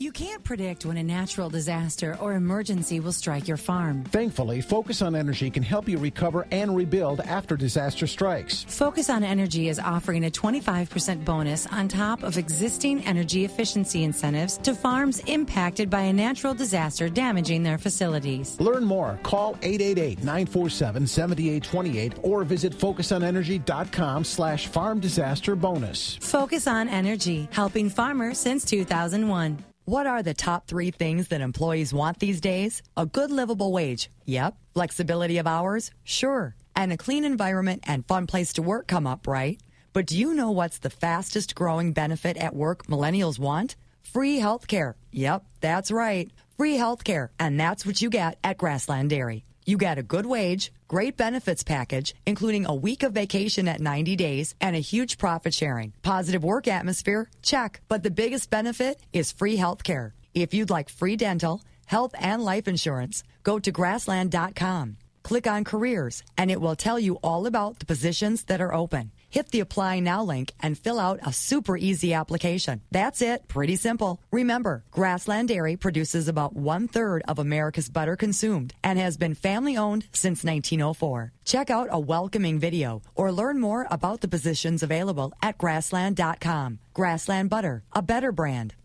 You 0.02 0.12
can't 0.12 0.44
predict 0.44 0.84
when 0.84 0.98
a 0.98 1.04
natural 1.04 1.52
disaster 1.52 2.18
or 2.20 2.34
emergency 2.34 3.00
will 3.00 3.12
strike 3.12 3.48
your 3.48 3.56
farm. 3.56 4.04
Thankfully, 4.06 4.60
Focus 4.60 5.04
on 5.04 5.16
Energy 5.16 5.52
can 5.52 5.62
help 5.62 5.88
you 5.88 6.00
recover 6.00 6.48
and 6.50 6.76
rebuild 6.76 7.20
after 7.20 7.56
disaster 7.56 8.08
strikes. 8.08 8.64
Focus 8.64 9.12
on 9.12 9.24
Energy 9.24 9.70
is 9.70 9.78
offering 9.78 10.26
a 10.26 10.32
25% 10.32 11.24
bonus 11.24 11.68
on 11.68 11.88
top 11.88 12.24
of 12.24 12.40
existing 12.40 13.06
energy 13.06 13.46
efficiency 13.46 14.04
incentives 14.04 14.58
to 14.58 14.74
farms 14.74 15.20
impacted 15.28 15.88
by 15.88 16.02
a 16.02 16.12
natural 16.12 16.56
disaster 16.56 17.08
damaging 17.08 17.62
their 17.62 17.78
facilities. 17.78 18.60
Learn 18.60 18.84
more. 18.84 19.20
Call 19.22 19.54
888-947-7828 19.58 22.14
or 22.24 22.44
visit 22.44 22.74
focusonenergy.com 22.74 24.24
slash 24.24 24.66
farm 24.66 25.00
disaster 25.00 25.56
bonus. 25.56 26.16
Focus 26.16 26.66
on 26.66 26.90
Energy, 26.90 27.48
helping 27.52 27.88
farmers 27.88 28.40
since 28.40 28.66
2001. 28.66 29.64
What 29.86 30.06
are 30.06 30.22
the 30.22 30.36
top 30.36 30.68
three 30.68 30.92
things 30.92 31.30
that 31.30 31.42
employees 31.42 31.92
want 31.92 32.20
these 32.20 32.40
days? 32.40 32.84
A 32.96 33.08
good 33.08 33.32
livable 33.32 33.72
wage. 33.72 34.12
Yep. 34.26 34.56
Flexibility 34.76 35.40
of 35.40 35.48
hours? 35.48 35.90
Sure. 36.04 36.56
And 36.76 36.94
a 36.94 36.98
clean 36.98 37.26
environment 37.26 37.84
and 37.88 38.06
fun 38.06 38.28
place 38.28 38.54
to 38.54 38.62
work 38.62 38.88
come 38.88 39.08
up, 39.08 39.26
right? 39.28 39.60
But 39.92 40.06
do 40.06 40.18
you 40.18 40.36
know 40.36 40.52
what's 40.52 40.78
the 40.78 40.92
fastest 40.92 41.56
growing 41.56 41.94
benefit 41.94 42.38
at 42.38 42.56
work 42.56 42.86
millennials 42.86 43.40
want? 43.40 43.76
Free 44.04 44.38
health 44.38 44.68
care. 44.68 44.98
Yep, 45.14 45.46
that's 45.62 45.90
right. 45.92 46.32
Free 46.58 46.76
health 46.76 47.04
care. 47.04 47.32
And 47.40 47.60
that's 47.60 47.84
what 47.84 48.02
you 48.04 48.12
get 48.12 48.38
at 48.44 48.60
Grassland 48.60 49.10
Dairy. 49.10 49.46
You 49.72 49.78
get 49.78 49.98
a 49.98 50.04
good 50.04 50.26
wage, 50.26 50.74
great 50.90 51.16
benefits 51.16 51.64
package, 51.64 52.14
including 52.26 52.66
a 52.66 52.76
week 52.76 53.04
of 53.04 53.14
vacation 53.14 53.70
at 53.70 53.80
90 53.80 54.18
days 54.18 54.54
and 54.60 54.76
a 54.76 54.80
huge 54.80 55.18
profit 55.18 55.54
sharing. 55.54 55.94
Positive 56.04 56.44
work 56.44 56.68
atmosphere? 56.68 57.30
Check. 57.42 57.80
But 57.88 58.04
the 58.04 58.12
biggest 58.12 58.50
benefit 58.50 59.02
is 59.14 59.32
free 59.32 59.56
health 59.56 59.86
care. 59.86 60.14
If 60.34 60.54
you'd 60.54 60.70
like 60.70 60.90
free 60.90 61.16
dental, 61.16 61.62
health, 61.86 62.14
and 62.20 62.44
life 62.44 62.68
insurance, 62.68 63.24
go 63.44 63.60
to 63.60 63.72
grassland.com. 63.72 64.98
Click 65.24 65.48
on 65.48 65.64
careers, 65.64 66.24
and 66.38 66.52
it 66.52 66.60
will 66.60 66.76
tell 66.76 67.00
you 67.00 67.16
all 67.24 67.46
about 67.46 67.80
the 67.80 67.86
positions 67.86 68.44
that 68.48 68.60
are 68.60 68.74
open. 68.74 69.12
Hit 69.32 69.52
the 69.52 69.62
apply 69.62 70.02
now 70.02 70.24
link 70.26 70.52
and 70.60 70.78
fill 70.78 71.00
out 71.00 71.26
a 71.26 71.32
super 71.32 71.78
easy 71.78 72.14
application. 72.14 72.82
That's 72.92 73.22
it. 73.22 73.48
Pretty 73.48 73.78
simple. 73.78 74.22
Remember, 74.30 74.84
Grassland 74.92 75.48
Dairy 75.48 75.78
produces 75.78 76.28
about 76.28 76.54
one 76.54 76.90
third 76.90 77.24
of 77.30 77.40
America's 77.40 77.90
butter 77.90 78.18
consumed 78.18 78.74
and 78.84 79.00
has 79.00 79.16
been 79.16 79.34
family 79.34 79.78
owned 79.78 80.06
since 80.12 80.44
1904. 80.44 81.32
Check 81.46 81.70
out 81.70 81.88
a 81.92 82.00
welcoming 82.00 82.60
video 82.60 83.04
or 83.16 83.32
learn 83.32 83.62
more 83.62 83.88
about 83.90 84.20
the 84.20 84.28
positions 84.28 84.84
available 84.84 85.32
at 85.42 85.58
grassland.com. 85.58 86.80
Grassland 86.94 87.50
Butter, 87.50 87.84
a 87.94 88.02
better 88.02 88.34
brand. 88.34 88.76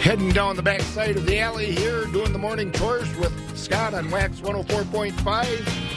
Heading 0.00 0.30
down 0.30 0.56
the 0.56 0.62
backside 0.62 1.16
of 1.16 1.26
the 1.26 1.38
alley 1.38 1.70
here, 1.70 2.06
doing 2.06 2.32
the 2.32 2.38
morning 2.38 2.72
chores 2.72 3.14
with 3.18 3.32
Scott 3.58 3.92
on 3.92 4.08
WAXX 4.08 4.40
104.5. 4.40 5.91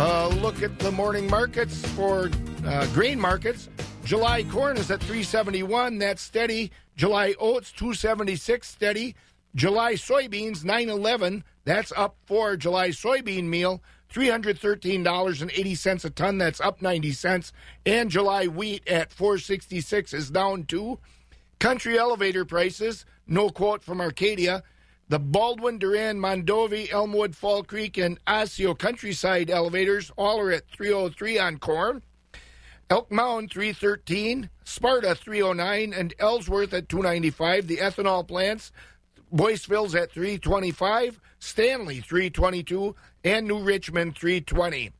Look 0.00 0.62
at 0.62 0.78
the 0.78 0.90
morning 0.90 1.28
markets 1.28 1.86
for 1.92 2.30
uh, 2.64 2.86
grain 2.94 3.20
markets. 3.20 3.68
July 4.02 4.42
corn 4.44 4.78
is 4.78 4.90
at 4.90 5.00
371. 5.00 5.98
That's 5.98 6.22
steady. 6.22 6.72
July 6.96 7.34
oats 7.38 7.70
276 7.72 8.66
steady. 8.66 9.14
July 9.54 9.94
soybeans 9.94 10.64
911. 10.64 11.44
That's 11.66 11.92
up 11.94 12.16
for 12.24 12.56
July 12.56 12.88
soybean 12.88 13.44
meal. 13.44 13.82
$313.80 14.12 16.04
a 16.04 16.10
ton. 16.10 16.38
That's 16.38 16.60
up 16.62 16.80
90 16.80 17.12
cents. 17.12 17.52
And 17.84 18.10
July 18.10 18.46
wheat 18.46 18.88
at 18.88 19.12
466 19.12 20.14
is 20.14 20.30
down 20.30 20.64
too. 20.64 20.98
Country 21.58 21.98
elevator 21.98 22.46
prices, 22.46 23.04
no 23.26 23.50
quote 23.50 23.84
from 23.84 24.00
Arcadia. 24.00 24.62
The 25.10 25.18
Baldwin, 25.18 25.78
Durand, 25.78 26.20
Mondovi, 26.20 26.88
Elmwood, 26.92 27.34
Fall 27.34 27.64
Creek, 27.64 27.98
and 27.98 28.20
Osseo 28.28 28.78
Countryside 28.78 29.50
elevators 29.50 30.12
all 30.16 30.38
are 30.38 30.52
at 30.52 30.68
303 30.68 31.36
on 31.36 31.58
corn. 31.58 32.02
Elk 32.88 33.10
Mound 33.10 33.50
313, 33.50 34.48
Sparta 34.62 35.16
309, 35.16 35.92
and 35.92 36.14
Ellsworth 36.20 36.72
at 36.72 36.88
295. 36.88 37.66
The 37.66 37.78
ethanol 37.78 38.26
plants, 38.26 38.70
Boyceville's 39.32 39.96
at 39.96 40.12
325, 40.12 41.20
Stanley 41.40 41.98
322, 41.98 42.94
and 43.24 43.48
New 43.48 43.58
Richmond 43.58 44.14
320. 44.14 44.92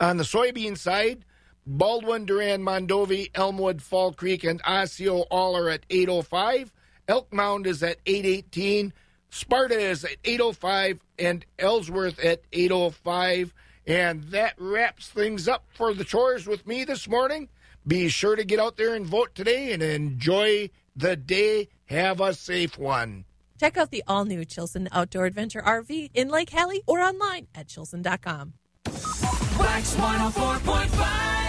On 0.00 0.16
the 0.16 0.24
soybean 0.24 0.76
side, 0.76 1.24
Baldwin, 1.64 2.26
Durand, 2.26 2.64
Mondovi, 2.64 3.30
Elmwood, 3.36 3.82
Fall 3.82 4.12
Creek, 4.12 4.42
and 4.42 4.60
Osseo 4.64 5.20
all 5.30 5.56
are 5.56 5.70
at 5.70 5.86
805. 5.90 6.72
Elk 7.08 7.32
Mound 7.32 7.66
is 7.66 7.82
at 7.82 7.98
818. 8.06 8.92
Sparta 9.30 9.78
is 9.78 10.04
at 10.04 10.16
805 10.24 11.00
and 11.18 11.44
Ellsworth 11.58 12.18
at 12.18 12.42
805. 12.52 13.52
And 13.86 14.24
that 14.24 14.54
wraps 14.58 15.08
things 15.08 15.46
up 15.46 15.64
for 15.68 15.94
the 15.94 16.04
chores 16.04 16.46
with 16.46 16.66
me 16.66 16.84
this 16.84 17.08
morning. 17.08 17.48
Be 17.86 18.08
sure 18.08 18.34
to 18.34 18.44
get 18.44 18.58
out 18.58 18.76
there 18.76 18.94
and 18.94 19.06
vote 19.06 19.34
today 19.34 19.72
and 19.72 19.82
enjoy 19.82 20.70
the 20.96 21.14
day. 21.16 21.68
Have 21.86 22.20
a 22.20 22.34
safe 22.34 22.78
one. 22.78 23.24
Check 23.60 23.76
out 23.76 23.90
the 23.90 24.02
all 24.08 24.24
new 24.24 24.44
Chilson 24.44 24.88
Outdoor 24.92 25.26
Adventure 25.26 25.62
RV 25.62 26.10
in 26.12 26.28
Lake 26.28 26.50
Hallie 26.50 26.82
or 26.86 27.00
online 27.00 27.46
at 27.54 27.68
chilson.com. 27.68 28.54
WAXX 28.84 29.96
104.5 29.96 31.45